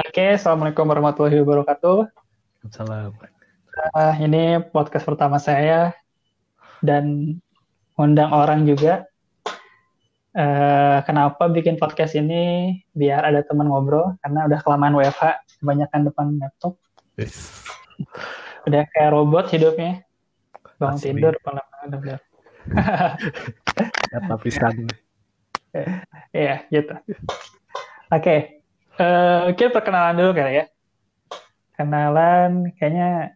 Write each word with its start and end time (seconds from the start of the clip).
Oke, 0.00 0.40
Assalamualaikum 0.40 0.88
warahmatullahi 0.88 1.44
wabarakatuh. 1.44 2.08
Salam. 2.72 3.12
Uh, 3.92 4.14
ini 4.16 4.56
podcast 4.72 5.04
pertama 5.04 5.36
saya 5.36 5.92
dan 6.80 7.36
undang 8.00 8.32
orang 8.32 8.64
juga. 8.64 9.04
Uh, 10.32 11.04
kenapa 11.04 11.52
bikin 11.52 11.76
podcast 11.76 12.16
ini? 12.16 12.80
Biar 12.96 13.28
ada 13.28 13.44
teman 13.44 13.68
ngobrol 13.68 14.16
karena 14.24 14.48
udah 14.48 14.60
kelamaan 14.64 14.96
WFH, 14.96 15.60
kebanyakan 15.60 16.00
depan 16.08 16.26
laptop. 16.40 16.80
Yes. 17.20 17.60
Udah 18.64 18.88
kayak 18.96 19.12
robot 19.12 19.52
hidupnya. 19.52 20.00
Bangun 20.80 20.96
Asli. 20.96 21.12
tidur, 21.12 21.36
malam 21.44 21.64
udah. 21.92 22.20
Kata 24.16 24.34
pisan. 24.40 24.88
Iya, 26.34 26.66
gitu. 26.72 26.96
Oke. 28.10 28.59
Kita 29.56 29.70
perkenalan 29.72 30.16
dulu 30.20 30.30
kali 30.36 30.60
ya. 30.60 30.64
Kenalan 31.76 32.68
kayaknya 32.76 33.32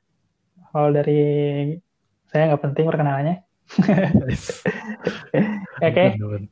kalau 0.69 0.93
dari 0.93 1.23
saya 2.29 2.53
nggak 2.53 2.63
penting 2.69 2.85
perkenalannya. 2.85 3.37
Oke. 5.81 6.05
Bener-bener. 6.21 6.51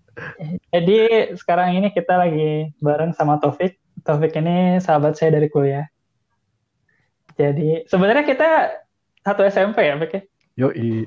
Jadi 0.72 0.98
sekarang 1.36 1.76
ini 1.76 1.92
kita 1.92 2.16
lagi 2.16 2.72
bareng 2.80 3.12
sama 3.12 3.36
Taufik. 3.36 3.76
Taufik 4.00 4.32
ini 4.40 4.80
sahabat 4.80 5.20
saya 5.20 5.36
dari 5.36 5.52
kuliah. 5.52 5.84
Jadi 7.36 7.84
sebenarnya 7.88 8.24
kita 8.24 8.48
satu 9.24 9.44
SMP 9.44 9.88
ya, 9.88 9.96
ya? 10.00 10.20
Yoi. 10.56 11.04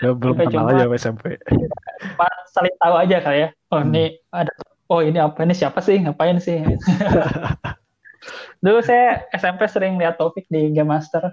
Ya 0.00 0.10
belum 0.16 0.40
kenal 0.40 0.72
cuma- 0.72 0.72
aja 0.72 0.88
SMP. 0.96 1.36
Saling 2.48 2.74
tahu 2.80 2.94
aja 2.96 3.16
kali 3.20 3.38
ya. 3.44 3.48
Oh 3.68 3.80
ini 3.84 4.16
ada, 4.32 4.52
oh 4.92 5.00
ini 5.00 5.16
apa 5.16 5.40
ini 5.42 5.56
siapa 5.56 5.80
sih? 5.80 5.96
Ngapain 5.96 6.36
sih? 6.36 6.60
Dulu 8.62 8.78
saya 8.84 9.24
SMP 9.32 9.64
sering 9.66 9.96
lihat 9.96 10.20
Taufik 10.20 10.44
di 10.52 10.70
Game 10.70 10.92
Master 10.92 11.32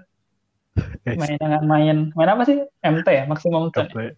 main 1.04 1.36
dengan 1.36 1.62
main 1.68 1.96
main 2.16 2.30
apa 2.32 2.42
sih? 2.48 2.64
MT 2.80 3.04
ya, 3.06 3.24
maksimum 3.28 3.68
tuh. 3.70 3.84
Luar 3.92 4.16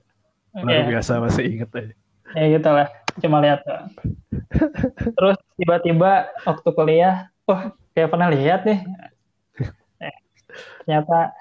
Ya, 0.69 0.85
biasa 0.85 1.17
masih 1.17 1.49
inget 1.49 1.73
aja. 1.73 1.93
ya 2.37 2.45
gitu 2.53 2.69
lah. 2.69 2.89
Cuma 3.25 3.41
lihat. 3.41 3.65
Terus 5.17 5.37
tiba-tiba 5.57 6.29
waktu 6.45 6.69
kuliah, 6.77 7.33
wah 7.49 7.73
kayak 7.97 8.13
pernah 8.13 8.29
lihat 8.29 8.69
nih. 8.69 8.85
Eh, 10.01 10.17
ternyata 10.85 11.33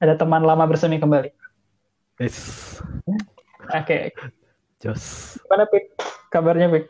ada 0.00 0.14
teman 0.16 0.40
lama 0.48 0.64
bersemi 0.64 0.96
kembali. 0.96 1.28
Yes. 2.16 2.80
Oke, 3.68 4.16
Jos. 4.80 5.36
gimana 5.44 5.68
Pik? 5.68 5.84
Kabarnya 6.32 6.72
Pik? 6.72 6.84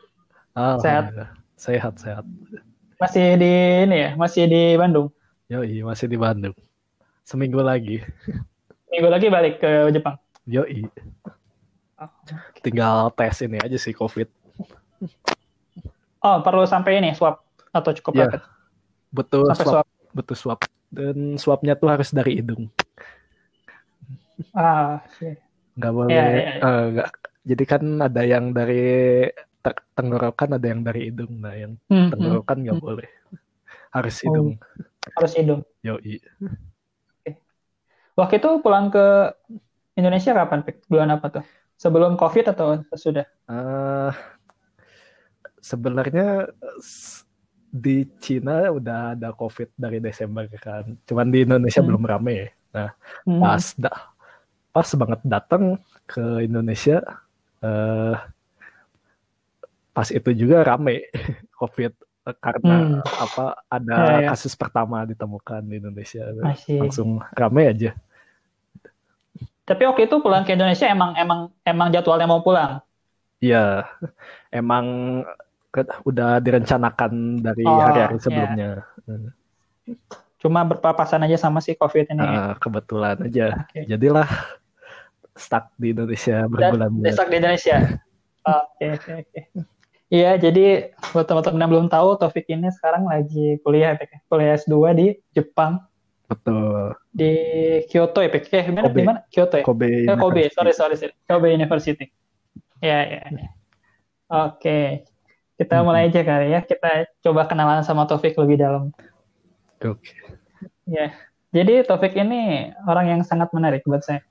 Alhamdulillah. 0.55 1.31
Sehat, 1.55 1.95
sehat. 1.99 2.25
Masih 2.97 3.35
di 3.37 3.53
ini 3.85 3.97
ya, 3.99 4.11
masih 4.15 4.47
di 4.47 4.79
Bandung. 4.79 5.11
Yoi, 5.51 5.83
masih 5.83 6.07
di 6.07 6.15
Bandung. 6.15 6.55
Seminggu 7.27 7.59
lagi. 7.59 8.01
Minggu 8.89 9.09
lagi 9.11 9.27
balik 9.27 9.59
ke 9.59 9.91
Jepang. 9.91 10.15
Yoi. 10.47 10.87
Oh, 11.99 12.11
Tinggal 12.63 13.11
tes 13.13 13.43
ini 13.43 13.59
aja 13.59 13.75
sih 13.75 13.91
COVID. 13.91 14.29
Oh, 16.23 16.39
perlu 16.41 16.65
sampai 16.65 17.03
ini 17.03 17.11
swab 17.13 17.43
atau 17.71 17.91
cukup 17.93 18.13
Iya. 18.15 18.23
rapid? 18.31 18.43
Betul 19.11 19.43
Sampai 19.51 19.65
swab. 19.67 19.75
swab. 19.75 19.87
Betul 20.15 20.37
swab. 20.39 20.61
Dan 20.89 21.17
swabnya 21.37 21.75
tuh 21.75 21.91
harus 21.91 22.15
dari 22.15 22.39
hidung. 22.39 22.71
Ah, 24.55 25.03
iya. 25.19 25.35
Nggak 25.75 25.93
boleh. 25.93 26.11
Iya, 26.15 26.25
iya, 26.25 26.39
iya. 26.39 26.53
eh, 26.63 26.83
nggak. 26.95 27.09
Jadi 27.45 27.65
kan 27.67 27.83
ada 28.01 28.23
yang 28.23 28.55
dari 28.55 28.85
tenggorokan, 29.95 30.57
ada 30.57 30.67
yang 30.67 30.85
dari 30.85 31.09
hidung. 31.09 31.41
Nah, 31.41 31.55
yang 31.57 31.73
Hmm, 31.89 31.97
hmm. 31.97 32.11
tenggorokan 32.13 32.57
nggak 32.61 32.79
boleh. 32.79 33.09
Harus 33.91 34.17
Oh. 34.21 34.23
hidung. 34.29 34.49
harus 35.05 35.33
hidung. 35.37 35.61
Yoi. 35.85 36.17
Waktu 38.15 38.35
itu 38.39 38.51
pulang 38.61 38.89
ke 38.89 39.37
Indonesia 39.95 40.33
kapan, 40.33 40.65
Pik? 40.65 40.89
Bulan 40.89 41.13
apa 41.13 41.27
tuh? 41.29 41.45
Sebelum 41.77 42.17
COVID 42.17 42.47
atau 42.49 42.81
sesudah? 42.89 43.27
Eh, 43.45 44.13
sebenarnya 45.59 46.49
di 47.69 48.07
Cina 48.17 48.71
udah 48.71 49.13
ada 49.13 49.35
COVID 49.35 49.75
dari 49.75 49.99
Desember 49.99 50.47
kan. 50.57 50.95
Cuman 51.05 51.29
di 51.29 51.43
Indonesia 51.43 51.83
Hmm. 51.83 51.89
belum 51.91 52.05
rame. 52.07 52.35
ya. 52.35 52.49
Nah, 52.73 52.91
Hmm. 53.27 53.41
pas 53.43 53.65
da- 53.77 54.09
pas 54.71 54.89
banget 54.95 55.21
datang 55.23 55.65
ke 56.07 56.23
Indonesia 56.43 57.03
eh 57.61 58.15
pas 59.95 60.11
itu 60.11 60.31
juga 60.35 60.61
rame 60.61 61.07
COVID 61.61 61.93
karena 62.41 62.77
apa 63.05 63.63
ada 63.69 63.97
Ya, 63.97 64.17
ya. 64.19 64.29
kasus 64.33 64.53
pertama 64.53 65.05
ditemukan 65.05 65.61
di 65.63 65.77
Indonesia. 65.77 66.25
Masih. 66.41 66.81
Langsung 66.81 67.21
rame 67.31 67.69
aja. 67.69 67.93
Tapi 69.65 69.83
waktu 69.85 70.05
itu 70.05 70.21
pulang 70.21 70.43
ke 70.43 70.53
Indonesia 70.53 70.85
emang 70.85 71.13
emang 71.15 71.41
emang 71.63 71.89
jadwalnya 71.89 72.27
mau 72.27 72.41
pulang. 72.41 72.81
Iya, 73.41 73.85
emang 74.49 74.85
ke- 75.69 75.85
udah 76.03 76.37
direncanakan 76.39 77.13
dari 77.39 77.65
Oh, 77.65 77.77
hari-hari 77.79 78.17
iya. 78.17 78.23
sebelumnya. 78.23 78.69
Cuma 80.37 80.61
berpapasan 80.61 81.25
aja 81.25 81.37
sama 81.39 81.61
si 81.61 81.73
COVID 81.73 82.09
ini. 82.11 82.21
Ah, 82.21 82.57
kebetulan 82.57 83.17
aja. 83.21 83.65
Oke. 83.65 83.85
Jadilah 83.85 84.29
stuck 85.33 85.73
di 85.77 85.93
Indonesia 85.93 86.45
berbulan-bulan. 86.45 87.05
desak 87.05 87.29
di 87.29 87.37
Indonesia. 87.37 87.77
Oke, 88.45 88.85
oke, 88.93 89.13
oke. 89.25 89.41
Iya, 90.15 90.39
jadi 90.39 90.95
buat 91.11 91.27
teman-teman 91.27 91.59
yang 91.59 91.71
belum 91.75 91.87
tahu, 91.91 92.15
Taufik 92.23 92.47
ini 92.47 92.71
sekarang 92.71 93.11
lagi 93.11 93.59
kuliah, 93.67 93.99
Pik. 93.99 94.31
Kuliah 94.31 94.55
S2 94.55 94.75
di 94.95 95.07
Jepang, 95.35 95.83
Betul. 96.31 96.95
di 97.11 97.35
Kyoto 97.91 98.23
ya, 98.23 98.31
Pik. 98.31 98.47
Eh? 98.55 98.71
Kobe. 98.71 98.95
Di 98.95 99.03
mana? 99.03 99.21
Kyoto 99.27 99.59
ya? 99.59 99.65
Kobe. 99.67 100.07
Eh, 100.07 100.15
Kobe, 100.15 100.43
sorry, 100.55 100.71
sorry, 100.71 100.95
sorry. 100.95 101.15
Kobe 101.27 101.51
University. 101.51 102.07
Ya, 102.79 103.03
ya, 103.03 103.23
ya. 103.27 103.49
Oke. 104.31 105.03
Kita 105.59 105.83
Mhm. 105.83 105.85
mulai 105.87 106.07
aja 106.11 106.23
kali 106.23 106.47
ya. 106.55 106.63
Kita 106.63 107.11
coba 107.23 107.51
kenalan 107.51 107.83
sama 107.83 108.07
Taufik 108.07 108.39
lebih 108.39 108.63
dalam. 108.63 108.95
Oke. 109.83 110.15
Ya. 110.87 111.11
Jadi 111.51 111.83
Taufik 111.87 112.15
ini 112.15 112.71
orang 112.87 113.19
yang 113.19 113.21
sangat 113.27 113.51
menarik 113.51 113.83
buat 113.83 114.03
saya. 114.03 114.23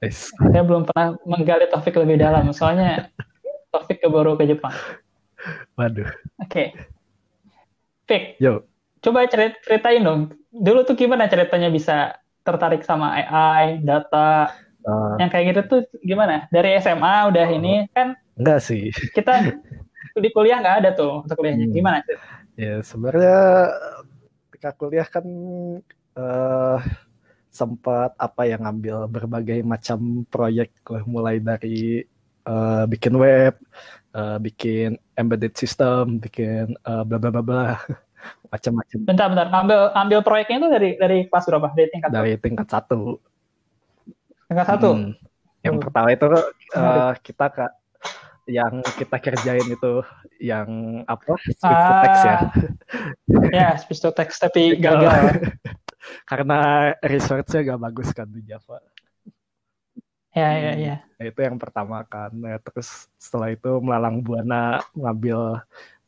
Nice. 0.00 0.32
Saya 0.36 0.64
belum 0.64 0.84
pernah 0.88 1.16
menggali 1.24 1.64
Taufik 1.68 1.96
lebih 1.96 2.20
dalam, 2.20 2.52
soalnya 2.52 3.08
Taufik 3.72 4.00
baru 4.04 4.36
ke 4.36 4.48
Jepang. 4.48 4.72
Waduh. 5.78 6.10
Oke. 6.42 6.74
Fik, 8.06 8.36
Yo. 8.42 8.66
coba 9.00 9.24
cerit 9.30 9.54
ceritain 9.62 10.02
dong. 10.02 10.34
Dulu 10.50 10.82
tuh 10.82 10.98
gimana 10.98 11.30
ceritanya 11.30 11.70
bisa 11.70 12.18
tertarik 12.42 12.82
sama 12.82 13.14
AI, 13.14 13.78
data, 13.84 14.50
Ah, 14.80 15.20
yang 15.20 15.28
kayak 15.28 15.52
gitu 15.52 15.60
tuh 15.68 15.80
gimana? 16.00 16.48
Dari 16.48 16.80
SMA 16.80 17.28
udah 17.28 17.46
ini 17.52 17.84
kan 17.92 18.16
enggak 18.40 18.64
sih. 18.64 18.88
kita 19.12 19.52
di 20.16 20.28
kuliah 20.32 20.56
nggak 20.56 20.76
ada 20.84 20.90
tuh 20.96 21.20
untuk 21.20 21.36
kuliahnya. 21.36 21.68
Hmm. 21.68 21.76
Gimana? 21.76 21.98
Ya, 22.56 22.80
sebenarnya 22.80 23.38
ketika 24.48 24.70
kuliah 24.76 25.04
kan 25.04 25.24
eh 26.16 26.80
sempat 27.50 28.14
apa 28.16 28.42
yang 28.46 28.64
ngambil 28.64 29.10
berbagai 29.10 29.60
macam 29.66 30.24
proyek 30.32 30.72
mulai 31.04 31.44
dari 31.44 32.00
eh, 32.48 32.84
bikin 32.88 33.14
web, 33.20 33.60
eh, 34.10 34.38
bikin 34.38 34.98
embedded 35.14 35.54
system, 35.54 36.18
bikin 36.18 36.74
eh, 36.74 37.02
bla 37.04 37.16
bla 37.16 37.30
bla 37.30 37.42
bla 37.42 37.64
macam-macam 38.52 38.98
Bentar, 39.06 39.26
bentar. 39.30 39.46
Ambil 39.48 39.80
ambil 39.94 40.18
proyeknya 40.20 40.56
itu 40.60 40.68
dari 40.68 40.90
dari 40.96 41.18
kelas 41.26 41.44
berapa? 41.46 41.68
Dari 41.72 41.88
tingkat 41.88 42.10
dari 42.10 42.32
tingkat 42.36 42.68
satu. 42.68 43.16
tingkat 44.46 44.66
satu. 44.66 44.90
Hmm. 44.94 45.12
Yang 45.60 45.74
Hmm. 45.76 45.84
pertama 45.84 46.08
itu 46.10 46.26
Menarik. 46.72 47.16
kita 47.22 47.46
kak 47.48 47.72
yang 48.50 48.74
kita 48.98 49.16
kerjain 49.20 49.68
itu 49.68 49.92
yang 50.42 50.68
apa? 51.06 51.36
Ah. 51.62 52.02
text 52.02 52.22
ya. 52.24 52.36
Ya, 53.54 53.68
speech 53.78 54.00
to 54.00 54.10
text 54.10 54.40
tapi 54.40 54.74
gagal. 54.76 55.38
Karena 56.30 56.90
research-nya 57.00 57.62
gak 57.62 57.80
bagus 57.80 58.08
kan 58.10 58.26
di 58.26 58.42
Java. 58.42 58.80
Ya, 60.34 60.42
ya, 60.62 60.70
ya. 60.84 61.10
Nah, 61.18 61.24
itu 61.28 61.40
yang 61.46 61.58
pertama 61.62 61.96
kan. 62.12 62.30
Nah, 62.42 62.56
terus 62.64 62.88
setelah 63.24 63.48
itu 63.54 63.68
melalang 63.86 64.16
buana 64.26 64.80
ngambil 64.96 65.38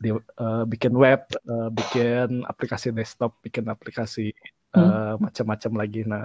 di 0.02 0.08
eh, 0.42 0.62
bikin 0.72 0.92
web, 1.04 1.20
eh, 1.50 1.68
bikin 1.78 2.26
aplikasi 2.50 2.88
desktop, 2.98 3.30
bikin 3.44 3.66
aplikasi 3.74 4.20
eh, 4.76 5.12
macam-macam 5.24 5.72
lagi. 5.80 5.98
Nah, 6.12 6.24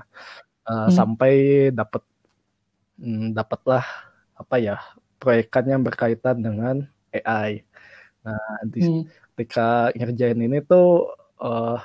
eh, 0.69 0.87
Hmm. 0.87 0.95
sampai 0.99 1.31
dapat 1.79 2.03
hmm, 2.99 3.33
dapatlah 3.37 3.83
apa 4.41 4.55
ya 4.61 4.75
proyekan 5.21 5.65
yang 5.71 5.81
berkaitan 5.87 6.37
dengan 6.45 6.75
AI. 7.15 7.51
Nah, 8.25 8.41
di, 8.73 8.79
Hmm. 8.79 9.11
ketika 9.35 9.61
ngerjain 9.97 10.39
ini 10.45 10.57
tuh 10.69 10.85
eh, 11.43 11.77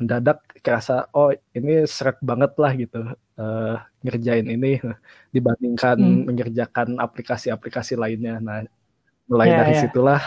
mendadak 0.00 0.38
kerasa 0.64 0.92
oh 1.16 1.28
ini 1.56 1.70
seret 1.96 2.16
banget 2.30 2.52
lah 2.62 2.72
gitu 2.82 2.96
eh, 3.40 3.64
ngerjain 4.04 4.46
ini 4.54 4.68
dibandingkan 5.36 5.98
Hmm. 5.98 6.24
mengerjakan 6.28 6.88
aplikasi-aplikasi 7.04 7.92
lainnya. 8.02 8.32
Nah, 8.46 8.58
mulai 9.30 9.50
Ya, 9.50 9.56
dari 9.58 9.72
ya. 9.72 9.82
situlah 9.82 10.20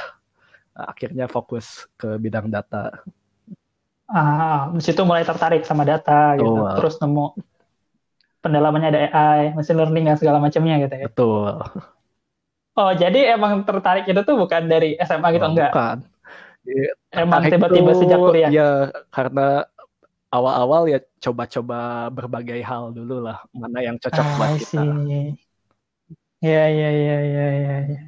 eh, 0.77 0.85
akhirnya 0.93 1.25
fokus 1.35 1.65
ke 1.99 2.07
bidang 2.25 2.47
data. 2.55 2.77
ah 4.17 4.57
di 4.77 4.81
situ 4.87 5.01
mulai 5.09 5.23
tertarik 5.29 5.61
sama 5.69 5.83
data 5.91 6.11
gitu 6.43 6.59
Betul. 6.59 6.73
terus 6.75 6.93
nemu 7.01 7.21
pendalamannya 8.43 8.87
ada 8.91 8.99
AI 9.07 9.41
machine 9.57 9.77
learning 9.79 10.03
dan 10.07 10.17
segala 10.21 10.37
macamnya 10.45 10.75
gitu 10.83 10.95
ya 11.03 11.07
Betul. 11.07 11.83
oh 12.79 12.91
jadi 13.01 13.17
emang 13.35 13.53
tertarik 13.67 14.03
itu 14.09 14.21
tuh 14.27 14.35
bukan 14.41 14.63
dari 14.71 14.87
SMA 15.07 15.29
gitu 15.35 15.45
Oh, 15.45 15.51
enggak 15.51 15.71
Bukan. 15.71 16.12
Iya, 16.63 16.91
emang 17.11 17.43
tiba-tiba 17.51 17.91
sejak 17.91 18.19
kuliah 18.23 18.49
Ya 18.51 18.69
karena 19.11 19.67
awal-awal 20.33 20.89
ya 20.89 20.99
coba-coba 21.21 22.09
berbagai 22.09 22.59
hal 22.63 22.95
dulu 22.95 23.21
lah. 23.21 23.43
Mana 23.53 23.83
yang 23.85 23.99
cocok 23.99 24.25
Ah, 24.25 24.35
buat 24.39 24.51
kita. 24.57 24.81
see. 24.81 25.37
Ya, 26.43 26.67
ya, 26.67 26.89
ya, 26.91 27.17
ya, 27.23 27.47
ya, 27.55 27.77
ya. 27.87 28.01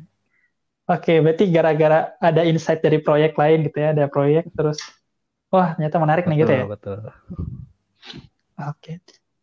Oke, 0.86 1.18
berarti 1.18 1.50
gara-gara 1.50 2.14
ada 2.22 2.42
insight 2.46 2.84
dari 2.84 3.02
proyek 3.02 3.34
lain 3.40 3.66
gitu 3.66 3.78
ya, 3.82 3.90
ada 3.96 4.06
proyek 4.06 4.54
terus, 4.54 4.78
wah 5.50 5.74
ternyata 5.74 5.98
menarik 5.98 6.30
nih 6.30 6.46
gitu 6.46 6.54
ya. 6.54 6.64
Betul, 6.70 6.74
betul. 6.78 7.00
Oke. 8.70 8.92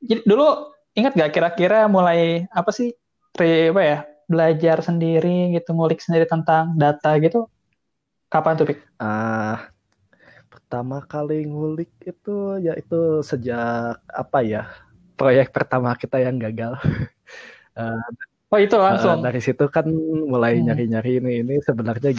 Jadi 0.02 0.22
dulu 0.22 0.70
ingat 0.94 1.18
gak 1.18 1.32
kira-kira 1.34 1.90
mulai 1.90 2.46
apa 2.52 2.70
sih, 2.70 2.94
pre, 3.34 3.74
apa 3.74 3.82
ya, 3.82 3.98
belajar 4.30 4.86
sendiri 4.86 5.50
gitu, 5.56 5.74
ngulik 5.74 5.98
sendiri 5.98 6.30
tentang 6.30 6.78
data 6.78 7.18
gitu, 7.18 7.50
kapan 8.32 8.54
tuh, 8.58 8.66
Pik? 8.68 8.78
Ah, 8.98 9.72
pertama 10.52 10.96
kali 11.12 11.34
ngulik 11.50 11.90
itu 12.10 12.30
ya 12.66 12.72
itu 12.80 12.96
sejak 13.30 13.64
apa 14.22 14.38
ya? 14.52 14.58
Proyek 15.18 15.46
pertama 15.56 15.90
kita 16.02 16.16
yang 16.26 16.36
gagal. 16.44 16.72
Eh, 17.78 18.00
Oh 18.52 18.60
itu 18.64 18.76
langsung, 18.86 19.18
dari 19.24 19.40
situ 19.46 19.64
kan 19.76 19.86
mulai 20.32 20.52
Hmm. 20.52 20.66
nyari-nyari 20.66 21.10
ini 21.20 21.30
ini 21.42 21.54
sebenarnya 21.68 22.10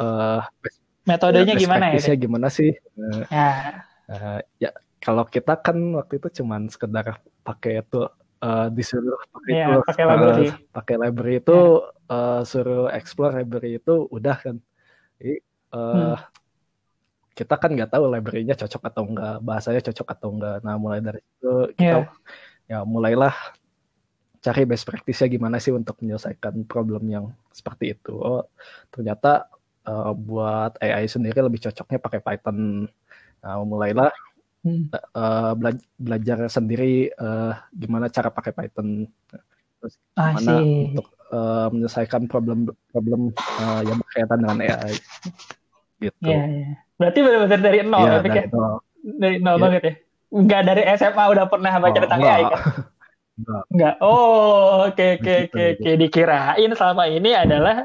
eh, 0.00 0.38
best, 0.62 0.80
metodenya 1.08 1.54
gimana 1.62 1.86
ya? 1.96 2.02
gimana 2.24 2.48
sih? 2.58 2.68
Eh, 3.00 3.22
Ya, 3.30 3.88
eh, 4.10 4.38
ya 4.64 4.68
kalau 5.04 5.24
kita 5.34 5.52
kan 5.66 5.76
waktu 5.98 6.14
itu 6.20 6.28
cuman 6.42 6.62
sekedar 6.74 7.06
pakai 7.46 7.72
itu 7.82 7.96
eh, 8.44 8.66
disuruh 8.76 9.18
pakai 9.34 9.52
Iya, 9.52 9.64
itu 9.64 9.70
pakai 9.86 10.04
library. 10.10 10.44
pakai 10.76 10.94
library 11.02 11.32
itu 11.42 11.52
eh, 12.12 12.40
suruh 12.50 12.80
explore 12.98 13.32
library 13.38 13.68
itu 13.78 13.92
udah 14.16 14.36
kan. 14.44 14.56
Jadi 15.20 15.32
eh, 15.74 16.14
Hmm. 16.16 16.16
kita 17.38 17.54
kan 17.54 17.70
nggak 17.70 17.90
tahu 17.94 18.04
library-nya 18.10 18.54
cocok 18.58 18.82
atau 18.90 19.02
enggak, 19.06 19.34
bahasanya 19.46 19.80
cocok 19.86 20.08
atau 20.14 20.28
enggak. 20.34 20.56
Nah, 20.66 20.74
mulai 20.74 20.98
dari 20.98 21.20
itu 21.22 21.50
kita 21.78 21.96
ya 22.70 22.78
mulailah 22.82 23.34
cari 24.38 24.62
best 24.70 24.86
practice-nya 24.86 25.28
gimana 25.30 25.56
sih 25.58 25.74
untuk 25.74 25.98
menyelesaikan 26.02 26.66
problem 26.66 27.02
yang 27.10 27.24
seperti 27.54 27.94
itu. 27.94 28.14
Oh, 28.18 28.42
ternyata 28.90 29.46
eh, 29.86 30.12
buat 30.14 30.78
AI 30.82 31.06
sendiri 31.10 31.38
lebih 31.46 31.60
cocoknya 31.70 31.98
pakai 32.02 32.20
Python. 32.22 32.58
Nah, 33.42 33.54
mulailah 33.62 34.10
Hmm. 34.66 34.90
eh, 34.90 35.52
bela- 35.54 35.86
belajar 35.94 36.38
sendiri 36.50 37.10
eh, 37.14 37.52
gimana 37.70 38.10
cara 38.10 38.30
pakai 38.34 38.50
Python. 38.50 39.06
Terus 39.78 39.94
gimana 40.18 40.42
see. 40.42 40.90
untuk 40.90 41.06
eh, 41.30 41.66
menyelesaikan 41.70 42.22
problem 42.26 42.58
problem 42.90 43.20
eh, 43.36 43.80
yang 43.86 43.98
berkaitan 44.02 44.38
dengan 44.42 44.58
AI. 44.66 44.94
Gitu. 46.02 46.26
Iya, 46.26 46.38
iya. 46.54 46.66
Berarti 46.98 47.18
benar-benar 47.24 47.60
dari 47.66 47.78
nol 47.92 48.06
ya, 48.06 48.10
ya? 48.38 48.42
dari 48.42 48.46
nol. 48.52 48.74
Dari 49.22 49.36
nol 49.44 49.56
Iya. 49.56 49.64
banget 49.64 49.82
ya? 49.88 49.92
Enggak 50.38 50.60
dari 50.68 50.82
SMA 50.98 51.24
udah 51.32 51.44
pernah 51.52 51.72
baca 51.84 51.98
Oh, 51.98 52.04
tentang 52.04 52.20
enggak. 52.20 52.34
AI 52.34 52.44
kan? 52.52 52.60
Enggak. 53.38 53.64
Enggak. 53.72 53.94
Oh, 54.04 54.88
oke 54.88 55.04
oke 55.20 55.32
Begitu, 55.34 55.56
oke 55.56 55.60
oke. 55.76 55.90
Dikirain 56.02 56.70
selama 56.78 57.04
ini 57.16 57.30
adalah 57.36 57.76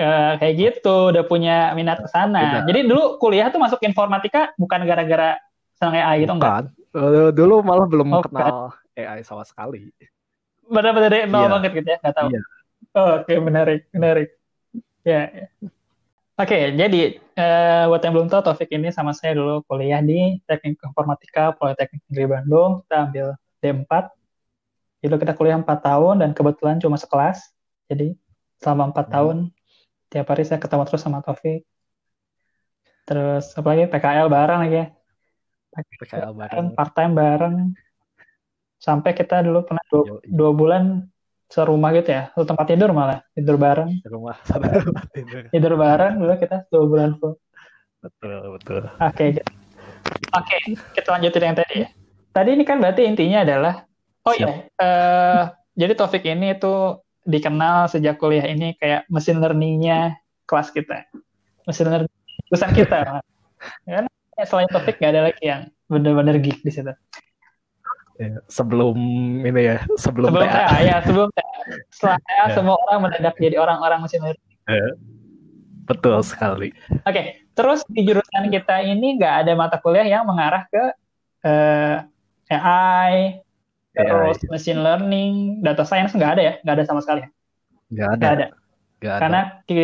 eh, 0.00 0.30
kayak 0.40 0.54
gitu, 0.60 0.88
udah 1.12 1.24
punya 1.30 1.72
minat 1.78 1.98
ke 2.04 2.08
sana. 2.10 2.62
Jadi 2.68 2.78
dulu 2.88 3.16
kuliah 3.22 3.48
tuh 3.52 3.60
masuk 3.64 3.80
informatika 3.88 4.52
bukan 4.60 4.80
gara-gara 4.88 5.40
senang 5.76 5.96
AI 5.96 6.16
gitu 6.24 6.32
enggak? 6.36 6.54
Eh, 6.96 7.28
dulu 7.36 7.54
malah 7.60 7.86
belum 7.92 8.08
Oh, 8.12 8.22
kenal 8.24 8.72
AI 8.96 9.20
sama 9.26 9.44
sekali. 9.44 9.92
Benar-benar 10.74 11.10
dari 11.14 11.26
nol 11.30 11.46
Iya. 11.46 11.52
banget 11.54 11.70
gitu 11.78 11.88
ya, 11.92 11.96
nggak 12.02 12.14
tahu. 12.18 12.28
Iya. 12.30 12.40
Oh, 12.98 13.08
oke, 13.22 13.34
menarik, 13.48 13.80
menarik. 13.96 14.28
Ya, 15.06 15.20
ya. 15.38 15.46
Oke, 16.36 16.76
jadi 16.76 17.16
eh, 17.16 17.84
buat 17.88 18.02
yang 18.04 18.12
belum 18.12 18.28
tahu, 18.28 18.44
Taufik 18.44 18.68
ini 18.68 18.92
sama 18.92 19.16
saya 19.16 19.32
dulu 19.32 19.64
kuliah 19.64 20.04
di 20.04 20.36
Teknik 20.44 20.76
Informatika 20.84 21.56
Politeknik 21.56 22.04
Negeri 22.12 22.26
Bandung. 22.28 22.84
Kita 22.84 22.96
ambil 23.08 23.26
D4. 23.64 23.92
Jadi 25.00 25.14
kita 25.16 25.32
kuliah 25.32 25.56
4 25.56 25.64
tahun 25.80 26.14
dan 26.20 26.30
kebetulan 26.36 26.76
cuma 26.76 27.00
sekelas. 27.00 27.40
Jadi 27.88 28.12
selama 28.60 28.92
4 28.92 29.08
Hmm. 29.08 29.14
tahun 29.16 29.36
tiap 30.12 30.28
hari 30.28 30.44
saya 30.44 30.60
ketemu 30.60 30.84
terus 30.84 31.00
sama 31.00 31.24
Taufik. 31.24 31.64
Terus 33.08 33.56
apa 33.56 33.68
lagi? 33.72 33.84
PKL 33.88 34.28
bareng 34.28 34.60
lagi 34.60 34.76
ya. 34.76 34.86
PKL 35.72 36.36
bareng. 36.36 36.36
Bareng, 36.36 36.66
part-time 36.76 37.12
bareng. 37.16 37.56
Sampai 38.76 39.16
kita 39.16 39.40
dulu 39.40 39.64
pernah 39.64 39.84
dua, 39.88 40.20
Yoi. 40.20 40.28
dua 40.28 40.50
bulan 40.52 40.84
serumah 41.46 41.90
gitu 41.94 42.10
ya. 42.10 42.22
Satu 42.34 42.44
tempat 42.54 42.66
tidur 42.70 42.90
malah. 42.90 43.22
Tidur 43.32 43.56
bareng. 43.56 43.90
Di 44.02 44.08
rumah 44.10 44.36
sana 44.42 44.82
tidur. 45.14 45.48
tidur 45.50 45.72
bareng 45.78 46.18
dulu 46.18 46.34
kita 46.38 46.66
dua 46.70 46.84
bulan 46.86 47.10
full. 47.18 47.34
Betul, 48.02 48.54
betul. 48.54 48.82
Oke, 49.02 49.24
gitu. 49.34 49.42
oke 50.30 50.56
kita 50.94 51.08
lanjutin 51.10 51.42
yang 51.42 51.56
tadi 51.58 51.74
ya. 51.82 51.88
Tadi 52.30 52.50
ini 52.52 52.64
kan 52.68 52.76
berarti 52.78 53.02
intinya 53.08 53.42
adalah, 53.42 53.74
oh 54.28 54.34
Siap. 54.36 54.44
iya, 54.44 54.52
eh, 54.68 55.42
jadi 55.72 55.92
Taufik 55.96 56.20
ini 56.28 56.52
tuh 56.60 57.00
dikenal 57.24 57.88
sejak 57.88 58.20
kuliah 58.20 58.44
ini 58.44 58.76
kayak 58.76 59.08
mesin 59.08 59.40
learning-nya 59.40 60.20
kelas 60.44 60.68
kita, 60.68 61.08
mesin 61.64 61.88
learning 61.88 62.12
jurusan 62.52 62.76
kita. 62.76 63.24
Karena 63.88 64.10
selain 64.44 64.68
Taufik 64.68 65.00
nggak 65.00 65.12
ada 65.16 65.22
lagi 65.32 65.42
yang 65.48 65.60
benar-benar 65.88 66.36
geek 66.44 66.60
di 66.60 66.70
situ. 66.70 66.92
Ya, 68.16 68.40
sebelum 68.48 68.96
ini 69.44 69.60
ya, 69.62 69.84
sebelum, 70.00 70.32
Sebelum 70.32 70.48
TA. 70.48 70.72
saya, 70.72 70.80
ya 70.80 70.96
sebelum 71.04 71.28
saya, 71.30 71.48
setelah 71.92 72.18
saya 72.24 72.42
Ya. 72.42 72.54
semua 72.56 72.76
orang 72.80 72.98
mendadak 73.04 73.34
jadi 73.36 73.56
orang-orang 73.56 73.98
mesin 74.00 74.24
learning. 74.24 74.56
Betul 75.84 76.18
sekali. 76.20 76.72
Oke, 77.04 77.44
terus 77.52 77.84
di 77.86 78.02
jurusan 78.02 78.48
kita 78.48 78.82
ini 78.82 79.20
nggak 79.20 79.34
ada 79.44 79.52
mata 79.52 79.76
kuliah 79.78 80.02
yang 80.02 80.24
mengarah 80.24 80.66
ke 80.66 80.84
eh, 81.44 81.96
AI, 82.48 83.38
terus 83.92 84.40
machine 84.48 84.80
learning, 84.80 85.32
data 85.60 85.84
science 85.84 86.10
nggak 86.10 86.32
ada 86.34 86.42
ya, 86.42 86.52
nggak 86.64 86.74
ada 86.74 86.84
sama 86.84 87.00
sekali. 87.00 87.22
Nggak 87.92 88.08
ada. 88.08 88.16
Nggak 88.18 88.32
ada. 88.32 88.46
Nggak 88.96 89.12
ada. 89.12 89.20
Karena 89.20 89.40
di 89.62 89.80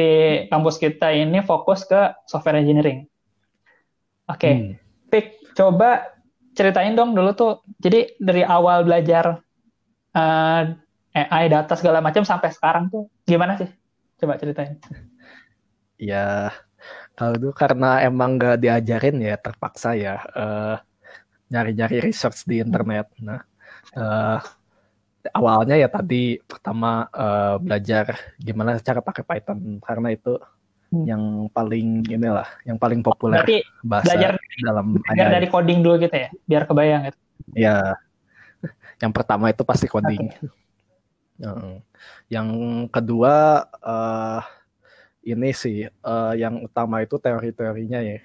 kampus 0.48 0.76
kita 0.76 1.12
ini 1.12 1.44
fokus 1.44 1.84
ke 1.84 2.00
software 2.24 2.58
engineering. 2.58 3.04
Oke, 4.24 4.48
Hmm. 4.48 4.72
Pik, 5.06 5.26
coba 5.52 6.08
ceritain 6.52 6.94
dong 6.94 7.16
dulu 7.16 7.30
tuh. 7.32 7.52
Jadi 7.80 8.16
dari 8.20 8.42
awal 8.44 8.84
belajar 8.84 9.40
eh, 10.16 10.62
AI, 11.12 11.44
data 11.52 11.76
segala 11.76 12.00
macam 12.00 12.24
sampai 12.24 12.48
sekarang 12.52 12.88
tuh 12.88 13.08
gimana 13.28 13.60
sih? 13.60 13.68
Coba 14.16 14.40
ceritain. 14.40 14.80
Ya, 16.00 16.50
kalau 17.14 17.38
dulu 17.38 17.52
karena 17.54 18.02
emang 18.02 18.34
nggak 18.34 18.58
diajarin 18.58 19.22
ya 19.22 19.36
terpaksa 19.38 19.94
ya 19.94 20.18
eh, 20.34 20.76
nyari-nyari 21.52 22.10
research 22.10 22.48
di 22.48 22.64
internet. 22.64 23.06
Nah, 23.20 23.38
eh, 23.94 24.38
awalnya 25.36 25.76
ya 25.78 25.86
tadi 25.92 26.40
pertama 26.42 27.06
eh, 27.12 27.56
belajar 27.60 28.34
gimana 28.40 28.80
cara 28.80 29.04
pakai 29.04 29.22
Python 29.22 29.78
karena 29.78 30.08
itu 30.10 30.40
Hmm. 30.92 31.08
yang 31.08 31.24
paling 31.48 32.04
inilah, 32.04 32.44
yang 32.68 32.76
paling 32.76 33.00
populer 33.00 33.40
Berarti 33.40 33.64
bahasa 33.80 34.12
belajar 34.12 34.32
dalam 34.60 34.86
belajar 35.00 35.28
dari 35.40 35.46
coding 35.48 35.80
dulu 35.80 35.96
gitu 36.04 36.16
ya, 36.20 36.28
biar 36.44 36.62
kebayang 36.68 37.02
gitu. 37.08 37.18
Ya, 37.56 37.96
yang 39.02 39.08
pertama 39.08 39.48
itu 39.48 39.64
pasti 39.64 39.88
coding. 39.88 40.28
Heeh. 41.40 41.74
Yang 42.28 42.48
kedua 42.92 43.64
eh, 43.80 44.40
ini 45.32 45.56
sih 45.56 45.88
eh, 45.88 46.32
yang 46.36 46.60
utama 46.60 47.00
itu 47.00 47.16
teori-teorinya 47.16 48.04
ya, 48.04 48.20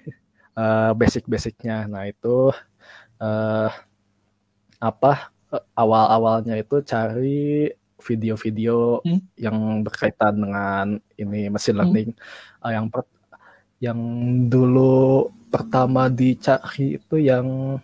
Eh, 0.58 0.90
basic-basicnya. 0.98 1.86
Nah 1.86 2.10
itu 2.10 2.50
eh, 3.22 3.70
apa 4.82 5.30
awal-awalnya 5.78 6.58
itu 6.58 6.82
cari 6.82 7.70
video-video 7.98 9.02
Hmm. 9.02 9.20
yang 9.34 9.56
berkaitan 9.82 10.34
dengan 10.38 10.86
ini 11.14 11.50
machine 11.50 11.74
Hmm. 11.76 11.82
learning. 11.84 12.10
Eh, 12.62 12.72
yang 12.72 12.86
per- 12.88 13.10
yang 13.78 14.00
dulu 14.46 15.28
pertama 15.48 16.10
dicari 16.10 16.98
itu 16.98 17.16
yang 17.18 17.78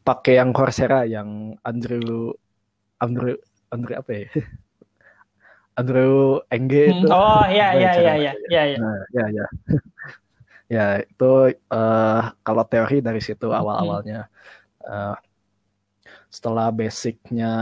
pakai 0.00 0.40
yang 0.40 0.52
Coursera 0.52 1.04
yang 1.04 1.56
Andrew 1.60 2.32
Andrew 2.98 3.36
Andrew 3.68 3.96
apa 3.96 4.10
ya? 4.12 4.26
Andrew 5.80 6.44
Enge 6.52 6.84
Hmm, 6.92 6.94
itu. 7.00 7.06
Oh 7.08 7.44
iya 7.48 7.68
iya 7.72 7.90
cara 7.94 8.00
iya 8.00 8.12
iya 8.20 8.32
iya. 8.50 8.62
iya. 8.68 8.76
Nah, 8.76 9.00
ya 9.16 9.24
ya. 9.32 9.46
ya, 10.76 10.86
itu 11.00 11.30
eh, 11.56 12.22
kalau 12.44 12.64
teori 12.68 13.00
dari 13.00 13.20
situ 13.24 13.48
Hmm. 13.48 13.58
awal-awalnya. 13.64 14.28
Eh, 14.84 15.16
setelah 16.30 16.70
basicnya 16.70 17.52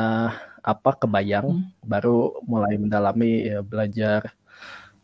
apa 0.69 0.91
kebayang, 1.01 1.49
Hmm. 1.49 1.73
baru 1.81 2.45
mulai 2.45 2.77
mendalami 2.77 3.49
ya 3.49 3.65
belajar 3.65 4.37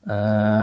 eh, 0.05 0.63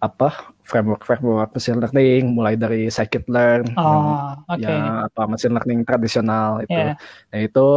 apa 0.00 0.28
framework 0.64 1.04
framework 1.04 1.52
machine 1.52 1.76
learning 1.76 2.24
mulai 2.32 2.56
dari 2.56 2.88
scikit-learn 2.88 3.76
oh, 3.76 4.32
okay. 4.48 4.64
ya 4.64 5.04
apa 5.12 5.28
machine 5.28 5.52
learning 5.52 5.84
tradisional 5.84 6.64
itu 6.64 6.72
yeah. 6.72 6.96
nah 7.28 7.38
itu 7.44 7.68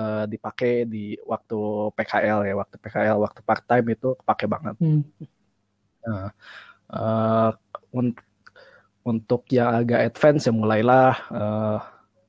uh, 0.00 0.24
dipakai 0.24 0.88
di 0.88 1.20
waktu 1.28 1.92
PKL 1.92 2.48
ya 2.48 2.54
waktu 2.56 2.76
PKL 2.80 3.20
waktu 3.20 3.40
part 3.44 3.64
time 3.68 3.86
itu 3.92 4.16
kepake 4.16 4.48
banget 4.48 4.74
hmm. 4.80 5.04
nah, 6.08 6.32
uh, 6.96 7.50
un 7.92 8.16
untuk 9.04 9.44
yang 9.52 9.84
agak 9.84 10.16
advance 10.16 10.48
ya 10.48 10.54
mulailah 10.56 11.12
uh, 11.28 11.78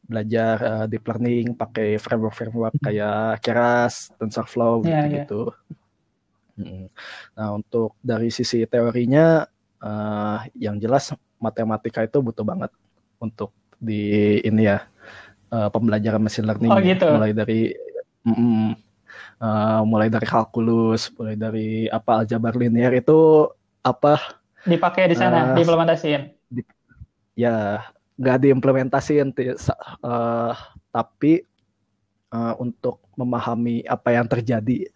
belajar 0.08 0.56
uh, 0.64 0.86
deep 0.88 1.04
learning 1.04 1.54
pakai 1.54 2.00
framework 2.00 2.36
framework 2.36 2.76
hmm. 2.80 2.84
kayak 2.88 3.44
Keras, 3.44 4.10
TensorFlow 4.16 4.88
yeah, 4.88 5.06
gitu, 5.06 5.20
-gitu. 5.20 5.42
Yeah. 6.58 6.90
Nah 7.38 7.54
untuk 7.54 7.94
dari 8.02 8.34
sisi 8.34 8.66
teorinya 8.66 9.46
uh, 9.84 10.42
yang 10.58 10.82
jelas 10.82 11.14
matematika 11.38 12.02
itu 12.02 12.18
butuh 12.24 12.42
banget 12.42 12.74
untuk 13.22 13.54
di 13.78 14.42
ini 14.42 14.66
ya 14.66 14.90
uh, 15.54 15.70
pembelajaran 15.70 16.22
machine 16.22 16.50
learning 16.50 16.74
oh, 16.74 16.82
gitu. 16.82 17.08
mulai 17.14 17.32
dari 17.34 17.78
mm, 18.26 18.70
uh, 19.42 19.82
mulai 19.86 20.10
dari 20.10 20.26
kalkulus 20.26 21.14
mulai 21.14 21.38
dari 21.38 21.86
apa 21.86 22.26
aljabar 22.26 22.58
linear 22.58 22.90
itu 22.98 23.46
apa 23.86 24.42
dipakai 24.66 25.14
di 25.14 25.16
sana 25.16 25.54
uh, 25.54 25.56
diimplementasiin 25.56 26.22
di, 26.50 26.62
ya 27.38 27.86
nggak 28.18 28.38
diimplementasiin 28.44 29.30
uh, 29.34 30.54
tapi 30.90 31.46
uh, 32.34 32.54
untuk 32.58 33.02
memahami 33.14 33.86
apa 33.86 34.18
yang 34.18 34.26
terjadi 34.26 34.90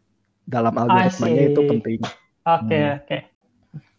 dalam 0.46 0.74
algoritmanya 0.76 1.44
itu 1.54 1.62
penting. 1.70 2.00
Oke 2.02 2.66
okay, 2.66 2.82
hmm. 2.82 2.98
oke. 2.98 3.06
Okay. 3.06 3.22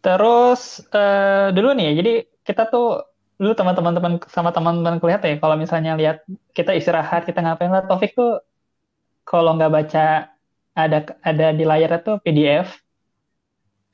Terus 0.02 0.82
uh, 0.90 1.54
dulu 1.54 1.78
nih, 1.78 1.90
jadi 2.02 2.12
kita 2.42 2.66
tuh 2.68 3.06
dulu 3.38 3.54
teman-teman 3.54 4.18
sama 4.30 4.50
teman-teman 4.50 4.98
kuliah 4.98 5.22
ya, 5.22 5.38
kalau 5.38 5.54
misalnya 5.54 5.94
lihat 5.94 6.26
kita 6.54 6.74
istirahat, 6.74 7.22
kita 7.22 7.38
ngapain 7.38 7.70
lah, 7.70 7.86
Taufik 7.86 8.18
tuh 8.18 8.42
kalau 9.22 9.54
nggak 9.54 9.70
baca 9.70 10.34
ada 10.74 10.98
ada 11.22 11.46
di 11.54 11.62
layar 11.62 12.02
itu 12.02 12.18
PDF, 12.26 12.82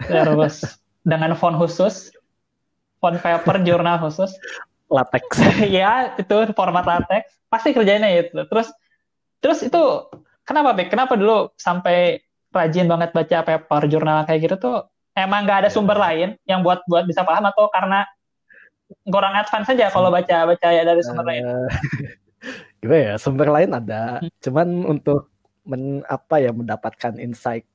terus 0.00 0.64
dengan 1.10 1.36
font 1.36 1.60
khusus, 1.60 2.08
font 3.04 3.20
paper 3.20 3.60
jurnal 3.60 4.00
khusus, 4.00 4.32
latex. 4.88 5.24
ya 5.76 6.16
itu 6.16 6.36
format 6.56 6.84
latex, 6.84 7.28
pasti 7.52 7.72
kerjanya 7.76 8.08
itu. 8.12 8.44
Terus 8.48 8.68
terus 9.38 9.60
itu 9.62 9.82
kenapa 10.42 10.74
Bek? 10.74 10.90
Kenapa 10.90 11.14
dulu 11.14 11.52
sampai 11.60 12.24
rajin 12.48 12.88
banget 12.88 13.12
baca 13.12 13.38
paper 13.44 13.82
jurnal 13.92 14.24
kayak 14.24 14.40
gitu 14.48 14.56
tuh 14.56 14.76
emang 15.12 15.44
nggak 15.44 15.66
ada 15.66 15.70
sumber 15.70 16.00
lain 16.00 16.40
yang 16.48 16.64
buat 16.64 16.80
buat 16.88 17.04
bisa 17.04 17.22
paham 17.22 17.44
atau 17.44 17.68
karena 17.68 18.08
kurang 19.04 19.36
advance 19.36 19.68
saja 19.68 19.92
kalau 19.92 20.08
baca 20.08 20.48
baca 20.48 20.68
ya 20.72 20.82
dari 20.82 21.02
sumber 21.04 21.24
uh, 21.24 21.28
lain? 21.28 21.44
Gue 22.84 23.10
ya 23.10 23.14
sumber 23.18 23.50
lain 23.50 23.74
ada, 23.74 24.22
hmm. 24.22 24.30
cuman 24.38 24.68
untuk 24.86 25.26
men, 25.66 26.06
apa 26.06 26.38
ya 26.38 26.54
mendapatkan 26.54 27.18
insight 27.18 27.66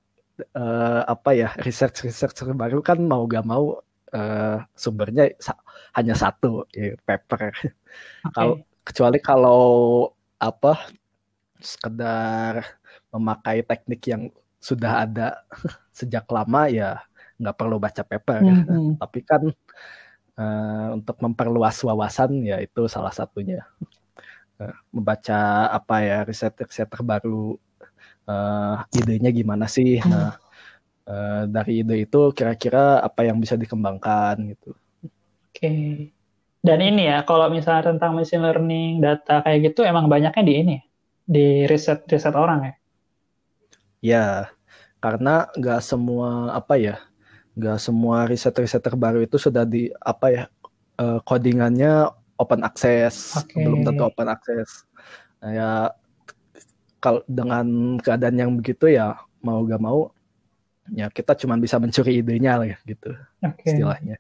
uh, 0.55 1.03
apa 1.05 1.35
ya 1.35 1.49
research 1.61 2.07
research 2.07 2.39
baru 2.55 2.79
kan 2.79 2.97
mau 3.03 3.27
gak 3.27 3.45
mau 3.45 3.83
uh, 4.13 4.57
sumbernya 4.77 5.33
sa 5.41 5.57
hanya 5.97 6.13
satu 6.13 6.69
ya, 6.71 6.93
paper. 7.03 7.51
Okay. 7.51 7.69
Kalau 8.33 8.55
kecuali 8.85 9.19
kalau 9.19 9.63
apa 10.37 10.91
sekedar 11.63 12.65
memakai 13.13 13.63
teknik 13.63 14.01
yang 14.09 14.23
sudah 14.59 15.07
ada 15.07 15.27
sejak 15.97 16.27
lama 16.27 16.67
ya 16.67 16.99
nggak 17.39 17.57
perlu 17.57 17.79
baca 17.79 18.03
paper 18.03 18.39
mm 18.43 18.63
-hmm. 18.63 18.89
tapi 19.01 19.19
kan 19.23 19.43
uh, 20.39 20.87
untuk 20.95 21.19
memperluas 21.19 21.79
wawasan 21.83 22.43
ya 22.43 22.59
itu 22.59 22.87
salah 22.87 23.11
satunya 23.11 23.63
uh, 24.59 24.75
membaca 24.91 25.71
apa 25.71 25.95
ya 26.03 26.17
riset-riset 26.27 26.87
terbaru 26.91 27.59
uh, 28.27 28.83
idenya 28.95 29.31
gimana 29.31 29.67
sih 29.67 29.99
mm. 29.99 30.07
nah 30.07 30.35
uh, 31.07 31.43
dari 31.47 31.81
ide 31.83 32.05
itu 32.07 32.31
kira-kira 32.35 32.99
apa 32.99 33.27
yang 33.27 33.39
bisa 33.39 33.55
dikembangkan 33.59 34.35
gitu 34.55 34.71
oke 34.73 35.53
okay. 35.53 36.11
dan 36.63 36.79
ini 36.79 37.09
ya 37.09 37.23
kalau 37.23 37.47
misalnya 37.51 37.95
tentang 37.95 38.15
machine 38.17 38.43
learning 38.43 38.99
data 38.99 39.43
kayak 39.43 39.73
gitu 39.73 39.83
emang 39.87 40.11
banyaknya 40.11 40.43
di 40.43 40.53
ini 40.53 40.77
di 41.23 41.47
riset 41.67 42.03
riset 42.07 42.35
orang 42.35 42.59
ya 42.67 42.73
ya 44.03 44.27
karena 44.99 45.47
nggak 45.55 45.81
semua 45.83 46.51
apa 46.51 46.75
ya 46.79 46.95
nggak 47.53 47.79
semua 47.79 48.25
riset-riset 48.25 48.81
terbaru 48.81 49.21
itu 49.21 49.37
sudah 49.37 49.63
di 49.63 49.91
apa 50.01 50.27
ya 50.31 50.43
uh, 50.97 51.21
codingannya 51.21 52.09
open 52.41 52.65
access 52.65 53.37
okay. 53.37 53.61
belum 53.61 53.85
tentu 53.85 54.03
open 54.09 54.27
access 54.31 54.87
nah, 55.37 55.51
ya 55.53 55.69
kalau 56.97 57.21
dengan 57.29 57.99
keadaan 57.99 58.39
yang 58.39 58.51
begitu 58.55 58.89
ya 58.89 59.19
mau 59.43 59.61
gak 59.67 59.81
mau 59.83 60.09
ya 60.91 61.07
kita 61.07 61.37
cuma 61.39 61.55
bisa 61.55 61.79
mencuri 61.79 62.19
idenya 62.19 62.59
lah 62.59 62.67
ya 62.67 62.77
gitu 62.83 63.15
okay. 63.39 63.71
istilahnya 63.71 64.17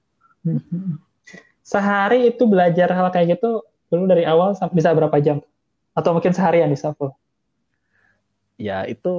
mm-hmm. 0.47 1.01
sehari 1.65 2.31
itu 2.31 2.43
belajar 2.47 2.87
hal 2.95 3.11
kayak 3.11 3.35
gitu 3.39 3.65
dulu 3.91 4.03
dari 4.07 4.23
awal 4.23 4.55
sampai 4.55 4.79
bisa 4.79 4.95
berapa 4.95 5.17
jam 5.19 5.43
atau 5.93 6.15
mungkin 6.15 6.31
seharian 6.31 6.71
di 6.71 6.79
Savo 6.79 7.19
ya 8.57 8.85
itu 8.85 9.13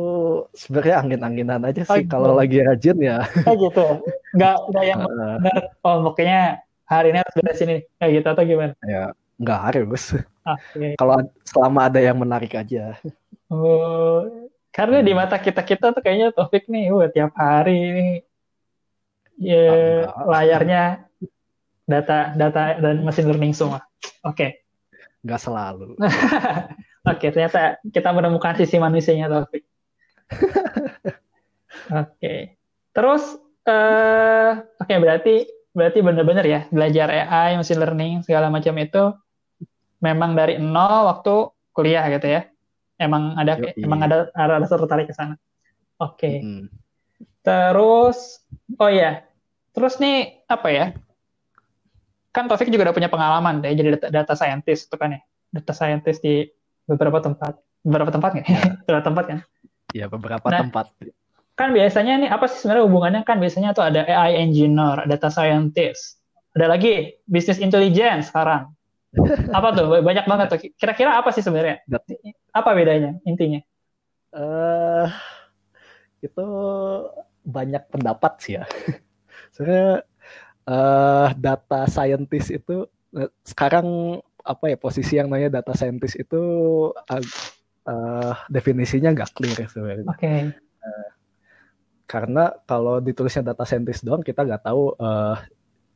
sebenarnya 0.55 0.97
angin-anginan 1.03 1.63
aja 1.67 1.83
sih 1.85 2.03
oh, 2.07 2.09
kalau 2.09 2.39
lagi 2.39 2.63
rajin 2.63 2.97
ya. 3.03 3.27
Oh 3.49 3.55
gitu. 3.59 3.85
Nggak 4.33 4.57
nggak 4.71 4.85
yang 4.87 5.01
benar 5.45 5.63
oh 5.83 5.97
makanya 6.09 6.41
hari 6.87 7.13
ini 7.13 7.19
harus 7.21 7.35
beres 7.37 7.61
ini 7.61 7.77
kayak 7.99 8.13
gitu 8.23 8.29
atau 8.31 8.45
gimana? 8.47 8.75
Ya 8.87 9.13
nggak 9.43 9.61
harus. 9.61 10.05
Okay. 10.45 10.93
kalau 11.01 11.25
selama 11.45 11.89
ada 11.89 12.01
yang 12.05 12.21
menarik 12.21 12.53
aja. 12.53 13.01
Oh, 13.49 14.25
karena 14.75 15.07
di 15.07 15.15
mata 15.15 15.39
kita 15.39 15.63
kita 15.63 15.95
tuh 15.95 16.03
kayaknya 16.03 16.35
Taufik 16.35 16.67
nih, 16.67 16.91
wah 16.91 17.07
tiap 17.07 17.31
hari 17.39 17.79
ini 17.79 18.09
ya 19.39 20.11
layarnya 20.27 21.07
data 21.87 22.35
data 22.35 22.83
dan 22.83 23.07
mesin 23.07 23.31
learning 23.31 23.55
semua. 23.55 23.87
Oke. 24.27 24.35
Okay. 24.35 24.51
Nggak 25.23 25.41
selalu. 25.41 25.95
Oke, 27.11 27.27
ternyata 27.31 27.79
kita 27.87 28.11
menemukan 28.11 28.59
sisi 28.59 28.83
manusianya 28.83 29.31
Taufik. 29.31 29.63
Oke. 32.03 32.59
Terus 32.95 33.23
uh, 33.67 34.63
oke 34.79 34.87
okay, 34.87 34.99
berarti 35.03 35.35
berarti 35.75 35.99
benar-benar 36.01 36.47
ya 36.47 36.61
belajar 36.71 37.11
AI, 37.11 37.59
machine 37.59 37.83
learning 37.83 38.15
segala 38.23 38.47
macam 38.47 38.75
itu 38.79 39.11
memang 39.99 40.39
dari 40.39 40.63
nol 40.63 41.11
waktu 41.11 41.51
kuliah 41.75 42.07
gitu 42.15 42.27
ya. 42.31 42.47
Emang 43.05 43.37
ada 43.37 43.61
Yo, 43.61 43.69
emang 43.85 44.01
ada 44.01 44.33
ada 44.33 44.65
rasa 44.65 44.81
tertarik 44.81 45.13
ke 45.13 45.15
sana. 45.15 45.37
Oke. 46.01 46.17
Okay. 46.17 46.37
Mm. 46.41 46.67
Terus 47.45 48.41
oh 48.81 48.91
ya. 48.91 49.29
Terus 49.77 50.01
nih 50.01 50.47
apa 50.49 50.69
ya? 50.73 50.87
Kan 52.35 52.51
Taufik 52.51 52.73
juga 52.73 52.91
udah 52.91 52.97
punya 52.97 53.13
pengalaman 53.13 53.63
deh 53.63 53.77
jadi 53.77 54.01
data, 54.01 54.09
data 54.11 54.35
scientist 54.35 54.89
itu 54.89 54.97
kan 54.97 55.15
ya. 55.15 55.21
Data 55.55 55.73
scientist 55.77 56.25
di 56.25 56.49
beberapa 56.89 57.21
tempat 57.21 57.61
beberapa 57.85 58.11
tempat 58.11 58.31
nggak 58.41 58.47
ya. 58.49 58.59
beberapa 58.89 59.05
tempat 59.05 59.25
kan 59.29 59.39
ya 59.93 60.07
beberapa 60.09 60.47
nah, 60.49 60.61
tempat 60.65 60.87
kan 61.55 61.69
biasanya 61.71 62.15
nih 62.25 62.31
apa 62.33 62.51
sih 62.51 62.65
sebenarnya 62.65 62.85
hubungannya 62.89 63.23
kan 63.23 63.39
biasanya 63.39 63.77
tuh 63.77 63.87
ada 63.87 64.03
AI 64.09 64.41
engineer 64.41 65.05
data 65.07 65.29
scientist 65.31 66.19
ada 66.57 66.75
lagi 66.75 67.15
business 67.29 67.61
intelligence 67.61 68.33
sekarang 68.33 68.73
apa 69.57 69.69
tuh 69.77 70.03
banyak 70.03 70.27
banget 70.27 70.47
tuh 70.51 70.59
kira-kira 70.75 71.15
apa 71.15 71.31
sih 71.31 71.45
sebenarnya 71.45 71.85
apa 72.55 72.71
bedanya 72.73 73.19
intinya 73.27 73.61
uh, 74.33 75.11
itu 76.23 76.47
banyak 77.45 77.83
pendapat 77.91 78.33
sih 78.41 78.57
ya 78.57 78.65
sebenarnya 79.53 80.07
uh, 80.69 81.29
data 81.37 81.81
scientist 81.91 82.49
itu 82.55 82.89
uh, 83.19 83.31
sekarang 83.45 84.19
apa 84.45 84.65
ya 84.73 84.77
posisi 84.77 85.17
yang 85.17 85.33
namanya 85.33 85.61
data 85.61 85.73
scientist 85.73 86.21
itu 86.21 86.43
uh, 86.93 87.25
uh, 87.89 88.35
definisinya 88.53 89.13
nggak 89.17 89.33
clear 89.33 89.57
sebenarnya. 89.69 90.05
Oke. 90.09 90.21
Okay. 90.21 90.41
Uh, 90.85 91.09
karena 92.05 92.53
kalau 92.69 93.01
ditulisnya 93.01 93.53
data 93.53 93.65
scientist 93.65 94.05
doang 94.05 94.21
kita 94.21 94.45
nggak 94.45 94.65
tahu 94.69 94.93
uh, 95.01 95.41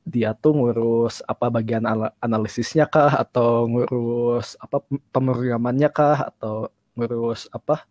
dia 0.09 0.33
tuh 0.33 0.57
ngurus 0.57 1.21
apa 1.29 1.53
bagian 1.53 1.85
analisisnya 2.19 2.89
kah 2.89 3.13
atau 3.13 3.69
ngurus 3.69 4.57
apa 4.57 4.81
pemrogramannya 5.13 5.93
kah 5.93 6.33
atau 6.33 6.73
ngurus 6.97 7.47
apa 7.53 7.85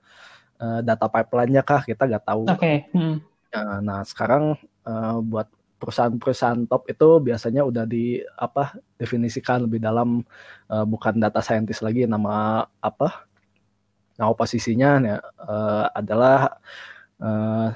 uh, 0.57 0.81
data 0.81 1.05
pipeline-nya 1.05 1.61
kah 1.61 1.85
kita 1.85 2.09
nggak 2.09 2.25
tahu. 2.25 2.43
Oke. 2.49 2.57
Okay. 2.57 2.77
Hmm. 2.91 3.21
Nah 3.85 4.01
sekarang 4.03 4.57
uh, 4.83 5.17
buat 5.23 5.47
perusahaan-perusahaan 5.77 6.65
top 6.65 6.89
itu 6.89 7.09
biasanya 7.21 7.61
udah 7.61 7.85
di 7.85 8.17
apa 8.33 8.81
definisikan 8.97 9.69
lebih 9.69 9.77
dalam 9.77 10.25
uh, 10.73 10.85
bukan 10.89 11.21
data 11.21 11.39
scientist 11.39 11.85
lagi 11.85 12.09
nama 12.09 12.65
apa 12.81 13.29
nama 14.17 14.33
posisinya 14.33 14.89
ya, 15.05 15.17
uh, 15.21 15.85
adalah 15.93 16.57
uh, 17.21 17.69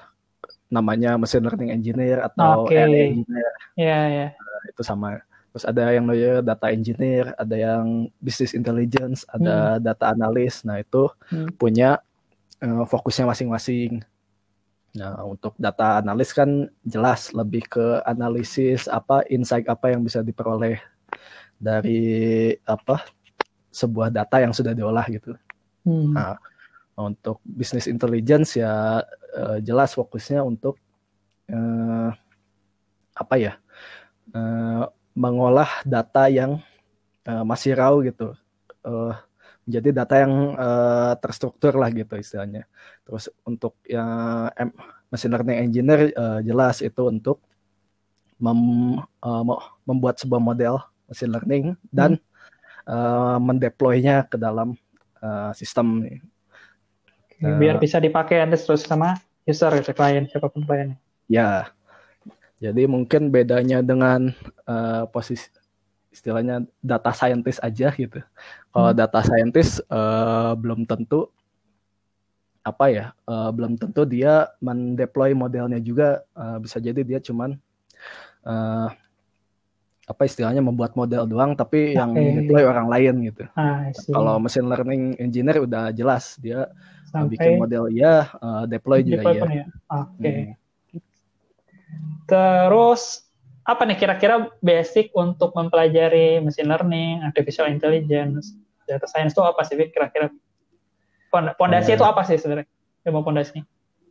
namanya 0.71 1.19
machine 1.19 1.43
learning 1.43 1.75
engineer 1.75 2.23
atau 2.23 2.65
Oke. 2.65 2.79
AI 2.79 3.11
engineer 3.11 3.51
Iya, 3.75 3.99
iya. 4.07 4.27
itu 4.71 4.81
sama. 4.81 5.19
Terus 5.51 5.67
ada 5.67 5.91
yang 5.91 6.07
namanya 6.07 6.39
data 6.39 6.71
engineer, 6.71 7.35
ada 7.35 7.55
yang 7.59 8.07
business 8.23 8.55
intelligence, 8.55 9.27
ada 9.27 9.83
data 9.83 10.15
analyst. 10.15 10.63
Nah 10.63 10.79
itu 10.79 11.11
Hmm. 11.27 11.51
punya 11.59 11.99
eh, 12.63 12.83
fokusnya 12.87 13.27
masing-masing. 13.27 13.99
Nah 14.95 15.27
untuk 15.27 15.51
data 15.59 15.99
analis 15.99 16.31
kan 16.31 16.71
jelas 16.87 17.35
lebih 17.35 17.67
ke 17.67 17.99
analisis 18.07 18.87
apa 18.87 19.27
insight 19.27 19.67
apa 19.67 19.91
yang 19.91 20.03
bisa 20.03 20.23
diperoleh 20.23 20.79
dari 21.59 22.01
apa 22.63 23.03
sebuah 23.71 24.07
data 24.11 24.39
yang 24.39 24.51
sudah 24.51 24.71
diolah 24.71 25.03
gitu. 25.07 25.35
Hmm. 25.83 26.11
Nah, 26.13 26.35
untuk 26.99 27.39
business 27.41 27.87
intelligence 27.87 28.59
ya 28.59 29.01
eh, 29.35 29.57
jelas 29.63 29.95
fokusnya 29.95 30.43
untuk 30.43 30.75
eh, 31.49 32.09
apa 33.11 33.35
ya 33.37 33.53
eh, 34.33 34.83
mengolah 35.15 35.83
data 35.83 36.31
yang 36.31 36.59
eh, 37.27 37.43
masih 37.45 37.75
raw 37.77 37.95
gitu, 38.03 38.35
Eh, 38.81 39.13
menjadi 39.69 39.89
data 39.93 40.15
yang 40.25 40.33
eh, 40.57 41.13
terstruktur 41.21 41.77
lah 41.77 41.93
gitu 41.93 42.17
istilahnya. 42.17 42.65
Terus 43.05 43.29
untuk 43.45 43.77
yang 43.85 44.49
em- 44.57 44.73
machine 45.13 45.29
learning 45.37 45.59
engineer 45.69 46.01
eh, 46.09 46.39
jelas 46.41 46.81
itu 46.81 47.05
untuk 47.05 47.37
mem- 48.41 48.97
mo- 49.21 49.63
membuat 49.85 50.17
sebuah 50.17 50.41
model 50.41 50.81
machine 51.05 51.29
learning 51.29 51.65
dan 51.93 52.17
eh, 52.89 53.37
mendeploynya 53.37 54.25
ke 54.25 54.41
dalam 54.41 54.73
eh, 55.21 55.51
sistem 55.53 56.09
Oke, 57.41 57.57
Biar 57.57 57.81
bisa 57.81 57.97
dipakai 57.97 58.37
nanti 58.37 58.61
terus 58.61 58.85
sama 58.85 59.17
user 59.49 59.73
gitu, 59.81 59.97
klien, 59.97 60.29
siapa 60.29 60.45
pun 60.45 60.61
kliennya. 60.61 60.97
Ya, 61.25 61.73
jadi 62.61 62.85
mungkin 62.85 63.33
bedanya 63.33 63.81
dengan 63.81 64.29
eh, 64.69 65.03
posisi 65.09 65.49
istilahnya 66.13 66.61
data 66.83 67.09
scientist 67.15 67.57
aja 67.65 67.89
gitu. 67.97 68.21
Kalau 68.69 68.91
Hmm. 68.93 68.99
data 69.01 69.25
scientist 69.25 69.81
eh, 69.89 70.53
belum 70.53 70.85
tentu 70.85 71.33
apa 72.61 72.85
ya, 72.93 73.05
eh, 73.25 73.49
belum 73.49 73.73
tentu 73.81 74.05
dia 74.05 74.53
mendeploy 74.61 75.33
modelnya 75.33 75.81
juga 75.81 76.21
eh, 76.37 76.57
bisa 76.61 76.77
jadi 76.77 77.01
dia 77.01 77.17
cuman 77.17 77.57
eh, 78.45 78.89
apa 80.05 80.21
istilahnya 80.27 80.61
membuat 80.61 80.93
model 80.93 81.25
doang, 81.25 81.57
tapi 81.57 81.95
yang 81.97 82.11
Oke. 82.13 82.43
deploy 82.43 82.63
orang 82.67 82.85
lain 82.91 83.15
gitu. 83.31 83.49
Ah. 83.57 83.89
Kalau 83.89 84.37
machine 84.37 84.67
learning 84.69 85.03
engineer 85.17 85.63
udah 85.65 85.89
jelas 85.89 86.37
dia 86.37 86.69
sampai 87.11 87.31
bikin 87.35 87.51
model 87.59 87.83
ya, 87.91 88.31
eh, 88.39 88.63
deploy 88.71 89.03
juga 89.03 89.21
deploy 89.21 89.35
ya. 89.35 89.45
ya. 89.63 89.65
Oke. 89.91 90.31
Hmm. 90.31 90.55
Terus 92.25 93.27
apa 93.67 93.83
nih 93.85 93.97
kira-kira 93.99 94.49
basic 94.63 95.13
untuk 95.13 95.53
mempelajari 95.53 96.41
machine 96.41 96.71
learning, 96.71 97.21
artificial 97.21 97.69
intelligence, 97.69 98.55
data 98.89 99.05
science 99.05 99.35
itu 99.35 99.43
apa 99.43 99.61
sih 99.67 99.77
kira-kira? 99.77 100.31
Pond- 101.31 101.55
Pondasi 101.55 101.93
Eh. 101.93 101.95
itu 101.95 102.03
apa 102.03 102.23
sih 102.27 102.35
sebenarnya? 102.39 102.67
Ilmu 103.07 103.21
pondasinya? 103.23 103.63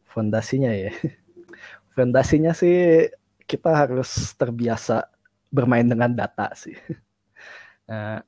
Fondasinya 0.08 0.70
ya. 0.72 0.92
Fondasinya 1.96 2.52
sih 2.54 3.08
kita 3.44 3.74
harus 3.74 4.32
terbiasa 4.38 5.10
bermain 5.50 5.84
dengan 5.88 6.12
data 6.12 6.52
sih. 6.54 6.76
Nah, 7.90 8.22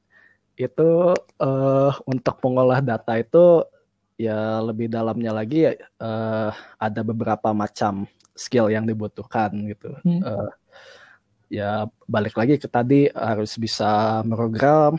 itu 0.59 1.14
eh, 1.38 1.93
untuk 2.02 2.35
mengolah 2.43 2.83
data 2.83 3.14
itu 3.14 3.62
ya 4.23 4.62
lebih 4.62 4.87
dalamnya 4.87 5.33
lagi 5.35 5.67
ya 5.67 5.73
eh, 5.79 6.50
ada 6.79 7.00
beberapa 7.02 7.50
macam 7.50 8.07
skill 8.38 8.71
yang 8.71 8.87
dibutuhkan 8.87 9.50
gitu. 9.67 9.91
Hmm. 10.07 10.23
Eh, 10.23 10.50
ya 11.59 11.91
balik 12.09 12.38
lagi 12.38 12.57
ke 12.57 12.71
tadi 12.71 13.11
harus 13.12 13.59
bisa 13.59 14.23
program, 14.25 14.97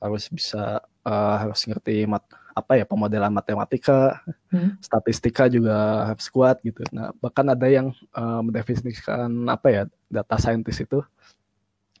harus 0.00 0.24
bisa 0.32 0.80
eh, 1.04 1.36
harus 1.42 1.60
ngerti 1.68 2.08
mat 2.08 2.24
apa 2.52 2.76
ya 2.76 2.84
pemodelan 2.84 3.32
matematika, 3.32 4.20
Hmm. 4.52 4.76
statistika 4.84 5.48
juga 5.48 6.12
harus 6.12 6.28
kuat 6.28 6.60
gitu. 6.60 6.84
Nah, 6.92 7.08
bahkan 7.24 7.48
ada 7.48 7.64
yang 7.68 7.92
eh, 7.92 8.40
mendefinisikan 8.44 9.48
apa 9.48 9.68
ya 9.72 9.82
data 10.12 10.36
scientist 10.36 10.84
itu 10.84 11.00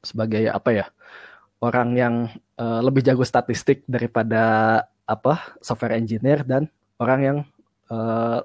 sebagai 0.04 0.50
apa 0.52 0.70
ya 0.74 0.86
orang 1.64 1.88
yang 1.96 2.14
eh, 2.60 2.80
lebih 2.84 3.00
jago 3.06 3.24
statistik 3.24 3.86
daripada 3.88 4.42
apa 5.06 5.58
software 5.60 5.98
engineer 5.98 6.46
dan 6.46 6.70
orang 6.98 7.20
yang 7.20 7.38
eh, 7.90 8.40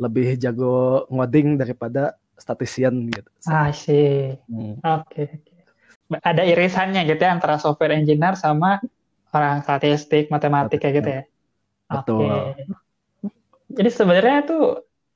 lebih 0.00 0.34
jago 0.40 1.06
ngoding 1.08 1.56
daripada 1.60 2.18
statistician 2.34 3.06
gitu. 3.12 3.30
Ah, 3.46 3.70
sih. 3.70 4.34
Hmm. 4.50 4.78
Oke. 4.82 5.38
Ada 6.12 6.44
irisannya 6.44 7.06
gitu 7.08 7.22
ya 7.22 7.32
antara 7.32 7.56
software 7.56 7.94
engineer 7.96 8.34
sama 8.36 8.82
orang 9.32 9.64
statistik, 9.64 10.28
matematika 10.28 10.90
gitu 10.92 11.08
ya. 11.08 11.22
Betul. 11.88 12.52
Oke. 12.52 12.62
Jadi 13.72 13.88
sebenarnya 13.88 14.36
itu 14.44 14.58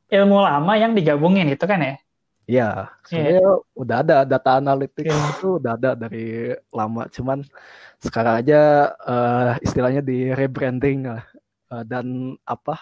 ilmu 0.09 0.38
lama 0.40 0.72
yang 0.79 0.96
digabungin 0.96 1.51
gitu 1.53 1.68
kan 1.68 1.83
ya? 1.83 1.94
Iya, 2.46 2.94
sebenarnya 3.02 3.48
udah 3.74 3.96
ada 4.06 4.16
data 4.22 4.50
analytics 4.62 5.11
Iya. 5.11 5.35
itu 5.35 5.48
udah 5.59 5.72
ada 5.74 5.90
dari 5.98 6.54
lama, 6.70 7.11
cuman 7.11 7.42
sekarang 7.98 8.35
aja 8.38 8.61
eh, 9.02 9.50
istilahnya 9.66 10.02
di 10.02 10.30
rebranding 10.30 11.11
Eh, 11.66 11.82
dan 11.82 12.38
apa 12.46 12.78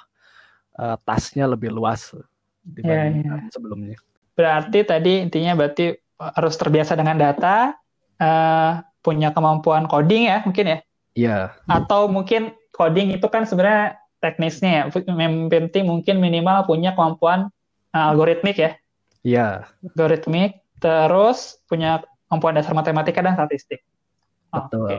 eh, 0.76 0.96
tasnya 1.08 1.48
lebih 1.48 1.72
luas 1.72 2.12
dibandingkan 2.60 3.48
sebelumnya. 3.48 3.96
Berarti 4.36 4.84
tadi 4.84 5.24
intinya 5.24 5.56
berarti 5.56 5.96
harus 6.20 6.54
terbiasa 6.60 6.92
dengan 6.92 7.16
data, 7.16 7.72
eh, 8.20 8.72
punya 9.00 9.32
kemampuan 9.32 9.88
coding 9.88 10.28
ya 10.28 10.44
mungkin 10.44 10.66
ya? 10.68 10.78
Iya, 11.16 11.36
Atau 11.64 12.12
mungkin 12.12 12.52
coding 12.76 13.16
itu 13.16 13.24
kan 13.32 13.48
sebenarnya 13.48 13.96
teknisnya 14.20 14.70
ya, 14.72 14.82
yang 15.16 15.48
penting 15.48 15.88
mungkin 15.88 16.20
minimal 16.20 16.68
punya 16.68 16.92
kemampuan 16.92 17.48
eh, 17.96 18.04
algoritmik 18.04 18.60
ya, 18.60 18.76
iya, 19.24 19.66
algoritmik, 19.82 20.62
terus 20.78 21.58
punya 21.66 22.04
kemampuan 22.28 22.54
dasar 22.54 22.76
matematika 22.76 23.24
dan 23.24 23.34
statistik. 23.34 23.80
betul. 24.52 24.86
Oke. 24.86 24.96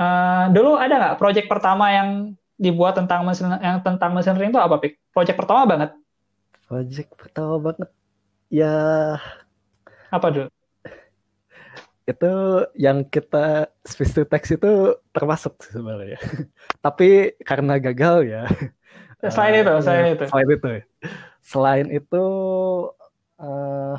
Eh, 0.00 0.44
dulu 0.56 0.80
ada 0.80 0.94
nggak 0.96 1.16
proyek 1.20 1.44
pertama 1.44 1.92
yang 1.92 2.32
dibuat 2.60 2.96
tentang 2.96 3.24
mesin 3.24 3.52
yang 3.60 3.80
tentang 3.84 4.12
mesin 4.12 4.36
learning 4.36 4.52
itu 4.52 4.60
apa, 4.60 4.76
Pik? 4.80 4.96
Proyek 5.12 5.36
pertama 5.36 5.64
banget. 5.68 5.90
Project 6.70 7.10
pertama 7.18 7.58
banget 7.58 7.90
ya 8.50 9.18
Apa 10.10 10.26
dulu? 10.30 10.48
itu 12.10 12.34
yang 12.74 13.06
kita 13.06 13.70
speech 13.86 14.10
to 14.10 14.26
text 14.26 14.58
itu 14.58 14.98
termasuk 15.14 15.62
sebenarnya. 15.62 16.18
Tapi 16.84 17.38
karena 17.46 17.78
gagal 17.78 18.26
ya. 18.26 18.42
Selain 19.30 19.54
eh, 19.54 19.62
itu, 19.62 19.74
selain 19.78 20.02
ya, 20.02 20.10
itu. 20.18 20.24
Selain 20.26 20.48
itu. 20.50 20.70
Selain 21.40 21.88
itu 21.90 22.22
eh, 23.38 23.96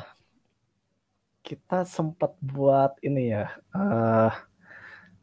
kita 1.42 1.82
sempat 1.86 2.32
buat 2.42 2.94
ini 3.02 3.34
ya 3.34 3.44
eh, 3.74 4.30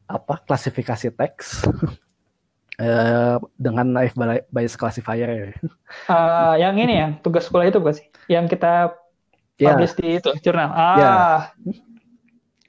apa 0.10 0.42
klasifikasi 0.42 1.14
teks 1.14 1.70
eh, 2.82 3.38
dengan 3.60 3.86
naive 3.96 4.16
bias 4.52 4.76
classifier 4.80 5.30
ya. 5.30 5.48
Eh, 6.10 6.54
yang 6.64 6.76
ini 6.82 6.94
ya, 7.02 7.08
tugas 7.24 7.44
sekolah 7.46 7.66
itu 7.70 7.78
bukan 7.82 7.96
sih? 8.00 8.08
Yang 8.34 8.46
kita 8.58 8.68
Ya, 9.60 9.76
publish 9.76 9.94
di 10.00 10.06
itu, 10.20 10.30
jurnal. 10.46 10.70
Ah, 10.74 10.96
Ya. 11.00 11.16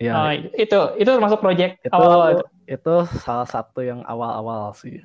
ya, 0.00 0.14
oh, 0.16 0.30
itu 0.62 0.76
itu 1.00 1.10
termasuk 1.16 1.40
proyek 1.44 1.70
itu 1.86 1.96
awal-awal 1.96 2.28
itu. 2.36 2.44
itu 2.70 2.90
salah 3.24 3.48
satu 3.48 3.80
yang 3.82 4.00
awal-awal 4.06 4.70
sih. 4.76 5.02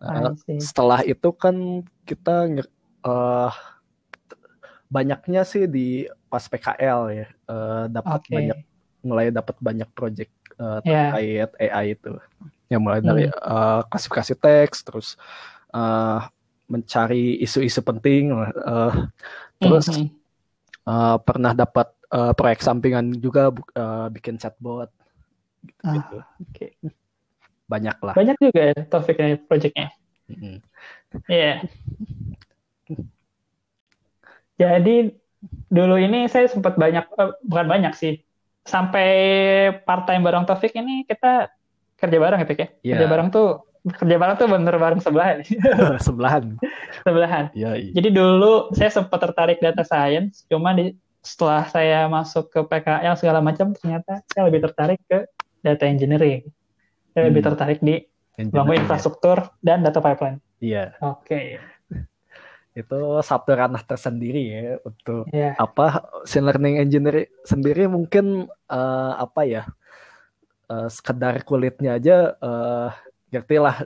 Nah, 0.00 0.34
setelah 0.58 1.00
itu 1.06 1.28
kan 1.36 1.56
kita 2.08 2.50
eh, 3.04 3.50
banyaknya 4.88 5.42
sih 5.42 5.64
di 5.66 6.06
pas 6.28 6.44
PKL 6.46 7.00
ya 7.12 7.26
eh, 7.28 7.84
dapat 7.90 8.20
Oke. 8.24 8.32
banyak 8.32 8.58
mulai 9.04 9.28
dapat 9.28 9.56
banyak 9.60 9.88
project 9.92 10.32
Ya. 10.86 11.10
terkait 11.10 11.50
AI 11.58 11.98
itu 11.98 12.14
ya 12.70 12.78
mulai 12.78 13.02
dari 13.02 13.26
eh, 13.26 13.80
klasifikasi 13.90 14.38
teks 14.38 14.86
terus 14.86 15.08
eh, 15.74 16.20
mencari 16.70 17.42
isu-isu 17.42 17.82
penting 17.82 18.30
eh, 18.38 18.94
terus 19.58 19.90
Mhm. 19.90 20.06
eh, 20.86 21.16
pernah 21.26 21.52
dapat 21.52 21.90
eh, 22.14 22.32
proyek 22.38 22.62
sampingan 22.62 23.18
juga 23.18 23.50
eh, 23.74 24.06
bikin 24.14 24.38
chatbot 24.38 24.88
Ah, 25.82 25.96
gitu 25.96 26.22
oke. 26.22 26.66
banyak 27.66 27.96
lah 27.98 28.14
Banyak 28.14 28.36
juga 28.38 28.60
ya 28.70 28.78
Taufik 28.86 29.16
ya 29.18 29.34
proyeknya. 29.42 29.88
Mm. 30.30 30.60
Iya. 31.26 31.66
Jadi 34.54 35.10
dulu 35.68 35.98
ini 35.98 36.30
saya 36.30 36.46
sempat 36.48 36.78
banyak, 36.78 37.04
eh, 37.04 37.30
bukan 37.44 37.66
banyak 37.66 37.92
sih, 37.92 38.22
sampai 38.64 39.08
part 39.84 40.08
time 40.08 40.24
bareng 40.24 40.48
Taufik 40.48 40.72
ini 40.72 41.04
kita 41.04 41.52
kerja 42.00 42.16
bareng 42.16 42.40
gitu 42.44 42.52
ya. 42.56 42.68
Iya. 42.80 42.92
Kerja 42.96 43.06
bareng 43.10 43.28
tuh 43.28 43.48
kerja 43.84 44.16
bareng 44.16 44.36
tuh 44.40 44.48
bener 44.48 44.74
bareng 44.80 45.00
sebelahan. 45.04 45.44
Sebelahan. 46.06 46.56
sebelahan. 47.04 47.44
Ya, 47.52 47.76
iya. 47.76 47.92
Jadi 47.92 48.08
dulu 48.16 48.72
saya 48.72 48.88
sempat 48.88 49.20
tertarik 49.20 49.60
data 49.60 49.84
science, 49.84 50.48
cuma 50.48 50.72
di 50.72 50.96
setelah 51.24 51.64
saya 51.68 52.04
masuk 52.08 52.52
ke 52.52 52.60
PKL 52.64 53.16
segala 53.16 53.40
macam 53.40 53.72
ternyata 53.72 54.20
saya 54.28 54.48
lebih 54.48 54.64
tertarik 54.64 55.00
ke 55.08 55.24
data 55.64 55.84
engineering. 55.88 56.44
Saya 57.12 57.28
lebih 57.32 57.44
Hmm. 57.44 57.48
tertarik 57.52 57.80
di 57.80 58.04
bangun 58.34 58.50
Engineering, 58.50 58.80
infrastruktur 58.84 59.38
dan 59.60 59.84
data 59.84 60.00
pipeline. 60.00 60.40
Iya. 60.60 60.96
Oke. 61.00 61.60
Itu 62.74 63.22
satu 63.22 63.54
ranah 63.54 63.82
tersendiri 63.86 64.42
ya 64.50 64.62
untuk 64.82 65.30
Ya. 65.30 65.54
apa 65.54 66.02
machine 66.26 66.44
learning 66.46 66.76
engineering 66.82 67.30
sendiri 67.46 67.86
mungkin 67.86 68.50
eh, 68.50 69.12
apa 69.14 69.40
ya 69.46 69.62
eh, 70.70 70.88
sekedar 70.90 71.40
kulitnya 71.46 71.96
aja 71.98 72.34
eh, 72.38 72.88
ngerti 73.30 73.56
lah 73.58 73.76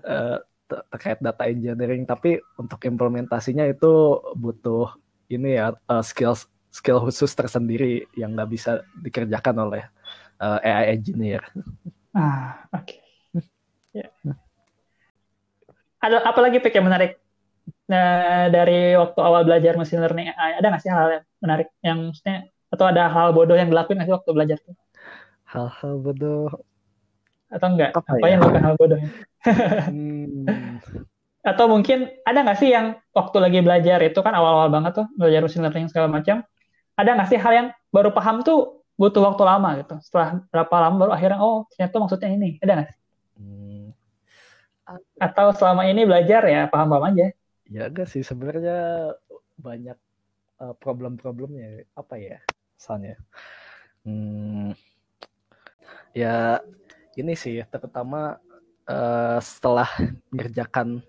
te- 0.68 0.84
terkait 0.92 1.18
data 1.20 1.44
engineering 1.48 2.04
tapi 2.04 2.40
untuk 2.60 2.80
implementasinya 2.84 3.64
itu 3.64 4.20
butuh 4.36 4.92
ini 5.28 5.56
ya 5.60 5.76
eh, 5.76 6.04
skill 6.04 6.32
skill 6.68 7.00
khusus 7.04 7.32
tersendiri 7.32 8.08
yang 8.16 8.36
nggak 8.36 8.50
bisa 8.52 8.70
dikerjakan 9.04 9.56
oleh 9.68 9.82
eh, 10.40 10.58
AI 10.68 10.96
engineer. 10.96 11.42
Ah, 12.16 12.64
oke. 12.72 12.96
Ya. 13.92 14.08
Ada 15.98 16.22
apa 16.24 16.40
lagi 16.40 16.62
Pik 16.62 16.78
yang 16.78 16.86
menarik 16.86 17.18
Nah, 17.90 18.52
dari 18.54 18.72
waktu 19.00 19.18
awal 19.28 19.42
belajar 19.48 19.72
machine 19.80 20.00
learning 20.04 20.26
AI? 20.32 20.50
Ada 20.60 20.66
nggak 20.70 20.82
sih 20.84 20.92
hal 20.96 21.08
yang 21.16 21.24
menarik 21.42 21.68
yang 21.86 21.98
maksudnya 22.08 22.36
atau 22.72 22.84
ada 22.90 23.02
hal 23.14 23.28
bodoh 23.36 23.56
yang 23.60 23.68
dilakuin 23.72 23.96
nggak 23.96 24.08
sih 24.08 24.16
waktu 24.18 24.30
belajar 24.36 24.58
tuh? 24.66 24.74
Hal-hal 25.52 25.98
bodoh. 26.04 26.62
Atau 27.54 27.68
enggak? 27.72 27.90
Apa 27.96 28.12
Apa, 28.12 28.24
ya? 28.24 28.30
yang 28.30 28.38
dilakukan 28.40 28.64
hal 28.66 28.74
bodoh? 28.80 28.98
Hmm, 29.86 30.78
Atau 31.50 31.66
mungkin 31.72 31.98
ada 32.28 32.38
nggak 32.44 32.58
sih 32.60 32.70
yang 32.76 32.86
waktu 33.16 33.36
lagi 33.44 33.58
belajar 33.66 33.98
itu 34.04 34.18
kan 34.26 34.34
awal-awal 34.36 34.68
banget 34.74 34.92
tuh 34.98 35.06
belajar 35.18 35.40
machine 35.44 35.64
learning 35.64 35.86
segala 35.90 36.08
macam. 36.16 36.36
Ada 37.00 37.10
nggak 37.16 37.28
sih 37.32 37.40
hal 37.44 37.52
yang 37.58 37.68
baru 37.94 38.10
paham 38.16 38.36
tuh 38.46 38.84
butuh 39.00 39.22
waktu 39.28 39.42
lama 39.46 39.70
gitu. 39.80 39.94
Setelah 40.06 40.28
berapa 40.52 40.76
lama 40.84 40.96
baru 41.02 41.12
akhirnya 41.16 41.38
oh 41.44 41.66
ternyata 41.72 41.96
maksudnya 42.02 42.30
ini. 42.36 42.48
Ada 42.62 42.72
nggak 42.76 42.88
sih? 42.92 42.98
hmm, 43.36 43.90
Atau 45.26 45.46
selama 45.58 45.82
ini 45.90 46.02
belajar 46.08 46.42
ya 46.54 46.60
paham-paham 46.72 47.04
aja. 47.14 47.24
Ya 47.74 47.82
enggak 47.88 48.08
sih. 48.12 48.22
Sebenarnya 48.24 48.76
banyak 49.58 49.98
eh, 50.62 50.74
problem-problemnya. 50.82 51.86
Apa 51.96 52.16
ya 52.20 52.38
misalnya? 52.78 53.16
Hmm, 54.06 54.72
ya 56.16 56.60
ini 57.18 57.34
sih 57.36 57.62
terutama 57.72 58.38
eh, 58.88 59.38
setelah 59.42 59.88
mengerjakan 60.32 61.02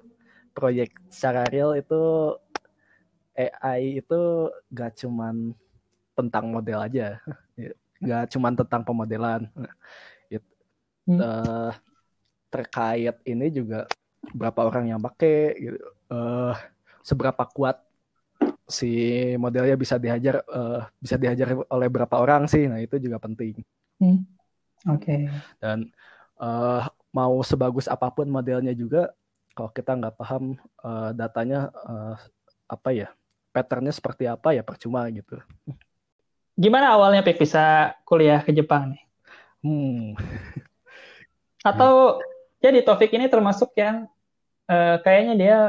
proyek 0.55 0.95
secara 1.11 1.45
real 1.49 1.75
itu 1.77 2.01
AI 3.39 4.01
itu 4.03 4.21
gak 4.73 4.99
cuman 5.01 5.55
tentang 6.17 6.45
model 6.51 6.79
aja. 6.87 7.07
Gak 8.03 8.31
cuman 8.35 8.53
tentang 8.55 8.81
pemodelan. 8.87 9.47
It- 10.31 10.45
Hmm. 11.07 11.21
eh, 11.21 11.71
terkait 12.53 13.15
ini 13.25 13.47
juga 13.53 13.85
berapa 14.33 14.61
orang 14.69 14.85
yang 14.95 15.01
pakai 15.01 15.57
gitu. 15.59 15.79
Eh, 16.09 16.53
seberapa 17.05 17.45
kuat 17.45 17.77
si 18.65 18.89
modelnya 19.37 19.77
bisa 19.77 20.01
dihajar 20.01 20.41
eh, 20.41 20.81
bisa 20.97 21.21
dihajar 21.21 21.53
oleh 21.69 21.89
berapa 21.89 22.15
orang 22.17 22.49
sih 22.49 22.65
nah 22.65 22.81
itu 22.81 22.97
juga 22.97 23.21
penting 23.21 23.61
Hmm. 23.99 24.23
Oke. 24.89 25.27
dan 25.59 25.91
eh, 26.39 26.81
mau 27.13 27.35
sebagus 27.45 27.85
apa 27.91 28.09
pun 28.09 28.25
modelnya 28.25 28.71
juga 28.73 29.13
kalau 29.53 29.69
kita 29.69 29.91
nggak 30.01 30.15
paham 30.17 30.57
eh, 30.81 31.09
datanya 31.13 31.69
eh, 31.69 32.15
apa 32.65 32.89
ya 32.89 33.07
patternnya 33.53 33.93
seperti 33.93 34.25
apa 34.25 34.57
ya 34.57 34.65
percuma 34.65 35.05
gitu 35.13 35.37
Gimana 36.59 36.91
awalnya 36.97 37.21
Pik 37.21 37.39
bisa 37.39 37.95
kuliah 38.03 38.41
ke 38.41 38.49
Jepang 38.49 38.97
nih? 38.97 39.03
hmm 39.61 40.17
Atau 41.61 42.17
jadi 42.63 42.81
Taufik 42.81 43.13
ini 43.13 43.29
termasuk 43.29 43.77
yang 43.77 44.09
eh, 44.65 44.97
kayaknya 45.03 45.35
dia 45.37 45.59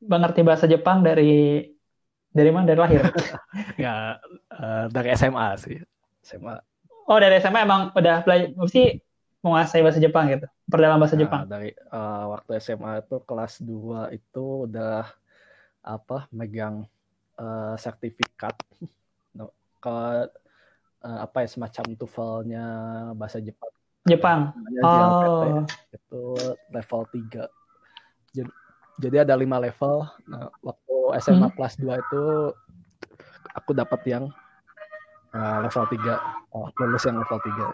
mengerti 0.00 0.40
bahasa 0.40 0.64
Jepang 0.64 1.04
dari 1.04 1.64
dari 2.30 2.50
mana? 2.52 2.64
Dari 2.68 2.78
lahir. 2.80 3.02
ya 3.84 4.16
eh, 4.54 4.84
dari 4.88 5.08
SMA 5.16 5.46
sih. 5.60 5.76
SMA 6.24 6.56
Oh 7.10 7.18
dari 7.18 7.42
SMA 7.42 7.66
emang 7.66 7.90
udah 7.90 8.22
belajar, 8.22 8.54
mesti 8.54 9.02
menguasai 9.42 9.82
bahasa 9.82 9.98
Jepang 9.98 10.30
gitu, 10.30 10.46
perdalam 10.70 11.00
bahasa 11.00 11.18
Nah, 11.18 11.22
Jepang. 11.26 11.42
dari 11.50 11.74
eh, 11.74 12.24
waktu 12.30 12.50
SMA 12.62 13.02
itu 13.02 13.16
kelas 13.26 13.52
2 13.66 14.14
itu 14.14 14.44
udah 14.70 15.10
apa 15.82 16.30
megang 16.30 16.86
eh, 17.38 17.74
sertifikat. 17.76 18.54
No, 19.30 19.54
ke 19.78 20.26
eh, 21.06 21.18
apa 21.22 21.46
ya 21.46 21.48
semacam 21.50 21.94
TOEFL-nya 21.94 22.64
bahasa 23.14 23.38
Jepang. 23.38 23.70
Jepang. 24.10 24.40
JLPT 24.74 25.42
Oh, 25.46 25.62
itu 25.94 26.22
level 26.74 27.02
3 27.14 27.46
jadi, 28.30 28.50
jadi 28.98 29.22
ada 29.22 29.34
lima 29.36 29.60
level 29.60 30.08
nah 30.26 30.50
waktu 30.60 30.94
SMA 31.20 31.46
Hmm. 31.46 31.54
kelas 31.54 31.74
2 31.76 31.94
itu 31.96 32.22
aku 33.52 33.70
dapat 33.74 34.00
yang 34.06 34.24
eh, 35.30 35.56
level 35.62 35.84
3 35.86 36.18
oh, 36.50 36.66
lulus 36.74 37.04
yang 37.04 37.18
level 37.18 37.38
3 37.38 37.70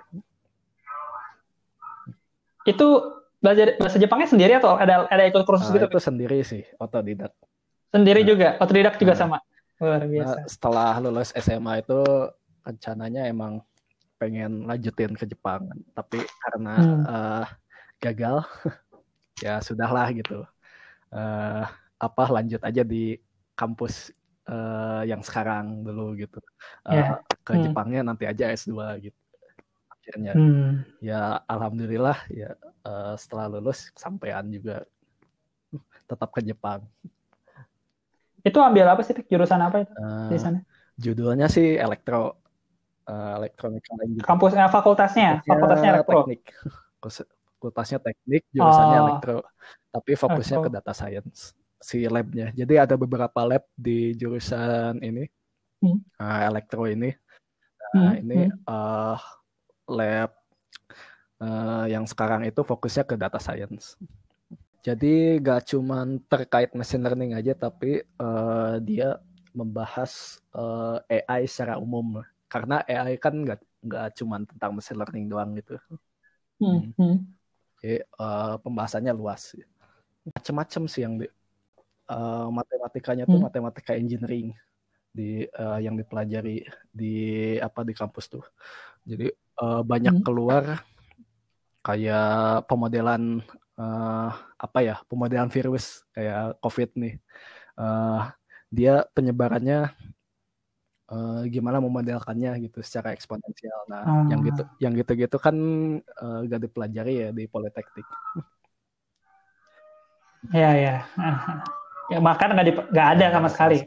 itu 2.66 2.87
belajar 3.38 3.76
bahasa 3.79 3.96
Jepangnya 3.96 4.29
sendiri 4.29 4.52
atau 4.59 4.74
ada 4.74 5.07
ada 5.07 5.22
ikut 5.24 5.44
kursus 5.46 5.70
Nah, 5.70 5.76
gitu? 5.79 5.87
itu 5.87 6.00
sendiri 6.00 6.38
sih 6.42 6.64
otodidak 6.76 7.31
Sendiri 7.87 8.26
Nah. 8.26 8.29
juga, 8.29 8.48
otodidak 8.59 8.94
juga 8.98 9.14
Nah. 9.14 9.20
sama. 9.20 9.38
Luar 9.79 10.02
Nah, 10.02 10.09
biasa. 10.11 10.38
setelah 10.50 10.92
lulus 10.98 11.31
SMA 11.33 11.81
itu 11.81 12.00
rencananya 12.61 13.31
emang 13.31 13.62
pengen 14.18 14.66
lanjutin 14.66 15.14
ke 15.14 15.24
Jepang, 15.24 15.70
tapi 15.94 16.18
karena 16.42 16.74
Hmm. 16.76 17.05
eh, 17.07 17.46
gagal, 18.02 18.42
ya 19.44 19.62
sudahlah 19.62 20.11
gitu. 20.12 20.42
Eh, 21.12 21.64
apa 21.97 22.25
lanjut 22.29 22.61
aja 22.61 22.83
di 22.83 23.16
kampus 23.55 24.11
eh, 24.47 25.03
yang 25.11 25.23
sekarang 25.23 25.83
dulu 25.83 26.14
gitu. 26.14 26.38
Eh, 26.87 26.95
Ya. 26.95 27.19
Ke 27.42 27.59
Hmm. 27.59 27.62
Jepangnya 27.66 28.01
nanti 28.03 28.27
aja 28.27 28.51
S2 28.51 28.79
gitu. 29.01 29.19
Akhirnya 29.90 30.33
Hmm. 30.38 30.87
ya 31.03 31.42
alhamdulillah 31.47 32.19
ya 32.31 32.55
eh, 32.61 33.14
setelah 33.19 33.51
lulus 33.51 33.90
sampean 33.95 34.47
juga 34.51 34.87
tetap 36.07 36.31
ke 36.31 36.47
Jepang. 36.47 36.87
Itu 38.40 38.62
ambil 38.62 38.87
apa 38.87 39.03
sih? 39.03 39.19
Jurusan 39.27 39.59
apa 39.59 39.83
itu 39.83 39.90
Eh, 39.90 40.31
di 40.31 40.38
sana? 40.38 40.59
Judulnya 40.95 41.51
sih 41.51 41.75
elektro 41.75 42.38
elektronika 43.07 43.95
engineering. 44.03 44.23
Kampus, 44.27 44.55
eh, 44.55 44.66
fakultasnya, 44.66 45.31
fakultasnya 45.42 45.90
elektro. 45.95 46.27
teknik. 46.27 46.42
Fakultasnya 47.03 47.99
teknik, 47.99 48.42
jurusannya 48.51 48.99
Oh. 48.99 49.05
elektro. 49.07 49.37
Tapi 49.96 50.12
fokusnya 50.12 50.59
ke 50.61 50.68
data 50.68 50.92
science 50.92 51.56
si 51.80 52.04
labnya. 52.09 52.52
Jadi 52.52 52.74
ada 52.76 52.94
beberapa 52.96 53.40
lab 53.44 53.64
di 53.76 54.16
jurusan 54.16 55.00
ini, 55.00 55.24
Hmm. 55.80 56.00
eh, 56.20 56.40
elektro 56.48 56.88
ini. 56.88 57.12
Nah, 57.92 58.16
Hmm, 58.16 58.20
ini 58.20 58.38
hmm. 58.48 58.56
eh, 58.64 59.18
lab 59.92 60.30
eh, 61.40 61.85
yang 61.92 62.04
sekarang 62.09 62.48
itu 62.48 62.61
fokusnya 62.64 63.04
ke 63.04 63.14
data 63.16 63.37
science. 63.37 63.96
Jadi 64.80 65.42
gak 65.42 65.66
cuman 65.74 66.22
terkait 66.30 66.70
machine 66.72 67.02
learning 67.04 67.32
aja, 67.37 67.52
tapi 67.56 68.00
eh, 68.04 68.74
dia 68.85 69.20
membahas 69.52 70.40
eh, 70.56 71.24
AI 71.24 71.44
secara 71.48 71.76
umum. 71.80 72.20
Karena 72.46 72.80
AI 72.88 73.20
kan 73.20 73.35
nggak 73.37 73.61
nggak 73.85 74.06
cuman 74.16 74.42
tentang 74.48 74.70
machine 74.76 74.98
learning 74.98 75.24
doang 75.28 75.50
gitu. 75.56 75.76
Hmm, 76.56 76.88
hmm. 76.96 77.16
Jadi 77.85 78.00
eh, 78.00 78.54
pembahasannya 78.64 79.12
luas. 79.12 79.52
Macam-macam 80.26 80.82
sih 80.90 81.02
yang 81.06 81.22
di, 81.22 81.26
eh, 82.10 82.48
matematikanya 82.50 83.24
tuh 83.26 83.38
Hmm. 83.38 83.46
matematika 83.46 83.92
engineering 83.94 84.50
di 85.14 85.46
eh, 85.46 85.78
yang 85.80 85.96
dipelajari 85.96 86.66
di 86.92 87.14
apa 87.56 87.80
di 87.86 87.94
kampus 87.94 88.26
tuh. 88.28 88.44
Jadi 89.06 89.30
eh, 89.32 89.82
banyak 89.86 90.20
Hmm. 90.20 90.24
keluar 90.26 90.64
kayak 91.80 92.66
pemodelan 92.66 93.40
eh, 93.78 94.30
apa 94.58 94.78
ya 94.82 94.96
pemodelan 95.06 95.48
virus 95.48 96.02
kayak 96.12 96.58
COVID 96.60 96.90
nih. 96.98 97.14
Eh, 97.78 98.20
dia 98.72 99.06
penyebarannya 99.14 99.94
eh, 101.06 101.40
gimana 101.54 101.78
memodelkannya 101.78 102.66
gitu 102.66 102.82
secara 102.82 103.14
eksponensial. 103.14 103.86
Nah, 103.86 104.26
yang 104.26 104.42
Ah. 104.42 104.46
gitu 104.50 104.62
yang 104.82 104.92
gitu-gitu 104.98 105.36
kan 105.38 105.54
eh, 106.02 106.38
gak 106.50 106.60
dipelajari 106.66 107.14
ya 107.14 107.28
di 107.30 107.46
politeknik. 107.46 108.04
Ya, 110.55 110.70
ya. 110.75 110.94
Ah, 111.16 111.64
Ya, 112.07 112.22
bahkan 112.22 112.55
nggak 112.55 112.66
di- 112.70 112.87
nggak 112.94 113.09
ada 113.18 113.27
sama 113.35 113.49
sekali. 113.51 113.83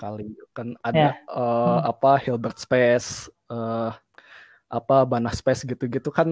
Kan 0.51 0.75
ada 0.83 1.15
Ya. 1.15 1.23
eh, 1.23 1.79
apa 1.87 2.19
Hilbert 2.19 2.59
Space, 2.59 3.31
eh, 3.47 3.91
apa 4.69 4.95
Bana 5.07 5.31
Space 5.31 5.63
gitu-gitu 5.63 6.11
kan 6.11 6.27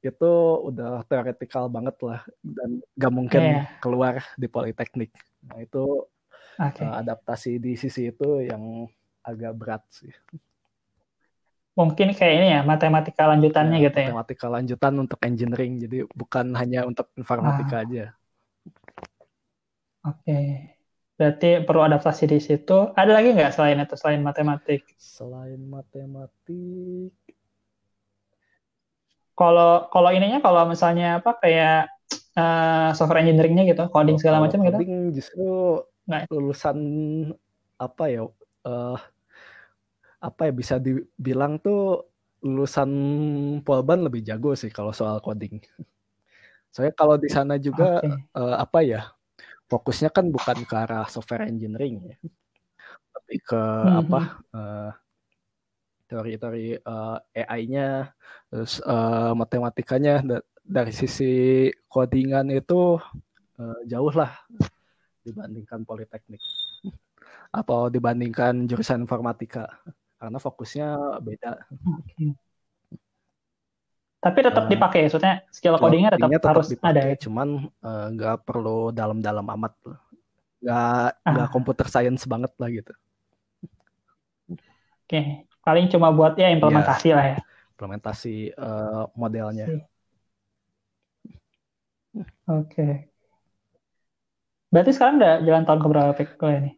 itu 0.00 0.30
udah 0.62 1.02
teoretikal 1.04 1.66
banget 1.68 1.98
lah 2.00 2.22
dan 2.40 2.80
gak 2.96 3.12
mungkin 3.12 3.42
Iya. 3.44 3.60
keluar 3.82 4.24
di 4.40 4.46
Politeknik. 4.48 5.10
Nah 5.44 5.58
itu 5.60 6.06
Oke. 6.56 6.80
eh, 6.86 6.94
adaptasi 7.02 7.58
di 7.58 7.74
sisi 7.74 8.08
itu 8.08 8.40
yang 8.46 8.86
agak 9.20 9.52
berat 9.58 9.82
sih. 9.90 10.14
Mungkin 11.74 12.14
kayak 12.14 12.34
ini 12.38 12.48
ya, 12.54 12.60
matematika 12.62 13.26
lanjutannya 13.26 13.82
Ya, 13.82 13.90
gitu 13.90 13.98
ya. 13.98 14.06
matematika 14.14 14.46
lanjutan 14.46 14.94
untuk 14.94 15.18
engineering 15.26 15.82
jadi 15.82 16.06
bukan 16.14 16.54
hanya 16.54 16.86
untuk 16.86 17.10
informatika 17.18 17.82
aja. 17.82 18.14
Oke. 20.04 20.38
Berarti 21.14 21.62
perlu 21.62 21.82
adaptasi 21.86 22.26
di 22.26 22.38
situ. 22.42 22.90
Ada 22.92 23.12
lagi 23.14 23.32
nggak 23.32 23.52
selain 23.54 23.78
itu, 23.80 23.94
selain 23.94 24.22
matematik? 24.22 24.82
Selain 24.98 25.60
matematik 25.62 27.14
Kalau 29.34 29.90
kalau 29.90 30.10
ininya, 30.14 30.38
kalau 30.38 30.62
misalnya 30.70 31.18
apa 31.18 31.34
kayak 31.42 31.90
eh, 32.38 32.88
software 32.94 33.26
engineeringnya 33.26 33.66
gitu, 33.66 33.84
coding 33.90 34.18
segala 34.18 34.38
macam 34.38 34.62
gitu. 34.62 34.78
coding 34.78 35.10
justru 35.10 35.82
Nggak. 36.06 36.30
lulusan 36.30 36.78
apa 37.74 38.04
ya 38.06 38.22
eh, 38.62 38.98
apa 40.22 40.40
ya 40.48 40.52
bisa 40.54 40.78
dibilang 40.78 41.58
tuh 41.58 42.06
lulusan 42.46 42.90
Polban 43.66 44.06
lebih 44.06 44.22
jago 44.22 44.54
sih 44.54 44.70
kalau 44.70 44.94
soal 44.94 45.18
coding. 45.18 45.58
Soalnya 46.70 46.94
kalau 46.94 47.18
di 47.18 47.30
sana 47.30 47.58
juga 47.58 47.98
Oke. 47.98 48.08
eh, 48.14 48.56
apa 48.58 48.78
ya 48.86 49.02
fokusnya 49.66 50.10
kan 50.12 50.28
bukan 50.28 50.62
ke 50.68 50.74
arah 50.76 51.06
software 51.08 51.48
engineering 51.48 52.04
ya, 52.04 52.16
tapi 53.14 53.34
ke 53.40 53.60
Mhm. 53.60 53.96
apa 54.00 54.20
eh, 54.54 54.90
teori-teori 56.04 56.66
eh, 56.78 57.42
AI-nya, 57.44 58.12
terus 58.52 58.78
eh, 58.84 59.32
matematikanya 59.34 60.14
da- 60.22 60.46
dari 60.64 60.92
sisi 60.92 61.32
codingan 61.88 62.48
itu 62.52 63.00
eh, 63.60 63.80
jauh 63.88 64.12
lah 64.12 64.32
dibandingkan 65.24 65.88
politeknik 65.88 66.42
atau 67.48 67.88
dibandingkan 67.88 68.68
jurusan 68.68 69.06
informatika 69.06 69.70
karena 70.20 70.38
fokusnya 70.38 70.88
beda. 71.24 71.52
Oke. 71.72 72.36
Tapi 74.24 74.38
tetap 74.40 74.64
dipakai, 74.66 75.04
maksudnya 75.04 75.44
skill 75.52 75.76
codingnya 75.76 76.16
tetap, 76.16 76.32
tetap 76.32 76.50
harus 76.56 76.66
ada. 76.66 76.72
dipakai, 76.72 77.04
ya? 77.12 77.16
cuman 77.20 77.48
eh, 77.68 78.06
nggak 78.16 78.36
perlu 78.40 78.88
dalam-dalam 78.88 79.44
amat, 79.52 79.72
nggak 80.64 81.06
nggak 81.20 81.46
Ah. 81.46 81.52
computer 81.52 81.86
science 81.86 82.24
banget 82.24 82.52
lah 82.56 82.68
gitu. 82.72 82.92
Oke. 85.04 85.44
Paling 85.60 85.92
cuma 85.92 86.08
buat 86.08 86.36
ya 86.36 86.48
implementasi 86.48 87.08
lah 87.12 87.24
ya. 87.24 87.38
Implementasi 87.76 88.34
eh, 88.50 89.04
modelnya. 89.12 89.66
Iya. 89.68 89.84
Oke. 92.46 93.12
Berarti 94.72 94.90
sekarang 94.90 95.20
udah 95.20 95.34
jalan 95.44 95.62
tahun 95.62 95.80
keberapa 95.84 96.10
kuliah 96.34 96.58
ini? 96.64 96.72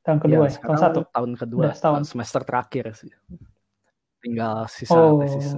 Tahun 0.00 0.18
kedua 0.18 0.44
ya? 0.46 0.52
Tahun 0.60 0.78
satu? 0.78 0.98
tahun 1.08 1.32
kedua, 1.34 1.60
Udah 1.64 1.74
setahun. 1.74 2.02
semester 2.06 2.40
terakhir 2.44 2.84
sih. 2.92 3.10
Tinggal 4.20 4.68
sisa 4.68 4.92
Oh. 4.94 5.20
tesis. 5.24 5.56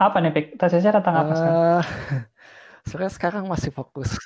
Apa 0.00 0.16
nih 0.24 0.32
Pik? 0.32 0.46
Tesisnya 0.56 0.96
tentang 0.96 1.12
apa 1.12 1.32
sekarang? 1.36 1.60
Sebenarnya 2.88 3.12
sekarang 3.12 3.44
masih 3.44 3.68
fokus. 3.68 4.16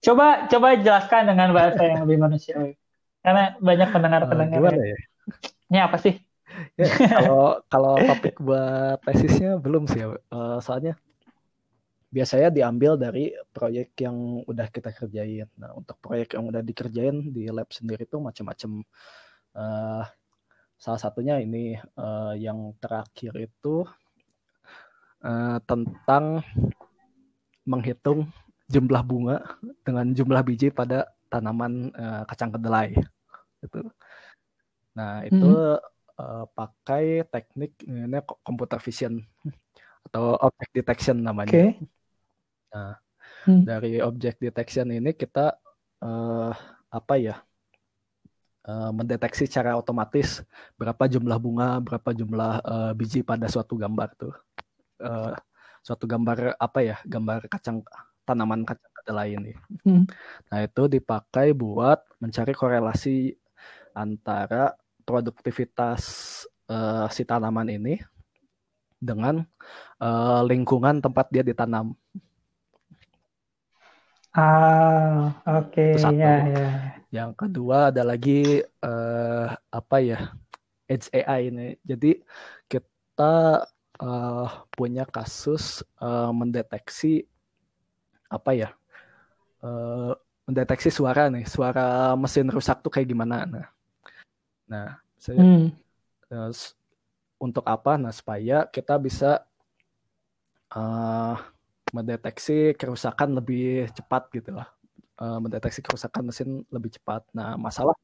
Coba 0.00 0.48
coba 0.48 0.80
jelaskan 0.80 1.28
dengan 1.28 1.52
bahasa 1.52 1.84
yang 1.84 2.08
lebih 2.08 2.24
manusiawi. 2.24 2.72
Karena 3.20 3.52
banyak 3.60 3.88
pendengar-pendengar 3.92 4.72
yang, 4.72 4.96
ya? 4.96 4.98
ini 5.68 5.78
apa 5.84 5.96
sih? 6.00 6.16
Ya, 6.80 6.88
kalau 7.20 7.60
kalau 7.68 7.94
topik 8.00 8.40
buat 8.40 8.96
tesisnya 9.04 9.60
belum 9.60 9.84
sih. 9.92 10.08
Eh, 10.08 10.58
soalnya 10.64 10.96
biasanya 12.08 12.48
diambil 12.48 12.96
dari 12.96 13.36
proyek 13.52 13.92
yang 14.00 14.40
udah 14.48 14.72
kita 14.72 14.88
kerjain. 14.96 15.52
Nah, 15.60 15.76
untuk 15.76 16.00
proyek 16.00 16.32
yang 16.32 16.48
udah 16.48 16.64
dikerjain 16.64 17.28
di 17.28 17.52
lab 17.52 17.68
sendiri 17.68 18.08
itu 18.08 18.16
macam-macam. 18.16 18.80
Eh, 19.52 20.04
salah 20.80 21.00
satunya 21.02 21.36
ini 21.44 21.76
eh, 21.76 22.34
yang 22.40 22.72
terakhir 22.80 23.36
itu 23.36 23.84
eh, 25.24 25.58
tentang 25.66 26.42
menghitung 27.68 28.28
jumlah 28.68 29.02
bunga 29.04 29.36
dengan 29.84 30.12
jumlah 30.12 30.42
biji 30.44 30.68
pada 30.72 31.08
tanaman 31.28 31.92
eh, 31.92 32.22
kacang 32.28 32.52
kedelai. 32.52 32.96
Itu. 33.64 33.88
Nah, 34.96 35.24
itu 35.26 35.50
eh, 36.18 36.44
pakai 36.54 37.22
teknik 37.28 37.72
ini 37.86 38.18
computer 38.44 38.78
vision 38.82 39.22
atau 40.08 40.36
object 40.40 40.72
detection 40.72 41.20
namanya. 41.20 41.52
Oke. 41.52 41.66
Nah, 42.68 42.96
Hmm. 43.44 43.62
dari 43.64 44.00
object 44.02 44.40
detection 44.40 44.88
ini 44.92 45.12
kita 45.12 45.56
eh, 46.04 46.52
apa 46.88 47.14
ya? 47.20 47.36
eh, 48.68 48.90
mendeteksi 48.92 49.48
secara 49.48 49.72
otomatis 49.80 50.44
berapa 50.76 51.08
jumlah 51.08 51.38
bunga, 51.40 51.80
berapa 51.80 52.10
jumlah 52.12 52.52
eh, 52.60 52.92
biji 52.92 53.20
pada 53.24 53.48
suatu 53.48 53.76
gambar 53.80 54.08
tuh. 54.20 54.34
Eh, 54.98 55.34
suatu 55.82 56.04
gambar 56.04 56.58
apa 56.58 56.78
ya? 56.82 56.96
Gambar 57.06 57.46
kacang 57.46 57.82
tanaman 58.26 58.66
kacang 58.66 58.92
kedelai 59.02 59.38
ini. 59.38 59.52
Hmm. 59.86 60.04
Nah, 60.52 60.58
itu 60.60 60.84
dipakai 60.90 61.56
buat 61.56 62.02
mencari 62.20 62.52
korelasi 62.52 63.32
antara 63.96 64.76
produktivitas 65.08 66.02
eh, 66.68 67.06
si 67.08 67.22
tanaman 67.24 67.72
ini 67.72 67.96
dengan 68.98 69.40
eh, 70.02 70.40
lingkungan 70.44 71.00
tempat 71.00 71.30
dia 71.30 71.46
ditanam. 71.46 71.94
Ah, 74.36 75.40
oke. 75.48 75.96
Itu 75.96 75.98
satu. 76.04 76.20
Ya, 76.20 76.34
ya. 76.46 76.66
Yang 77.08 77.30
kedua 77.40 77.88
ada 77.88 78.04
lagi 78.04 78.60
eh, 78.60 79.46
apa 79.72 79.96
ya? 80.04 80.36
Edge 80.88 81.08
AI 81.12 81.52
ini. 81.52 81.68
Jadi 81.84 82.20
kita 82.68 83.64
eh, 84.02 84.46
punya 84.76 85.04
kasus 85.08 85.64
eh, 86.02 86.30
mendeteksi 86.34 87.26
apa 88.28 88.50
ya? 88.56 88.68
Eh, 89.64 90.12
mendeteksi 90.48 90.90
suara 90.92 91.28
nih, 91.32 91.44
suara 91.48 92.14
mesin 92.16 92.48
rusak 92.48 92.80
tuh 92.84 92.92
kayak 92.92 93.08
gimana. 93.12 93.44
Nah, 93.46 93.66
nah 94.68 94.88
saya 95.18 95.42
Hmm. 95.42 95.66
s- 96.52 96.74
untuk 97.40 97.64
apa? 97.66 97.96
Nah, 98.00 98.12
supaya 98.14 98.66
kita 98.70 98.96
bisa 99.00 99.44
eh, 100.76 101.34
mendeteksi 101.96 102.76
kerusakan 102.80 103.30
lebih 103.38 103.88
cepat 103.96 104.22
gitu 104.36 104.50
lah. 104.58 104.68
Eh, 105.20 105.38
mendeteksi 105.44 105.80
kerusakan 105.86 106.22
mesin 106.30 106.48
lebih 106.74 106.90
cepat. 106.96 107.22
Nah, 107.36 107.56
masalah 107.56 107.96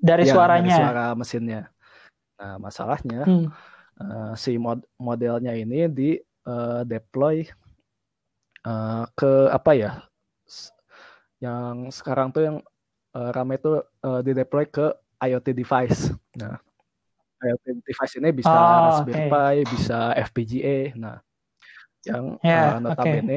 Dari 0.00 0.24
ya, 0.24 0.32
suaranya. 0.32 0.72
dari 0.72 0.80
suara 0.80 1.04
mesinnya. 1.18 1.60
Nah, 2.40 2.56
masalahnya 2.60 3.20
Hmm. 3.26 3.46
Eh, 4.02 4.32
si 4.42 4.52
mod- 4.60 4.88
modelnya 5.00 5.52
ini 5.56 5.88
di 5.98 6.10
eh, 6.50 6.80
deploy 6.86 7.36
eh, 8.66 9.04
ke 9.18 9.30
apa 9.56 9.72
ya? 9.76 9.90
Yang 11.44 12.00
sekarang 12.00 12.28
tuh 12.34 12.42
yang 12.48 12.56
eh, 13.16 13.30
rame 13.36 13.54
tuh 13.60 13.84
eh, 14.04 14.20
di 14.26 14.32
deploy 14.36 14.64
ke 14.68 14.86
IoT 15.20 15.48
device. 15.56 16.12
Nah, 16.40 16.56
IoT 17.44 17.64
device 17.84 18.14
ini 18.20 18.30
bisa 18.34 18.58
Oh, 18.58 18.80
Raspberry 18.84 19.22
oke. 19.22 19.30
Pi, 19.30 19.56
bisa 19.68 20.14
FPGA. 20.16 20.76
Nah, 20.98 21.16
yang 22.08 22.24
Ya, 22.42 22.52
eh, 22.56 22.76
notabene 22.84 23.36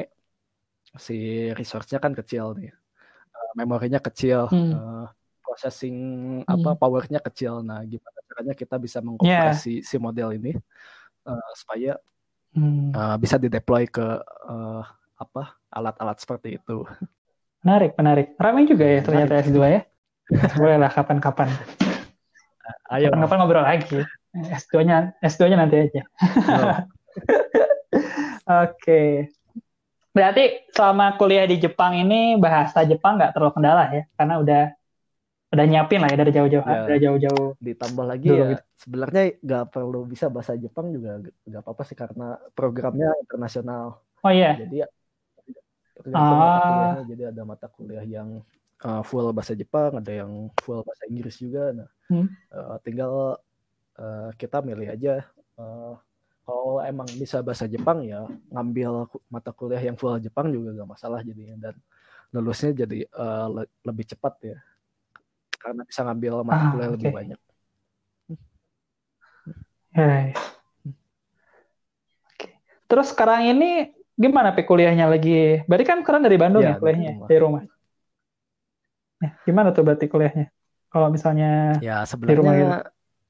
si 1.06 1.15
resource-nya 1.60 2.00
kan 2.04 2.13
kecil 2.19 2.45
nih. 2.60 2.72
Eh, 3.36 3.52
memorinya 3.60 4.00
kecil, 4.08 4.41
Hmm. 4.50 4.72
eh, 4.74 5.06
processing 5.50 5.98
apa 6.46 6.70
Hmm. 6.72 6.78
powernya 6.78 7.18
kecil. 7.20 7.66
Nah, 7.66 7.82
gimana 7.82 8.18
caranya 8.30 8.54
kita 8.54 8.78
bisa 8.78 9.02
Ya. 9.02 9.06
mengkompresi 9.10 9.82
si 9.82 9.96
model 9.98 10.38
ini 10.38 10.54
eh, 11.26 11.50
supaya 11.58 11.98
Hmm. 12.54 12.94
eh, 12.94 13.18
bisa 13.18 13.36
dideploy 13.36 13.90
ke 13.90 14.06
eh, 14.22 14.84
apa 15.18 15.58
alat-alat 15.70 16.22
seperti 16.22 16.62
itu. 16.62 16.86
Menarik, 17.60 17.98
menarik. 17.98 18.28
Ramai 18.38 18.64
juga 18.64 18.86
ya 18.86 19.02
ternyata 19.02 19.34
Menarik. 19.36 19.50
S2 19.52 19.60
ya. 19.68 19.82
Boleh 20.56 20.78
lah 20.78 20.88
kapan-kapan. 20.88 21.50
Ayo, 22.88 23.10
Kapan-kapan 23.10 23.38
ngobrol 23.42 23.66
lagi. 23.66 24.00
S2-nya 24.32 25.18
S2-nya 25.20 25.58
nanti 25.58 25.90
aja. 25.90 26.02
Bro. 26.46 26.70
Oke. 28.66 29.30
Berarti 30.10 30.44
selama 30.74 31.18
kuliah 31.18 31.46
di 31.46 31.58
Jepang 31.58 31.94
ini 31.94 32.38
bahasa 32.38 32.82
Jepang 32.82 33.18
nggak 33.18 33.34
terlalu 33.34 33.54
kendala 33.58 33.84
ya, 33.94 34.04
karena 34.18 34.36
udah 34.42 34.64
udah 35.50 35.66
nyiapin 35.66 35.98
lah 35.98 36.10
ya 36.10 36.18
dari 36.18 36.30
jauh-jauh, 36.32 36.62
Ya. 36.64 36.86
dari 36.86 37.00
jauh-jauh. 37.02 37.50
ditambah 37.58 38.06
lagi 38.06 38.30
Dulu 38.30 38.38
ya 38.38 38.48
gitu. 38.54 38.64
sebenarnya 38.78 39.24
nggak 39.42 39.66
perlu 39.70 40.00
bisa 40.06 40.26
bahasa 40.30 40.54
Jepang 40.54 40.94
juga 40.94 41.18
nggak 41.20 41.62
apa-apa 41.62 41.82
sih 41.84 41.98
karena 41.98 42.28
programnya 42.54 43.10
internasional. 43.20 43.98
Oh 44.22 44.30
iya, 44.30 44.54
Jadi 44.56 44.76
ya 44.80 44.88
Ah. 46.16 47.04
Jadi 47.04 47.28
ada 47.28 47.44
mata 47.44 47.68
kuliah 47.68 48.02
yang 48.02 48.40
uh, 48.80 49.04
full 49.04 49.28
bahasa 49.36 49.52
Jepang, 49.52 50.00
ada 50.00 50.08
yang 50.08 50.48
full 50.64 50.80
bahasa 50.80 51.04
Inggris 51.06 51.36
juga. 51.36 51.76
Nah, 51.76 51.90
Hmm. 52.08 52.26
uh, 52.50 52.80
tinggal 52.82 53.38
uh, 53.94 54.30
kita 54.34 54.66
milih 54.66 54.90
aja 54.90 55.22
uh, 55.60 55.94
kalau 56.42 56.82
emang 56.82 57.06
bisa 57.14 57.38
bahasa 57.46 57.70
Jepang 57.70 58.02
ya 58.02 58.26
ngambil 58.50 59.06
mata 59.28 59.54
kuliah 59.54 59.78
yang 59.78 59.94
full 59.94 60.18
Jepang 60.18 60.50
juga 60.50 60.74
gak 60.74 60.90
masalah 60.90 61.22
jadinya 61.22 61.70
dan 61.70 61.76
lulusnya 62.34 62.74
jadi 62.74 63.06
uh, 63.14 63.46
le 63.52 63.64
lebih 63.86 64.10
cepat 64.10 64.34
ya 64.42 64.58
karena 65.60 65.84
bisa 65.84 66.02
ngambil 66.08 66.48
mata 66.48 66.56
ah, 66.56 66.72
kuliah 66.72 66.88
okay. 66.88 66.95
lebih 66.95 67.12
banyak. 67.12 67.39
Hey. 69.89 70.26
Okay. 72.34 72.54
Terus 72.88 73.12
sekarang 73.12 73.52
ini 73.52 73.91
gimana 74.15 74.56
pe 74.56 74.63
kuliahnya 74.63 75.12
lagi? 75.12 75.63
Berarti 75.67 75.86
kan 75.86 76.00
keren 76.08 76.24
dari 76.24 76.39
Bandung 76.39 76.63
ya, 76.63 76.76
ya 76.76 76.80
kuliahnya 76.80 77.12
dari 77.12 77.15
rumah. 77.15 77.28
Dari 77.28 77.39
rumah. 77.43 77.63
Ya, 79.19 79.30
gimana 79.43 79.67
tuh 79.76 79.84
berarti 79.84 80.06
kuliahnya? 80.08 80.48
Kalau 80.89 81.08
misalnya 81.12 81.78
ya 81.84 82.02
sebenarnya 82.08 82.32
di 82.32 82.39
rumah 82.39 82.56
gitu. 82.56 82.72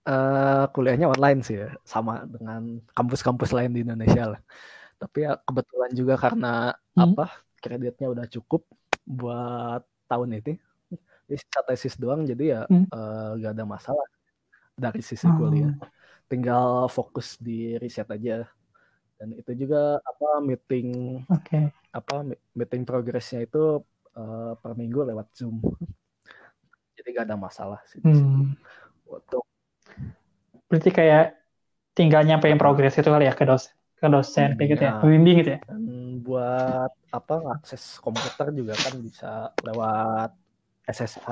uh, 0.08 0.66
kuliahnya 0.72 1.08
online 1.10 1.40
sih 1.42 1.58
ya, 1.60 1.74
sama 1.82 2.24
dengan 2.30 2.80
kampus-kampus 2.94 3.52
lain 3.52 3.74
di 3.74 3.82
Indonesia 3.82 4.38
lah. 4.38 4.42
Tapi 5.02 5.26
ya 5.26 5.40
kebetulan 5.44 5.92
juga 5.98 6.16
karena 6.16 6.78
hmm. 6.94 7.04
apa 7.04 7.26
kreditnya 7.60 8.08
udah 8.12 8.26
cukup 8.32 8.64
buat 9.04 9.84
tahun 10.08 10.40
ini, 10.40 10.54
sisa 11.38 11.62
tesis 11.68 11.96
doang, 12.00 12.26
jadi 12.26 12.44
ya 12.58 12.62
hmm. 12.66 12.88
uh, 12.90 13.38
gak 13.38 13.54
ada 13.54 13.66
masalah 13.68 14.08
dari 14.74 15.04
sisi 15.04 15.28
oh. 15.28 15.36
kuliah. 15.36 15.76
Tinggal 16.30 16.88
fokus 16.88 17.38
di 17.42 17.76
riset 17.78 18.08
aja. 18.10 18.48
Dan 19.20 19.36
itu 19.36 19.52
juga 19.52 20.00
apa 20.00 20.40
meeting 20.40 21.20
okay. 21.28 21.76
apa 21.92 22.24
meeting 22.56 22.88
progresnya 22.88 23.44
itu 23.44 23.84
uh, 24.16 24.56
per 24.56 24.80
minggu 24.80 25.04
lewat 25.04 25.28
Zoom. 25.36 25.60
Jadi 26.96 27.08
gak 27.12 27.28
ada 27.28 27.36
masalah 27.36 27.84
sih. 27.90 28.00
Hmm. 28.00 28.56
Untuk 29.04 29.44
berarti 30.70 30.94
kayak 30.94 31.36
tinggal 31.98 32.24
nyampein 32.24 32.62
progres 32.62 32.96
itu 32.96 33.10
kali 33.10 33.28
ya 33.28 33.36
ke 33.36 33.44
dosen 33.44 33.74
ke 34.00 34.08
dosen 34.08 34.56
kayak 34.56 34.70
gitu 34.72 34.84
ya, 34.88 34.92
iya. 34.96 35.00
pembimbing 35.04 35.36
gitu 35.44 35.52
ya. 35.58 35.62
Dan 35.68 35.84
buat 36.24 36.92
apa 37.12 37.36
akses 37.60 38.00
komputer 38.00 38.56
juga 38.56 38.72
kan 38.80 38.96
bisa 39.04 39.52
lewat 39.60 40.32
SSH. 40.90 41.30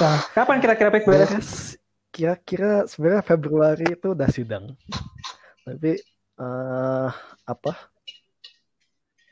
Nah, 0.00 0.18
kapan 0.32 0.58
kira-kira 0.58 0.88
PIK 0.88 1.04
beres? 1.04 1.76
Kira-kira 2.08 2.88
sebenarnya 2.88 3.24
Februari 3.26 3.86
itu 3.92 4.16
udah 4.16 4.28
sidang. 4.30 4.72
Tapi 5.66 6.00
uh, 6.40 7.10
apa? 7.44 7.72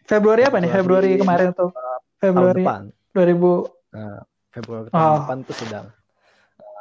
Februari 0.05 0.43
apa 0.45 0.61
nih? 0.61 0.71
Februari 0.71 1.11
kemarin 1.17 1.57
tuh. 1.57 1.73
Februari 2.21 2.63
tahun 2.63 2.93
depan. 2.93 3.17
2000 3.17 3.97
nah, 3.97 4.21
Februari 4.53 4.87
tahun 4.93 5.01
oh. 5.09 5.17
depan 5.25 5.39
tuh 5.47 5.57
sedang. 5.57 5.87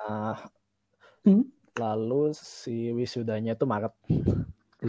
Uh, 0.02 0.36
hmm? 1.24 1.44
Lalu 1.80 2.36
si 2.36 2.92
wisudanya 2.92 3.56
itu 3.56 3.64
Maret. 3.64 3.94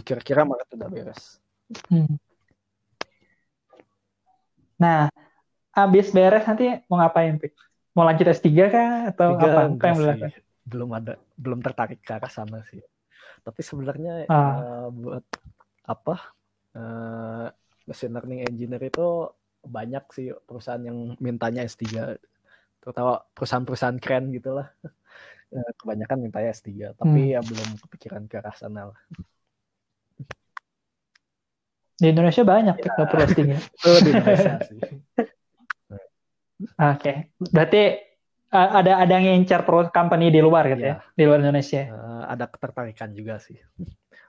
Kira-kira 0.03 0.43
Maret 0.43 0.67
udah 0.75 0.89
beres. 0.89 1.39
Hmm. 1.87 2.19
Nah, 4.81 5.07
habis 5.73 6.13
beres 6.13 6.45
nanti 6.45 6.69
mau 6.87 7.01
ngapain, 7.01 7.35
Pik? 7.41 7.53
Mau 7.93 8.05
lanjut 8.05 8.25
S3 8.29 8.47
kah 8.69 8.91
atau 9.13 9.37
Tiga, 9.37 9.45
apa? 9.49 9.61
apa 9.69 9.85
yang 9.89 9.97
sih. 10.29 10.41
Belum 10.63 10.89
ada, 10.95 11.19
belum 11.35 11.59
tertarik 11.59 11.99
ke 12.01 12.13
arah 12.13 12.31
sana 12.31 12.61
sih. 12.69 12.81
Tapi 13.43 13.61
sebenarnya 13.61 14.29
ah. 14.31 14.37
uh, 14.37 14.87
buat 14.93 15.25
apa? 15.83 16.15
Uh, 16.73 17.53
machine 17.85 18.15
learning 18.15 18.41
engineer 18.47 18.81
itu 18.81 19.29
banyak 19.63 20.03
sih 20.11 20.31
perusahaan 20.43 20.83
yang 20.83 21.15
mintanya 21.19 21.63
S3 21.63 22.15
terutama 22.83 23.23
perusahaan-perusahaan 23.31 23.95
keren 23.99 24.35
gitu 24.35 24.59
lah 24.59 24.67
eh, 25.55 25.71
kebanyakan 25.79 26.19
mintanya 26.19 26.51
S3 26.51 26.99
tapi 26.99 27.31
hmm. 27.31 27.33
ya 27.35 27.39
belum 27.39 27.69
kepikiran 27.87 28.23
ke 28.27 28.43
arah 28.43 28.55
sana 28.55 28.91
lah 28.91 28.99
di 31.93 32.11
Indonesia 32.11 32.43
banyak 32.43 32.75
ya. 32.83 32.91
perlu 33.07 33.23
S3 33.23 33.39
oh, 33.87 33.99
di 34.03 34.09
Indonesia 34.11 34.53
sih 34.67 34.79
Oke, 36.61 36.77
okay. 36.77 37.15
berarti 37.49 37.83
uh, 38.53 38.69
ada 38.79 39.01
ada 39.03 39.11
yang 39.19 39.41
ngincar 39.41 39.65
pro 39.65 39.89
company 39.89 40.29
di 40.29 40.39
luar 40.39 40.69
gitu 40.69 40.83
ya, 40.85 40.95
ya 41.01 41.13
di 41.17 41.23
luar 41.25 41.39
Indonesia. 41.41 41.89
Uh, 41.89 42.23
ada 42.29 42.45
ketertarikan 42.47 43.09
juga 43.11 43.41
sih. 43.41 43.57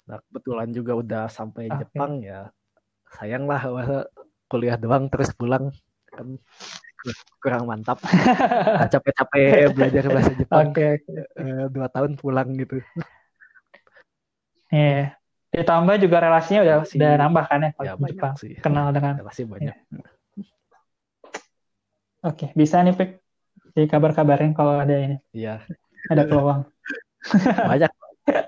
Nah, 0.08 0.18
kebetulan 0.28 0.68
juga 0.72 0.92
udah 0.98 1.24
sampai 1.28 1.68
okay. 1.68 1.78
Jepang 1.84 2.20
ya 2.24 2.48
sayang 3.14 3.46
lah 3.46 3.62
kuliah 4.50 4.76
doang 4.76 5.06
terus 5.06 5.30
pulang 5.38 5.70
kan 6.10 6.34
kurang 7.38 7.68
mantap 7.68 8.00
capek-capek 8.90 9.68
belajar 9.76 10.04
bahasa 10.08 10.32
Jepang 10.34 10.72
okay, 10.72 10.98
okay. 10.98 11.68
dua 11.70 11.86
tahun 11.92 12.16
pulang 12.18 12.56
gitu 12.58 12.80
Iya. 14.74 15.14
Yeah. 15.54 15.62
Ditambah 15.62 16.02
juga 16.02 16.18
relasinya 16.18 16.66
udah 16.66 16.76
Relasi, 16.82 16.94
udah 16.98 17.12
nambah 17.14 17.44
kan 17.46 17.60
ya, 17.62 17.70
ya 17.78 17.94
Jepang. 17.94 18.34
Sih. 18.34 18.58
Kenal 18.58 18.90
dengan 18.90 19.22
relasi 19.22 19.46
banyak. 19.46 19.70
Yeah. 19.70 20.13
Oke, 22.24 22.48
okay. 22.48 22.50
bisa 22.56 22.80
nih 22.80 22.96
Pik. 22.96 23.20
Di 23.76 23.84
kabar-kabarin 23.84 24.56
kalau 24.56 24.80
ada 24.80 24.96
ini. 24.96 25.20
Iya. 25.36 25.60
Ada 26.08 26.24
peluang. 26.24 26.64
banyak. 27.70 27.92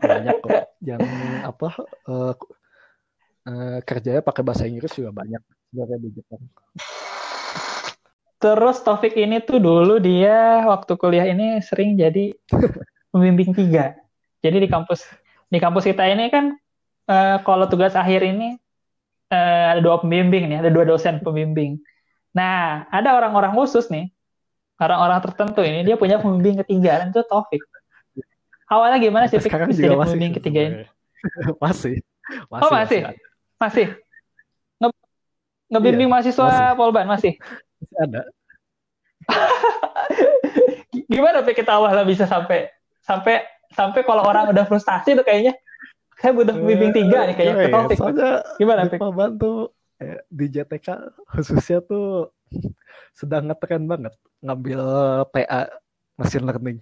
Banyak 0.00 0.36
kok. 0.40 0.72
Yang 0.80 1.00
apa 1.44 1.68
uh, 2.08 2.32
uh, 3.44 3.78
kerjanya 3.84 4.24
pakai 4.24 4.40
bahasa 4.40 4.64
Inggris 4.64 4.96
juga 4.96 5.12
banyak 5.12 5.44
sebenarnya 5.68 5.98
di 6.00 6.08
Jepang. 6.16 6.40
Terus 8.40 8.80
Taufik 8.80 9.12
ini 9.12 9.44
tuh 9.44 9.60
dulu 9.60 10.00
dia 10.00 10.64
waktu 10.64 10.96
kuliah 10.96 11.28
ini 11.28 11.60
sering 11.60 12.00
jadi 12.00 12.32
pembimbing 13.12 13.52
tiga. 13.52 13.92
Jadi 14.40 14.56
di 14.64 14.68
kampus 14.72 15.04
di 15.52 15.58
kampus 15.60 15.84
kita 15.84 16.08
ini 16.08 16.32
kan 16.32 16.56
uh, 17.12 17.44
kalau 17.44 17.68
tugas 17.68 17.92
akhir 17.92 18.24
ini 18.24 18.56
uh, 19.28 19.76
ada 19.76 19.80
dua 19.84 20.00
pembimbing 20.00 20.48
nih, 20.48 20.64
ada 20.64 20.72
dua 20.72 20.88
dosen 20.88 21.20
pembimbing. 21.20 21.76
Nah, 22.36 22.84
ada 22.92 23.16
orang-orang 23.16 23.56
khusus 23.56 23.88
nih, 23.88 24.12
orang-orang 24.76 25.24
tertentu 25.24 25.64
ini 25.64 25.88
dia 25.88 25.96
punya 25.96 26.20
pembimbing 26.20 26.60
ketiga 26.60 27.00
dan 27.00 27.08
itu 27.08 27.24
Taufik. 27.24 27.64
Awalnya 28.68 28.98
gimana 29.00 29.24
sih 29.24 29.40
Fik 29.40 29.56
bisa 29.72 29.88
jadi 29.88 29.96
pembimbing 29.96 30.36
ketiga 30.36 30.60
ini? 30.68 30.76
masih. 31.64 32.04
masih. 32.52 32.64
Oh 32.66 32.70
masih. 32.70 33.00
Masih. 33.56 33.86
Nge 34.82 34.88
ngebimbing 35.72 36.08
iya, 36.10 36.12
mahasiswa 36.12 36.44
masih. 36.44 36.76
Polban 36.76 37.06
masih. 37.08 37.32
Masih 37.80 37.96
ada. 38.04 38.22
Gimana 41.12 41.40
Pak 41.40 41.54
kita 41.56 41.72
awalnya 41.78 42.04
bisa 42.04 42.28
sampai 42.28 42.68
sampai 43.00 43.46
sampai 43.72 44.00
kalau 44.04 44.26
orang 44.26 44.50
udah 44.52 44.66
frustasi 44.66 45.16
tuh 45.16 45.24
kayaknya 45.24 45.54
saya 46.20 46.34
butuh 46.34 46.52
pembimbing 46.52 46.92
tiga 46.92 47.24
nih 47.30 47.34
kayaknya 47.38 47.56
ke 47.64 47.68
topik. 47.72 47.98
Gimana 48.60 48.90
Pak? 48.90 48.98
Polban 48.98 49.40
tuh 49.40 49.75
eh, 50.02 50.20
di 50.28 50.46
JTK 50.50 50.88
khususnya 51.30 51.80
tuh 51.84 52.30
sedang 53.12 53.50
ngetren 53.50 53.84
banget 53.88 54.14
ngambil 54.44 54.80
PA 55.32 55.70
machine 56.16 56.46
learning. 56.46 56.78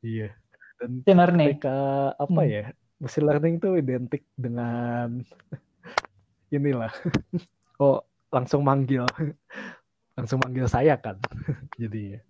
Iya. 0.00 0.32
Dan 0.80 1.04
machine 1.04 1.18
learning. 1.20 1.48
Mereka 1.58 1.78
apa 2.16 2.40
hmm. 2.42 2.50
ya? 2.50 2.64
Machine 3.00 3.26
learning 3.26 3.54
tuh 3.60 3.72
identik 3.76 4.22
dengan 4.36 5.20
inilah 6.50 6.90
oh 7.82 8.02
langsung 8.30 8.66
manggil 8.66 9.06
langsung 10.18 10.42
manggil 10.42 10.66
saya 10.66 10.98
kan 10.98 11.16
jadi 11.78 12.20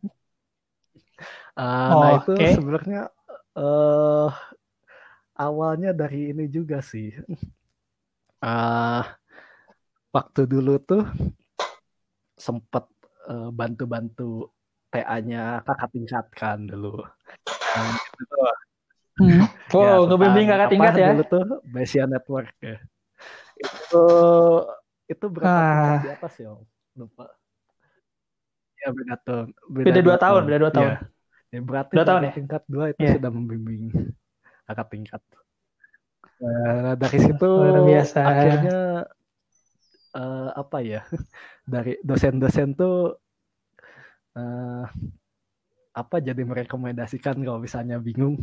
uh, 1.57 1.91
oh, 1.91 2.01
nah 2.01 2.13
itu 2.21 2.33
okay. 2.37 2.53
sebenarnya 2.55 3.03
uh, 3.57 4.29
awalnya 5.35 5.97
dari 5.97 6.31
ini 6.31 6.47
juga 6.47 6.85
sih 6.85 7.17
uh, 8.45 9.03
waktu 10.11 10.41
dulu 10.47 10.75
tuh 10.83 11.05
sempat 12.35 12.87
uh, 13.31 13.51
bantu-bantu 13.55 14.51
TA-nya 14.91 15.59
kakak 15.67 15.91
tingkat 15.95 16.27
kan 16.35 16.59
dulu 16.67 17.03
nah, 17.77 17.97
Hmm. 19.21 19.45
Oh, 19.77 19.85
ya, 19.85 19.95
ngebimbing 20.01 20.49
kakak 20.49 20.69
tingkat 20.73 20.95
ya? 20.97 21.13
Dulu 21.13 21.25
tuh 21.29 21.45
Bayesian 21.69 22.09
Network 22.09 22.57
ya 22.65 22.81
itu 23.61 24.05
itu 25.11 25.27
berapa 25.27 25.51
ah. 25.51 26.01
di 26.01 26.11
atas 26.11 26.35
ya 26.41 26.55
lupa 26.97 27.27
ya 28.81 28.89
beda 28.95 29.17
tahun 29.21 29.47
beda, 29.69 29.85
beda 29.85 30.01
dua, 30.01 30.17
tahun, 30.17 30.43
beda 30.49 30.59
dua 30.59 30.73
tahun 30.73 30.91
ya, 30.91 30.99
ya 31.53 31.61
berarti 31.61 31.93
dua 31.93 32.07
tahun 32.07 32.21
ya 32.25 32.33
tingkat 32.33 32.63
dua 32.65 32.85
itu 32.95 33.01
yeah. 33.05 33.15
sudah 33.21 33.31
membimbing 33.31 33.83
kakak 34.65 34.89
tingkat 34.89 35.23
uh, 36.41 36.93
dari 36.97 37.19
situ 37.21 37.51
Luar 37.51 37.85
biasa. 37.85 38.21
akhirnya 38.25 38.79
uh, 40.15 40.51
apa 40.55 40.79
ya 40.83 41.01
dari 41.73 41.99
dosen-dosen 42.03 42.75
tuh 42.75 43.15
uh, 44.37 44.85
apa 45.91 46.17
jadi 46.23 46.43
merekomendasikan 46.47 47.43
kalau 47.43 47.59
misalnya 47.59 47.99
bingung 47.99 48.39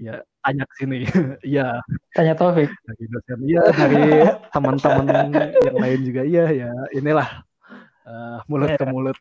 ya 0.00 0.22
tanya 0.40 0.64
ke 0.64 0.74
sini 0.80 0.96
iya 1.52 1.82
tanya 2.16 2.32
Taufik 2.32 2.70
dari 2.72 3.04
dosen 3.10 3.38
iya 3.44 3.62
dari 3.74 4.02
teman-teman 4.48 5.06
yang 5.60 5.76
lain 5.76 6.00
juga 6.06 6.22
iya 6.24 6.44
ya 6.48 6.70
inilah 6.96 7.44
uh, 8.08 8.38
mulut 8.48 8.72
ke 8.78 8.84
iya. 8.86 8.90
mulut 8.90 9.18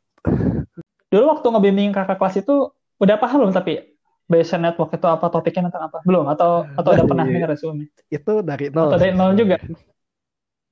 dulu 1.10 1.24
waktu 1.36 1.48
ngebimbing 1.52 1.92
kakak 1.92 2.16
kelas 2.22 2.40
itu 2.40 2.72
udah 3.02 3.16
paham 3.20 3.44
belum 3.44 3.54
tapi 3.56 4.00
Bayesian 4.30 4.62
Network 4.62 4.94
itu 4.94 5.10
apa 5.10 5.26
topiknya 5.34 5.74
tentang 5.74 5.90
apa? 5.90 6.06
Belum 6.06 6.30
atau 6.30 6.62
atau 6.78 6.90
udah 6.94 7.06
pernah 7.10 7.26
dengar 7.26 7.50
sebelumnya? 7.58 7.90
Itu 8.14 8.46
dari 8.46 8.70
nol. 8.70 8.94
Atau 8.94 9.02
dari 9.02 9.14
nol 9.18 9.34
juga? 9.34 9.58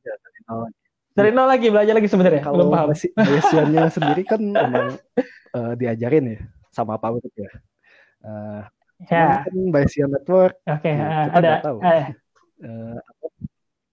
Ya, 0.06 0.14
dari 0.14 0.40
nol. 0.46 0.70
Dari 1.18 1.30
nol 1.32 1.48
lagi 1.48 1.68
belajar 1.68 1.94
lagi 1.94 2.06
sebenarnya. 2.06 2.42
Kalau 2.42 2.70
paham. 2.70 2.94
Bayesiannya 2.94 3.84
sendiri 3.90 4.22
kan 4.24 4.38
emang 4.40 4.88
eh, 5.52 5.74
diajarin 5.76 6.26
ya 6.30 6.40
sama 6.70 6.96
Pak 6.96 7.10
Utut 7.12 7.34
ya. 7.34 7.50
Eh, 8.22 8.62
Ya, 8.98 9.46
cuman 9.46 9.46
kan 9.46 9.56
Bayesian 9.72 10.10
Network 10.10 10.58
oke. 10.64 10.90
Ya, 10.90 11.06
eh, 11.06 11.26
kita 11.28 11.38
ada 11.38 11.52
tahu. 11.60 11.78
apa, 11.80 12.10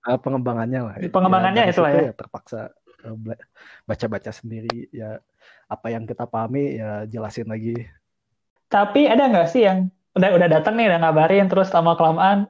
eh, 0.04 0.18
pengembangannya 0.18 0.80
lah. 0.80 0.94
Pengembangannya 1.02 1.62
dari 1.62 1.72
itulah 1.72 1.90
situ 1.90 2.04
ya. 2.04 2.12
terpaksa 2.14 2.60
eh, 3.00 3.14
bela- 3.14 3.44
baca-baca 3.82 4.30
sendiri 4.30 4.88
ya 4.90 5.20
apa 5.66 5.86
yang 5.88 6.04
kita 6.04 6.24
pahami 6.24 6.76
ya 6.76 7.04
jelasin 7.04 7.48
lagi. 7.48 7.76
tapi 8.64 9.06
ada 9.06 9.28
nggak 9.28 9.46
sih 9.46 9.62
yang 9.62 9.86
udah 10.12 10.30
udah 10.34 10.48
datang 10.50 10.74
nih 10.74 10.88
udah 10.88 10.98
ngabarin 10.98 11.46
terus 11.46 11.68
lama 11.68 11.94
kelamaan 11.94 12.48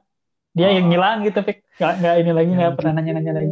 dia 0.51 0.71
yang 0.71 0.87
Oh. 0.87 0.89
ngilang 0.89 1.17
gitu 1.21 1.39
Pik. 1.39 1.61
nggak 1.75 1.93
nggak 2.01 2.15
ini 2.17 2.31
lagi 2.31 2.51
nggak 2.51 2.73
pernah 2.73 2.91
gitu. 2.91 2.97
nanya-nanya 2.97 3.33
lagi 3.35 3.51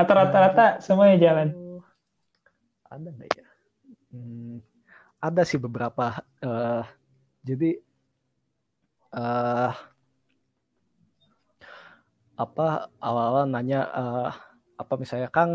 atau 0.00 0.14
rata-rata 0.20 0.64
semuanya 0.84 1.16
jalan 1.24 1.48
Ada 2.92 3.08
nggak 3.14 3.30
ya? 3.38 3.46
Hmm, 4.12 4.56
ada 5.22 5.42
sih 5.50 5.60
beberapa. 5.60 6.04
eh, 6.44 6.82
jadi 7.48 7.68
eh 9.12 9.72
apa 12.42 12.62
awal-awal 13.06 13.44
nanya 13.52 13.78
eh, 13.98 14.28
apa 14.80 14.94
misalnya 15.02 15.28
Kang 15.34 15.52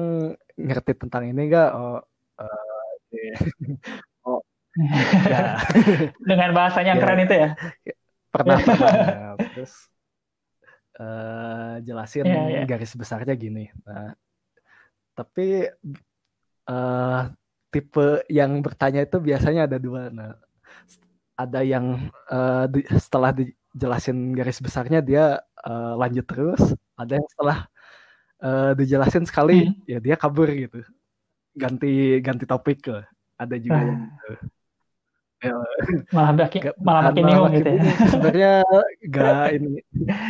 ngerti 0.58 0.92
tentang 1.02 1.24
ini 1.30 1.42
nggak? 1.50 1.68
Oh, 1.78 1.98
eh, 2.42 2.90
iya. 3.16 3.34
oh, 4.26 4.40
ya 5.32 5.58
dengan 6.22 6.50
bahasanya 6.58 6.90
yang 6.96 7.00
Ya. 7.00 7.04
keren 7.04 7.20
itu 7.26 7.36
ya 7.44 7.50
pernah 8.34 8.58
pernah. 8.68 8.94
Nah, 9.08 9.34
terus 9.54 9.74
eh, 11.00 11.74
jelasin 11.88 12.28
Iya, 12.28 12.40
iya. 12.52 12.60
garis 12.70 12.92
besarnya 13.02 13.34
gini. 13.38 13.70
Nah, 13.86 14.14
tapi 15.18 15.66
eh, 16.68 17.22
tipe 17.68 18.08
yang 18.30 18.62
bertanya 18.62 19.02
itu 19.02 19.18
biasanya 19.18 19.66
ada 19.66 19.82
dua. 19.82 20.14
Nah, 20.14 20.38
ada 21.34 21.62
yang 21.62 22.08
eh, 22.30 22.66
di- 22.70 22.88
setelah 22.96 23.34
dijelasin 23.34 24.32
garis 24.32 24.62
besarnya 24.62 25.02
dia 25.02 25.42
eh, 25.42 25.94
lanjut 25.98 26.24
terus. 26.24 26.62
Ada 26.94 27.18
yang 27.18 27.28
setelah 27.28 27.58
eh, 28.38 28.72
dijelasin 28.78 29.26
sekali 29.26 29.66
Hmm. 29.66 29.74
ya 29.90 29.98
dia 29.98 30.16
kabur 30.16 30.48
gitu. 30.48 30.86
Ganti 31.58 32.22
ganti 32.22 32.46
topik 32.46 32.86
lah. 32.86 33.06
Ada 33.36 33.58
juga 33.58 33.82
yang 33.82 34.02
gitu. 34.06 34.32
Ya, 35.38 35.54
malah 36.10 36.34
makin 36.34 36.62
Gak- 36.66 36.78
malah 36.82 37.02
makin 37.10 37.24
bingung 37.26 37.54
gitu 37.54 37.70
ya. 37.70 37.82
Sebenarnya 38.10 38.52
gak 39.14 39.46
ini 39.54 39.74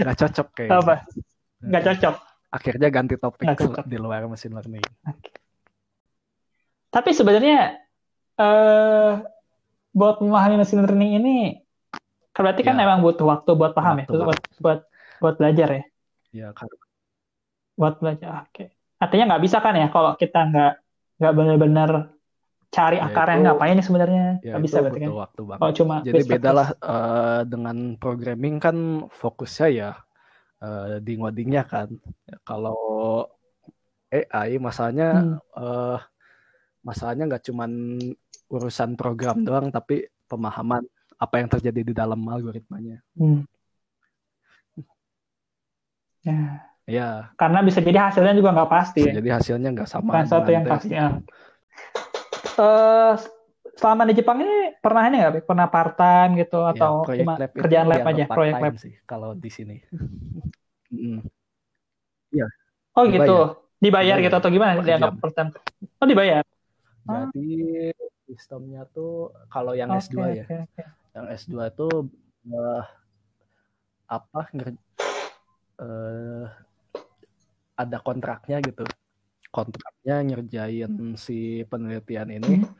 gak 0.04 0.16
cocok 0.20 0.48
kayak. 0.52 0.72
apa 0.80 0.96
nggak 1.58 1.84
cocok 1.90 2.16
Akhirnya 2.50 2.88
ganti 2.88 3.16
topik 3.16 3.44
cocok. 3.60 3.86
di 3.86 3.98
luar 3.98 4.26
mesin 4.26 4.52
learning. 4.52 4.84
tapi 6.88 7.12
sebenarnya 7.12 7.78
eh 8.38 9.12
buat 9.92 10.18
memahami 10.18 10.56
mesin 10.58 10.82
learning 10.82 11.12
ini 11.16 11.36
berarti 12.32 12.62
kan 12.62 12.74
Ya. 12.74 12.86
emang 12.86 13.02
butuh 13.02 13.26
waktu 13.26 13.50
buat 13.52 13.74
paham 13.74 13.98
ya 13.98 14.06
Waktu 14.06 14.18
buat 14.20 14.40
buat 14.58 14.80
buat 15.20 15.36
belajar 15.36 15.68
ya 15.70 15.84
Ya 16.32 16.48
kan. 16.54 16.70
buat 17.76 17.98
belajar 17.98 18.46
oke 18.46 18.72
artinya 18.98 19.26
nggak 19.28 19.44
bisa 19.44 19.58
kan 19.58 19.74
ya 19.74 19.88
kalau 19.88 20.14
kita 20.16 20.40
nggak 20.44 20.74
nggak 21.18 21.34
benar-benar 21.34 21.90
cari 22.68 22.98
Ya, 22.98 23.06
akarnya 23.06 23.36
itu- 23.36 23.46
ngapain 23.48 23.74
ini 23.74 23.84
sebenarnya 23.84 24.26
Ya 24.40 24.52
nggak 24.54 24.64
bisa 24.64 24.78
berarti 24.80 25.00
kan 25.00 25.12
waktu 25.12 25.42
banget. 25.44 25.60
kalau 25.60 25.74
cuma 25.76 25.96
Jadi 26.00 26.14
basic 26.16 26.30
beda 26.32 26.46
terus. 26.46 26.58
lah 26.58 26.68
eh, 26.78 27.42
dengan 27.44 27.78
programming 27.96 28.56
kan 28.58 28.76
fokusnya 29.12 29.68
ya 29.72 29.90
eh, 30.58 30.98
di 31.00 31.14
ngodingnya 31.16 31.64
kan. 31.64 31.90
Ya, 32.26 32.38
Kalau 32.42 32.78
AI 34.08 34.58
masalahnya 34.58 35.10
Hmm. 35.14 35.38
eh, 35.38 36.00
masalahnya 36.82 37.28
nggak 37.28 37.44
cuman 37.48 37.72
urusan 38.48 38.96
program 38.96 39.44
doang 39.44 39.68
tapi 39.68 40.08
pemahaman 40.26 40.88
apa 41.18 41.36
yang 41.42 41.50
terjadi 41.52 41.82
di 41.84 41.94
dalam 41.94 42.22
algoritmanya. 42.24 43.04
Hmm. 43.14 43.44
Ya, 46.24 46.64
Ya, 46.88 47.36
karena 47.36 47.60
bisa 47.68 47.84
jadi 47.84 48.00
hasilnya 48.00 48.32
juga 48.32 48.56
nggak 48.56 48.72
pasti 48.72 49.04
ya. 49.04 49.20
jadi 49.20 49.30
hasilnya 49.36 49.76
nggak 49.76 49.90
sama 49.92 50.08
Bukan 50.08 50.26
satu 50.28 50.50
yang 50.56 50.64
pasti. 50.64 50.96
ya. 50.96 51.20
Eh, 52.58 53.14
selama 53.78 54.04
di 54.10 54.14
Jepang 54.18 54.38
ini 54.42 54.74
pernah 54.82 55.04
ini 55.08 55.16
nggak? 55.22 55.34
Pernah 55.46 55.68
part 55.70 55.94
time 55.96 56.32
gitu 56.42 56.60
Ya, 56.66 56.72
atau 56.76 56.92
proyek 57.06 57.22
cuma 57.24 57.34
lab 57.38 57.52
kerjaan 57.54 57.86
lab 57.88 58.02
aja, 58.10 58.24
proyek 58.26 58.56
lab. 58.58 58.74
sih 58.82 58.94
kalau 59.06 59.30
di 59.38 59.50
sini. 59.54 59.78
Mm. 60.88 61.20
Oh 62.96 63.04
gitu, 63.12 63.60
dibayar 63.84 64.16
Dibayar. 64.16 64.24
gitu 64.24 64.36
atau 64.40 64.50
gimana? 64.56 64.80
Per 64.80 64.88
Dianggap 64.88 65.12
jam. 65.12 65.20
part 65.20 65.34
time? 65.36 65.52
Oh 66.00 66.08
dibayar. 66.08 66.44
Jadi 67.04 67.92
sistemnya 68.24 68.88
tuh 68.88 69.36
kalau 69.52 69.76
yang 69.76 69.92
Oke, 69.92 70.00
S2 70.08 70.32
ya, 70.32 70.44
oke, 70.48 70.56
oke. 70.64 70.84
yang 71.12 71.26
S2 71.28 71.56
itu 71.68 71.88
eh, 72.48 72.84
apa 74.08 74.42
nger- 74.56 74.80
eh, 75.84 76.46
ada 77.76 77.98
kontraknya 78.00 78.58
gitu. 78.64 78.84
Kontraknya 79.52 80.16
ngerjain 80.24 81.20
si 81.20 81.68
penelitian 81.68 82.32
ini 82.32 82.64
Hmm. 82.64 82.72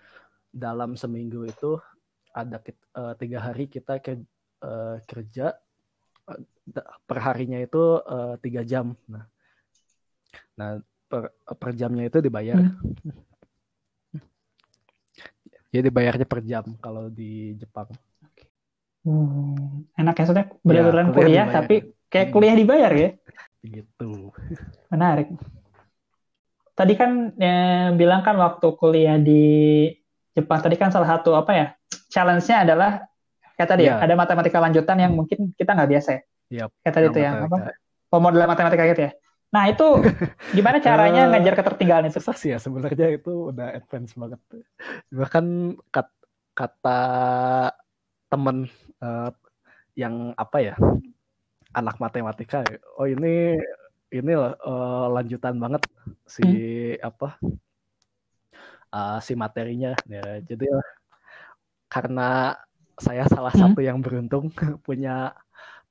Dalam 0.58 0.98
seminggu 0.98 1.46
itu 1.46 1.78
ada 2.34 2.58
eh, 2.66 3.14
tiga 3.22 3.40
hari 3.46 3.70
kita 3.70 4.02
ke- 4.02 4.26
eh, 4.66 4.98
kerja 5.06 5.54
eh, 6.34 6.42
da- 6.66 6.90
per 7.06 7.18
harinya 7.22 7.62
itu 7.62 8.02
eh, 8.02 8.36
tiga 8.42 8.66
jam. 8.66 8.98
Nah, 9.06 9.26
nah 10.58 10.82
per, 11.06 11.30
per 11.46 11.72
jamnya 11.78 12.10
itu 12.10 12.18
dibayar. 12.18 12.58
Hmm. 12.58 12.74
Jadi 15.70 15.88
bayarnya 15.94 16.26
per 16.26 16.42
jam 16.42 16.66
kalau 16.82 17.12
di 17.12 17.54
Jepang. 17.60 17.92
Hmm, 19.06 19.88
enak 19.96 20.20
ya, 20.20 20.24
maksudnya 20.26 20.46
benar-benar 20.66 21.06
Ya, 21.08 21.14
kuliah 21.16 21.46
kuliah, 21.46 21.46
tapi 21.48 21.76
kayak 22.12 22.28
kuliah 22.34 22.56
dibayar 22.58 22.92
ya? 22.92 23.10
Gitu. 23.64 24.36
Menarik. 24.92 25.32
Tadi 26.76 26.94
kan 26.94 27.32
eh, 27.40 27.90
bilang 27.96 28.22
kan 28.22 28.36
waktu 28.36 28.68
kuliah 28.76 29.16
di 29.20 29.44
Jepang 30.38 30.62
tadi 30.62 30.78
kan 30.78 30.94
salah 30.94 31.18
satu 31.18 31.34
apa 31.34 31.52
ya 31.52 31.68
challenge-nya 32.08 32.62
adalah 32.62 32.92
kayak 33.58 33.70
tadi 33.74 33.84
ya 33.90 33.98
Ya. 33.98 34.06
ada 34.06 34.14
matematika 34.14 34.62
lanjutan 34.62 34.98
yang 35.02 35.18
mungkin 35.18 35.50
kita 35.58 35.74
nggak 35.74 35.90
biasa 35.90 36.10
ya. 36.14 36.22
Yap, 36.48 36.70
Kayak 36.80 36.94
tadi 36.94 37.06
tuh 37.10 37.22
yang 37.26 37.36
apa 37.50 37.58
pemodelan 38.08 38.48
matematika 38.48 38.84
gitu 38.86 39.02
ya. 39.10 39.12
Nah 39.50 39.64
itu 39.66 39.88
gimana 40.58 40.78
caranya 40.78 41.26
Eh, 41.26 41.30
ngejar 41.34 41.54
ketertinggalan 41.58 42.06
itu? 42.08 42.22
Susah 42.22 42.38
sih 42.38 42.54
ya 42.54 42.62
sebenarnya 42.62 43.18
itu 43.18 43.50
udah 43.50 43.74
advance 43.74 44.14
banget. 44.14 44.38
Bahkan 45.10 45.46
kat- 45.90 46.22
kata 46.54 47.02
temen 48.30 48.70
eh, 49.02 49.30
yang 49.98 50.38
apa 50.38 50.58
ya 50.62 50.76
anak 51.74 51.98
matematika, 51.98 52.62
ya, 52.62 52.78
oh 52.96 53.10
ini 53.10 53.58
ini 54.08 54.32
loh, 54.32 54.54
eh, 54.54 55.06
lanjutan 55.12 55.58
banget 55.58 55.84
si 56.24 56.46
apa 57.02 57.42
eh, 58.96 59.18
si 59.26 59.34
materinya. 59.36 59.92
Ya, 60.08 60.40
jadi 60.44 60.66
eh, 60.78 60.86
karena 61.88 62.56
saya 62.98 63.24
salah 63.30 63.54
Hmm. 63.54 63.62
satu 63.72 63.80
yang 63.86 64.00
beruntung 64.02 64.50
punya 64.88 65.32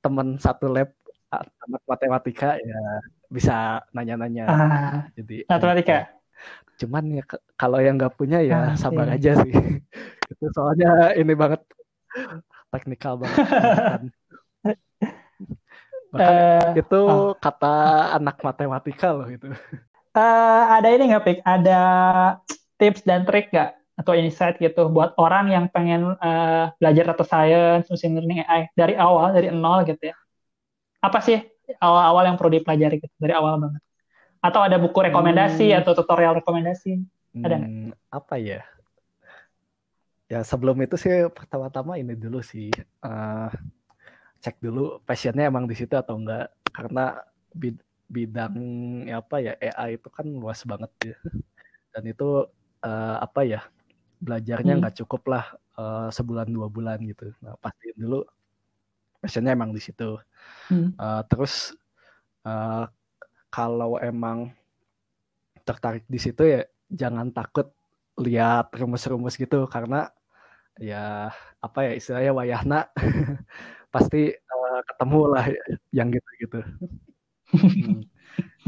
teman 0.03 0.37
satu 0.37 0.67
lab 0.71 0.89
ah, 1.33 1.43
anak 1.67 1.81
matematika 1.87 2.55
ya 2.61 2.79
bisa 3.27 3.83
nanya-nanya. 3.95 4.43
Ah, 4.47 4.95
Jadi 5.17 5.43
matematika. 5.49 6.07
cuman 6.77 7.03
ya 7.17 7.23
kalau 7.57 7.81
yang 7.81 7.97
nggak 7.97 8.13
punya 8.19 8.37
ya 8.45 8.71
Ah, 8.71 8.77
sabar 8.77 9.07
iya. 9.09 9.17
aja 9.17 9.31
sih. 9.41 9.51
itu 10.31 10.45
soalnya 10.55 11.11
ini 11.17 11.33
banget 11.33 11.61
teknikal 12.71 13.17
banget. 13.21 13.37
Bahkan, 16.07 16.33
Eh, 16.33 16.79
itu 16.81 16.99
oh. 17.03 17.35
kata 17.35 17.67
anak 18.15 18.39
matematika 18.39 19.07
loh 19.11 19.27
itu. 19.27 19.47
eh, 20.15 20.61
ada 20.75 20.87
ini 20.89 21.03
nggak, 21.11 21.23
Pik? 21.25 21.37
Ada 21.45 21.79
tips 22.79 23.01
dan 23.09 23.21
trik 23.27 23.45
nggak? 23.53 23.69
Atau 23.99 24.13
insight 24.13 24.55
gitu 24.61 24.81
buat 24.95 25.11
orang 25.17 25.45
yang 25.55 25.65
pengen 25.73 26.01
eh, 26.21 26.65
belajar 26.79 27.03
data 27.13 27.25
science, 27.25 27.85
machine 27.91 28.13
learning 28.17 28.39
AI 28.45 28.61
dari 28.79 28.93
awal, 28.97 29.33
dari 29.35 29.47
nol 29.53 29.79
gitu 29.89 30.03
ya. 30.13 30.15
Apa 31.07 31.19
sih 31.27 31.37
awal-awal 31.85 32.23
yang 32.29 32.37
perlu 32.39 32.51
dipelajari 32.57 32.95
gitu, 33.03 33.15
dari 33.23 33.33
awal 33.39 33.53
banget? 33.63 33.81
Atau 34.45 34.61
ada 34.67 34.77
buku 34.83 34.99
rekomendasi 35.07 35.65
Hmm. 35.65 35.79
atau 35.79 35.91
tutorial 35.97 36.33
rekomendasi? 36.41 36.91
Ada 37.45 37.55
nggak? 37.65 37.73
Hmm, 37.73 37.93
apa 38.11 38.35
ya? 38.39 38.65
Ya 40.27 40.43
sebelum 40.43 40.75
itu 40.83 40.95
sih 40.99 41.13
pertama-tama 41.31 41.95
ini 42.01 42.11
dulu 42.19 42.43
sih 42.43 42.67
eh, 43.07 43.47
cek 44.43 44.55
dulu 44.65 45.01
passionnya 45.07 45.49
emang 45.51 45.65
di 45.71 45.75
situ 45.79 45.93
atau 45.97 46.15
enggak 46.19 46.53
karena 46.75 47.01
bid- 47.51 47.85
bidang 48.07 48.55
ya 49.09 49.19
apa 49.21 49.35
ya 49.43 49.53
AI 49.59 49.97
itu 49.99 50.07
kan 50.17 50.25
luas 50.41 50.61
banget 50.71 50.91
ya 51.11 51.15
dan 51.93 52.03
itu 52.11 52.25
eh, 52.83 53.17
apa 53.21 53.41
ya 53.47 53.61
belajarnya 54.17 54.73
Hmm. 54.77 54.81
nggak 54.81 54.97
cukup 55.05 55.29
lah 55.29 55.45
uh, 55.77 56.09
sebulan 56.09 56.49
dua 56.49 56.67
bulan 56.67 56.97
gitu. 57.05 57.29
Nah, 57.45 57.53
pastiin 57.61 57.97
dulu 57.97 58.25
passionnya 59.21 59.53
emang 59.53 59.73
di 59.73 59.81
situ. 59.81 60.17
Hmm. 60.69 60.93
Uh, 60.97 61.21
terus 61.29 61.77
uh, 62.45 62.89
kalau 63.53 64.01
emang 64.01 64.53
tertarik 65.61 66.05
di 66.07 66.17
situ 66.17 66.47
ya 66.47 66.61
jangan 66.89 67.29
takut 67.29 67.69
lihat 68.17 68.73
rumus-rumus 68.73 69.37
gitu 69.37 69.67
karena 69.69 70.09
ya 70.81 71.29
apa 71.61 71.79
ya 71.85 71.91
istilahnya 71.97 72.31
wayahna 72.33 72.79
pasti 73.93 74.33
uh, 74.33 74.79
ketemu 74.85 75.21
lah 75.29 75.45
yang 75.93 76.09
gitu-gitu. 76.09 76.59
hmm. 77.53 78.01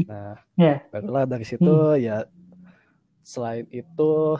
Nah, 0.06 0.34
yeah. 0.56 0.80
barulah 0.90 1.26
dari 1.28 1.44
situ 1.46 1.68
hmm. 1.68 2.00
ya 2.00 2.26
selain 3.30 3.62
itu 3.70 4.34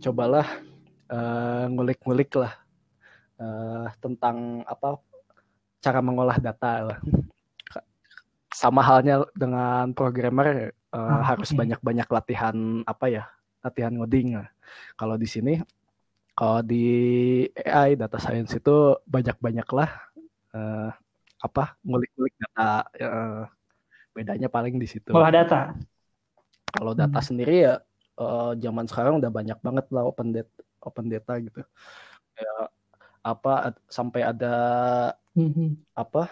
cobalah 0.00 0.48
ngulik-ngulik 1.68 2.32
uh, 2.40 2.48
lah 2.48 2.54
uh, 3.36 3.86
tentang 4.00 4.64
apa 4.64 4.96
cara 5.84 6.00
mengolah 6.00 6.40
data 6.40 6.88
lah. 6.88 6.98
Sama 8.52 8.80
halnya 8.80 9.28
dengan 9.36 9.92
programmer 9.92 10.72
uh, 10.92 10.96
oh, 10.96 11.20
harus 11.20 11.52
banyak-banyak 11.52 12.08
latihan 12.08 12.56
apa 12.88 13.12
ya? 13.12 13.24
Latihan 13.60 13.92
ngoding. 13.92 14.40
Lah. 14.40 14.48
Kalau 14.96 15.20
di 15.20 15.28
sini 15.28 15.60
kalau 16.32 16.64
di 16.64 16.88
AI 17.52 18.00
data 18.00 18.16
science 18.16 18.56
itu 18.56 18.96
banyak-banyak 19.04 19.68
lah 19.76 19.90
uh, 20.56 20.88
apa 21.44 21.76
ngulik-ngulik 21.84 22.32
data 22.40 22.88
uh, 22.88 23.44
bedanya 24.16 24.48
paling 24.48 24.80
di 24.80 24.88
situ. 24.88 25.12
Olah 25.12 25.28
data. 25.28 25.76
Kalau 26.72 26.96
data 26.96 27.20
hmm. 27.20 27.28
sendiri 27.28 27.56
ya 27.68 27.76
uh, 28.18 28.52
zaman 28.58 28.84
sekarang 28.88 29.20
udah 29.20 29.30
banyak 29.32 29.58
banget 29.62 29.86
lah 29.94 30.04
open 30.08 30.34
data 30.34 30.52
open 30.82 31.06
data 31.08 31.32
gitu. 31.38 31.60
Ya 32.36 32.54
apa 33.22 33.78
sampai 33.86 34.26
ada 34.26 34.54
hmm. 35.38 35.78
apa 35.94 36.26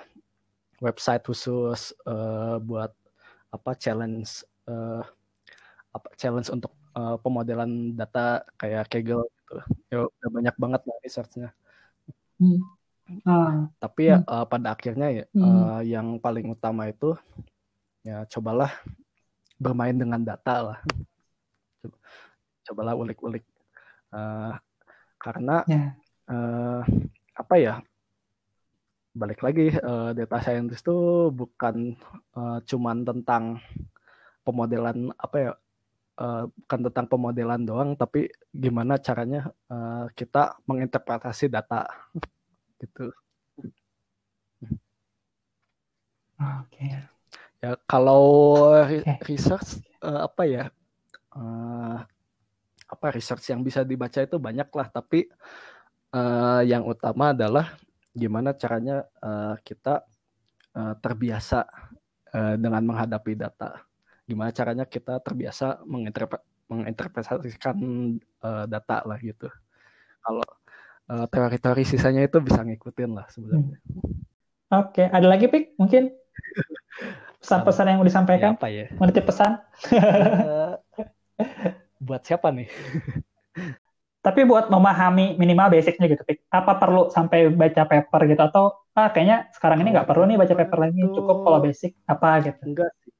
website 0.83 1.23
khusus 1.23 1.95
uh, 2.09 2.59
buat 2.59 2.91
apa 3.55 3.71
challenge 3.79 4.43
uh, 4.67 5.05
apa 5.95 6.09
challenge 6.19 6.51
untuk 6.51 6.75
uh, 6.99 7.15
pemodelan 7.23 7.95
data 7.95 8.43
kayak 8.59 8.91
Kaggle 8.91 9.27
gitu. 9.27 9.57
Ya 9.91 9.99
udah 10.07 10.29
banyak 10.31 10.57
banget 10.59 10.81
lah 10.87 10.97
researchnya. 11.03 11.49
Hmm. 12.41 12.63
Ah. 13.27 13.67
Tapi 13.83 14.11
ya 14.11 14.23
uh, 14.27 14.47
pada 14.47 14.75
akhirnya 14.75 15.09
ya 15.11 15.25
hmm. 15.35 15.43
uh, 15.43 15.81
yang 15.83 16.07
paling 16.23 16.51
utama 16.51 16.87
itu 16.91 17.15
ya 18.07 18.25
cobalah 18.31 18.71
bermain 19.61 19.95
dengan 19.95 20.23
data 20.23 20.55
lah. 20.75 20.79
Cobalah 22.67 22.95
ulik-ulik 22.95 23.45
uh, 24.15 24.55
karena 25.21 25.63
yeah. 25.67 25.93
Ya. 26.29 26.33
uh, 26.33 26.83
apa 27.37 27.55
ya 27.57 27.75
balik 29.11 29.43
lagi 29.43 29.75
uh, 29.75 30.15
data 30.15 30.39
scientist 30.39 30.87
itu 30.87 31.29
bukan 31.35 31.99
uh, 32.39 32.63
cuman 32.63 33.03
tentang 33.03 33.59
pemodelan 34.47 35.11
apa 35.19 35.37
ya 35.37 35.53
uh, 36.23 36.47
bukan 36.47 36.81
tentang 36.89 37.07
pemodelan 37.11 37.63
doang 37.67 37.91
tapi 37.99 38.31
gimana 38.55 39.03
caranya 39.03 39.51
uh, 39.67 40.07
kita 40.15 40.57
menginterpretasi 40.65 41.51
data 41.51 41.91
gitu. 42.81 43.11
Oke. 46.41 46.73
Okay. 46.73 46.91
Ya 47.61 47.77
kalau 47.85 48.25
okay. 48.73 49.21
research 49.29 49.85
uh, 50.01 50.25
apa 50.25 50.43
ya 50.49 50.65
uh, 51.37 51.99
apa 52.91 53.07
research 53.15 53.55
yang 53.55 53.63
bisa 53.63 53.87
dibaca 53.87 54.19
itu 54.19 54.37
banyak 54.37 54.67
lah 54.75 54.89
tapi 54.91 55.31
uh, 56.15 56.63
yang 56.67 56.83
utama 56.87 57.31
adalah 57.31 57.79
gimana 58.11 58.55
caranya 58.59 59.07
uh, 59.23 59.55
kita 59.63 60.03
uh, 60.75 60.95
terbiasa 60.99 61.67
uh, 62.35 62.55
dengan 62.59 62.83
menghadapi 62.83 63.39
data. 63.39 63.87
Gimana 64.27 64.51
caranya 64.55 64.87
kita 64.87 65.19
terbiasa 65.23 65.83
menginterpre 65.87 66.43
menginterpretasikan 66.71 67.79
uh, 68.47 68.65
data 68.71 69.03
lah 69.03 69.19
gitu. 69.19 69.51
Kalau 70.23 70.47
uh, 71.11 71.27
teori-teori 71.27 71.83
sisanya 71.83 72.23
itu 72.23 72.39
bisa 72.39 72.63
ngikutin 72.63 73.11
lah 73.11 73.27
sebenarnya. 73.31 73.79
Hmm. 73.79 74.19
Oke, 74.71 75.03
okay. 75.03 75.07
ada 75.11 75.27
lagi 75.27 75.51
pik 75.51 75.75
mungkin 75.83 76.15
pesan-pesan 77.43 77.91
yang 77.91 77.99
mau 77.99 78.07
disampaikan? 78.07 78.55
Ya, 78.55 78.59
apa 78.63 78.69
ya? 78.71 78.87
Menitip 79.03 79.27
pesan? 79.27 79.59
uh, 79.91 80.70
buat 82.01 82.23
siapa 82.25 82.49
nih? 82.51 82.69
Tapi 84.21 84.45
buat 84.45 84.69
memahami 84.69 85.41
minimal 85.41 85.73
basicnya 85.73 86.05
gitu, 86.09 86.21
Pik. 86.25 86.45
Apa 86.53 86.77
perlu 86.77 87.09
sampai 87.09 87.49
baca 87.49 87.89
paper 87.89 88.21
gitu 88.29 88.43
atau 88.45 88.65
ah 88.93 89.09
kayaknya 89.09 89.49
sekarang 89.57 89.81
ini 89.81 89.97
nggak 89.97 90.05
perlu 90.05 90.29
nih 90.29 90.37
baca 90.37 90.55
paper 90.57 90.79
lagi, 90.79 91.01
cukup 91.09 91.37
kalau 91.41 91.59
basic 91.65 91.97
apa 92.05 92.29
gitu? 92.45 92.61
Enggak 92.69 92.93
sih. 93.01 93.13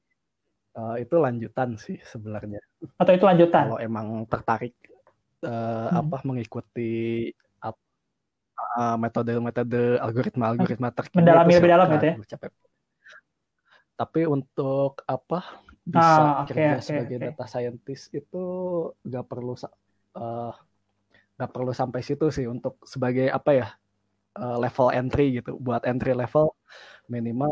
Uh, 0.71 0.95
itu 1.01 1.15
lanjutan 1.19 1.75
sih 1.75 1.97
sebenarnya. 2.05 2.61
Atau 3.01 3.17
itu 3.17 3.25
lanjutan? 3.25 3.73
Kalau 3.73 3.81
emang 3.81 4.23
tertarik 4.29 4.77
uh, 5.43 5.89
hmm. 5.89 5.99
apa 6.05 6.17
mengikuti 6.23 7.27
metode-metode 8.71 9.99
algoritma-algoritma 9.99 10.95
terkini 10.95 11.19
mendalami 11.19 11.59
lebih 11.59 11.71
dalam 11.75 11.87
gitu 11.91 12.05
ya. 12.07 12.15
Tapi 13.99 14.21
untuk 14.23 15.03
apa 15.03 15.59
bisa 15.81 16.05
ah, 16.05 16.45
okay, 16.45 16.53
kerja 16.53 16.69
okay, 16.77 16.85
sebagai 16.85 17.17
okay. 17.17 17.25
data 17.33 17.45
scientist 17.49 18.05
itu 18.13 18.43
nggak 19.01 19.25
perlu 19.25 19.53
uh, 19.57 20.53
nggak 21.37 21.51
perlu 21.51 21.73
sampai 21.73 22.05
situ 22.05 22.29
sih 22.29 22.45
untuk 22.45 22.77
sebagai 22.85 23.33
apa 23.33 23.51
ya 23.57 23.67
uh, 24.37 24.57
level 24.61 24.93
entry 24.93 25.41
gitu 25.41 25.57
buat 25.57 25.81
entry 25.89 26.13
level 26.13 26.53
minimal 27.09 27.49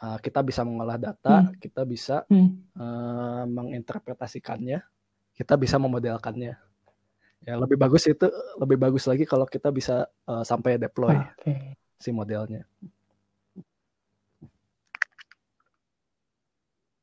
uh, 0.00 0.16
kita 0.16 0.40
bisa 0.40 0.64
mengolah 0.64 0.96
data 0.96 1.44
hmm. 1.44 1.60
kita 1.60 1.82
bisa 1.84 2.24
hmm. 2.32 2.48
uh, 2.80 3.44
menginterpretasikannya 3.52 4.80
kita 5.36 5.54
bisa 5.60 5.76
memodelkannya 5.76 6.56
ya 7.40 7.54
lebih 7.56 7.76
bagus 7.80 8.04
itu 8.04 8.28
lebih 8.60 8.76
bagus 8.76 9.08
lagi 9.08 9.24
kalau 9.24 9.48
kita 9.48 9.72
bisa 9.72 10.08
uh, 10.28 10.44
sampai 10.44 10.76
deploy 10.76 11.16
okay. 11.36 11.76
si 11.96 12.12
modelnya 12.12 12.64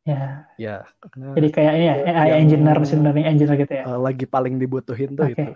Ya. 0.08 0.48
Ya. 0.56 0.88
Jadi 1.12 1.48
kayak 1.52 1.74
ini 1.76 1.86
ya 1.92 1.96
AI 2.16 2.48
engineer, 2.48 2.80
machine 2.80 3.04
learning 3.04 3.28
engineer 3.28 3.60
gitu 3.60 3.74
ya. 3.76 3.84
lagi 4.00 4.24
paling 4.24 4.56
dibutuhin 4.56 5.20
tuh 5.20 5.28
okay. 5.28 5.36
itu. 5.36 5.52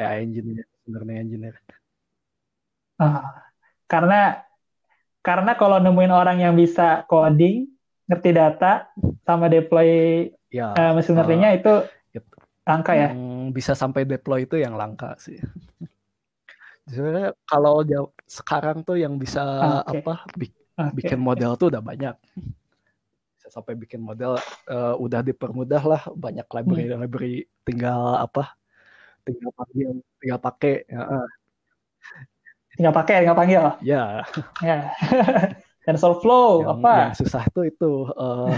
AI 0.00 0.24
engineer, 0.24 0.64
sebenarnya 0.80 1.20
engineer. 1.20 1.56
Ah, 2.96 3.44
karena 3.84 4.40
karena 5.20 5.52
kalau 5.52 5.76
nemuin 5.76 6.12
orang 6.16 6.40
yang 6.40 6.56
bisa 6.56 7.04
coding, 7.04 7.68
ngerti 8.08 8.32
data, 8.32 8.88
sama 9.28 9.52
deploy 9.52 9.88
ya, 10.48 10.72
uh, 10.72 10.96
mesin 10.96 11.20
learningnya 11.20 11.52
uh, 11.52 11.58
itu 11.60 11.74
gitu. 12.16 12.36
langka 12.64 12.96
ya. 12.96 13.12
Bisa 13.52 13.76
sampai 13.76 14.08
deploy 14.08 14.48
itu 14.48 14.56
yang 14.56 14.80
langka 14.80 15.12
sih. 15.20 15.36
Sebenarnya 16.88 17.36
kalau 17.44 17.84
sekarang 18.24 18.80
tuh 18.80 18.96
yang 18.96 19.20
bisa 19.20 19.44
okay. 19.84 20.00
apa 20.00 20.24
okay. 20.24 20.48
bikin 20.96 21.20
model 21.20 21.60
tuh 21.60 21.68
udah 21.68 21.84
banyak. 21.84 22.16
Sampai 23.50 23.74
bikin 23.74 24.00
model 24.00 24.38
uh, 24.70 24.94
udah 24.96 25.20
dipermudah 25.20 25.82
lah 25.82 26.02
banyak 26.14 26.46
library 26.46 26.86
hmm. 26.88 27.00
library 27.02 27.34
tinggal 27.66 28.16
apa 28.16 28.54
tinggal 29.26 29.52
panggil 29.52 29.90
tinggal 30.22 30.40
pakai 30.40 30.74
ya. 30.88 31.02
tinggal 32.78 32.94
pakai 32.94 33.14
tinggal 33.26 33.38
panggil. 33.38 33.62
Ya. 33.84 34.24
Ya. 34.64 34.78
TensorFlow 35.80 36.62
yang, 36.62 36.70
apa? 36.76 36.92
yang 37.08 37.16
susah 37.16 37.44
tuh 37.50 37.64
itu 37.64 38.06
uh, 38.12 38.52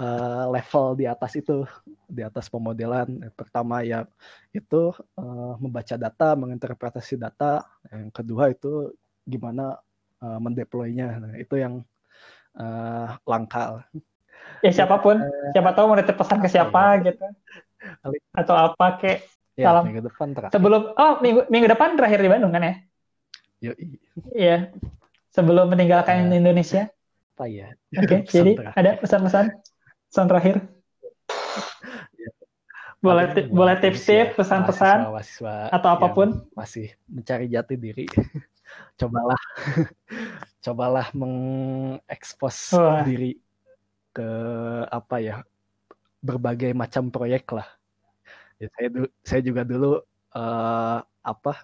uh, 0.00 0.44
level 0.54 0.96
di 0.96 1.04
atas 1.04 1.36
itu 1.36 1.68
di 2.08 2.24
atas 2.24 2.48
pemodelan. 2.48 3.20
Yang 3.20 3.34
pertama 3.36 3.84
ya 3.84 4.08
itu 4.50 4.96
uh, 5.20 5.54
membaca 5.60 5.94
data 5.94 6.28
menginterpretasi 6.34 7.20
data. 7.20 7.62
Yang 7.92 8.10
kedua 8.16 8.44
itu 8.50 8.96
gimana 9.28 9.76
uh, 10.24 10.38
mendeploynya. 10.40 11.20
Nah, 11.20 11.32
itu 11.36 11.60
yang 11.60 11.84
uh, 12.56 13.16
langka 13.24 13.86
ya 14.64 14.72
siapa 14.72 14.98
pun 15.00 15.20
siapa 15.52 15.70
tahu 15.76 15.92
mau 15.92 15.96
nitip 15.96 16.16
pesan 16.16 16.40
ke 16.40 16.48
siapa 16.48 17.00
ya. 17.00 17.12
gitu 17.12 17.26
atau 18.34 18.54
apa 18.56 18.98
kayak 18.98 19.20
Ya, 19.56 19.72
Salam. 19.72 19.88
minggu 19.88 20.04
depan 20.04 20.36
terakhir. 20.36 20.52
Sebelum 20.52 20.82
oh 20.92 21.12
minggu 21.24 21.48
minggu 21.48 21.66
depan 21.72 21.96
terakhir 21.96 22.20
di 22.20 22.28
Bandung 22.28 22.52
kan 22.52 22.60
ya? 22.60 22.74
Iya. 24.36 24.56
Sebelum 25.32 25.72
meninggalkan 25.72 26.28
uh, 26.28 26.36
Indonesia. 26.36 26.92
Apa 27.36 27.48
ya? 27.48 27.72
Oke, 27.96 28.04
okay, 28.04 28.18
jadi 28.28 28.52
terakhir. 28.52 28.76
ada 28.76 28.90
pesan-pesan 29.00 29.44
pesan 30.12 30.26
terakhir. 30.28 30.56
ya. 32.20 32.28
Boleh 33.00 33.32
boleh 33.48 33.76
tips-tips, 33.80 34.36
pesan-pesan 34.36 35.08
atau 35.72 35.88
apa 35.88 36.06
pun. 36.12 36.36
Masih 36.52 36.92
mencari 37.08 37.48
jati 37.48 37.80
diri. 37.80 38.04
cobalah 38.96 39.40
cobalah 40.64 41.06
mengekspos 41.12 42.74
oh. 42.76 43.04
diri 43.04 43.36
ke 44.12 44.28
apa 44.88 45.16
ya 45.20 45.36
berbagai 46.24 46.72
macam 46.72 47.12
proyek 47.12 47.44
lah 47.52 47.68
ya, 48.56 48.66
saya 48.72 48.88
saya 49.22 49.40
juga 49.44 49.62
dulu 49.62 50.00
uh, 50.34 50.98
apa 51.22 51.54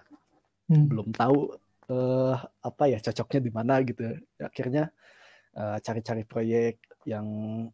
Hmm. 0.71 0.87
belum 0.87 1.11
tahu 1.11 1.59
eh, 1.91 2.35
apa 2.63 2.83
ya 2.87 2.95
cocoknya 3.03 3.39
di 3.43 3.51
mana 3.51 3.83
gitu 3.83 4.15
akhirnya 4.39 4.87
eh, 5.59 5.77
cari-cari 5.83 6.23
proyek 6.23 6.79
yang 7.03 7.27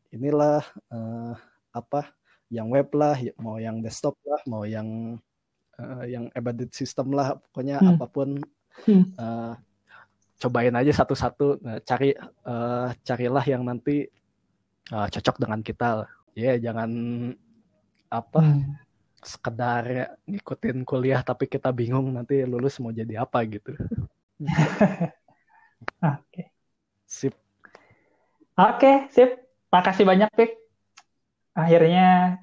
inilah 0.10 0.66
eh, 0.90 1.34
apa 1.70 2.10
yang 2.50 2.66
web 2.74 2.90
lah 2.98 3.14
ya- 3.22 3.38
mau 3.38 3.62
yang 3.62 3.78
desktop 3.86 4.18
lah 4.26 4.42
mau 4.50 4.66
yang 4.66 5.22
eh, 5.78 6.04
yang 6.10 6.34
embedded 6.34 6.74
system 6.74 7.14
lah 7.14 7.38
pokoknya 7.38 7.78
Hmm. 7.78 7.94
apa 7.94 8.06
pun 8.10 8.42
Hmm. 8.88 9.04
eh, 9.16 9.54
cobain 10.40 10.76
aja 10.76 10.92
satu-satu 11.04 11.60
Nah, 11.60 11.78
cari 11.84 12.16
eh, 12.16 12.88
carilah 13.04 13.44
yang 13.44 13.64
nanti 13.68 14.08
eh, 14.90 15.08
cocok 15.12 15.36
dengan 15.42 15.60
kita 15.60 16.08
ya 16.38 16.56
jangan 16.56 16.90
apa 18.10 18.40
Hmm. 18.42 18.74
sekedar 19.20 20.16
ngikutin 20.24 20.88
kuliah 20.88 21.20
tapi 21.20 21.44
kita 21.52 21.76
bingung 21.76 22.16
nanti 22.16 22.40
lulus 22.48 22.80
mau 22.80 22.96
jadi 22.96 23.20
apa 23.28 23.44
gitu. 23.44 23.76
Oke. 26.00 26.56
Sip. 27.04 27.36
Oke, 28.56 29.12
sip. 29.12 29.30
Makasih 29.70 30.08
banyak, 30.08 30.30
Pik. 30.36 30.52
Akhirnya 31.56 32.40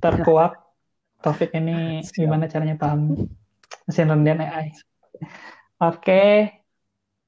terkuak 0.00 0.56
topik 1.24 1.52
ini 1.52 2.00
Siap. 2.00 2.24
gimana 2.24 2.48
caranya 2.48 2.76
paham 2.80 3.28
mesin 3.84 4.08
learning 4.08 4.40
AI. 4.40 4.66
Oke. 5.82 6.22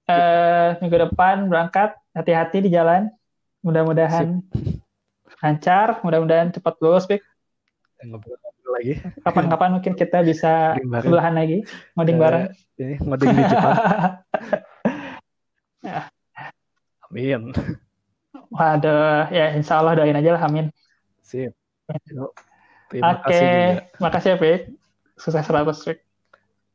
Eh, 0.09 0.69
minggu 0.81 0.97
depan 1.09 1.53
berangkat, 1.53 1.93
hati-hati 2.17 2.65
di 2.65 2.73
jalan. 2.73 3.13
Mudah-mudahan 3.61 4.41
lancar, 5.45 6.01
mudah-mudahan 6.01 6.49
cepat 6.49 6.81
lulus. 6.81 7.05
Ngobrol-ngobrol 8.01 8.73
lagi. 8.73 8.95
Kapan-kapan 9.21 9.71
mungkin 9.77 9.93
kita 9.93 10.25
bisa 10.25 10.79
sebelahan 11.05 11.37
lagi, 11.37 11.61
ngoding 11.93 12.17
Eh, 12.17 12.21
bareng. 12.23 12.45
Ini 12.79 12.95
ngoding 13.05 13.29
di 13.37 13.43
Jepang. 13.45 13.77
Amin. 17.09 17.53
Waduh, 18.49 19.29
ya 19.29 19.53
insya 19.53 19.81
Allah 19.81 19.97
doain 19.97 20.17
aja 20.17 20.33
lah, 20.37 20.43
amin. 20.49 20.73
Sip. 21.21 21.53
Terima 22.89 23.21
Oke, 23.21 23.29
kasih 23.29 23.45
juga. 23.49 23.81
makasih 24.01 24.31
ya, 24.33 24.37
Pik. 24.41 24.61
Sukses 25.21 25.45
selalu, 25.45 25.73
Pik. 25.77 26.08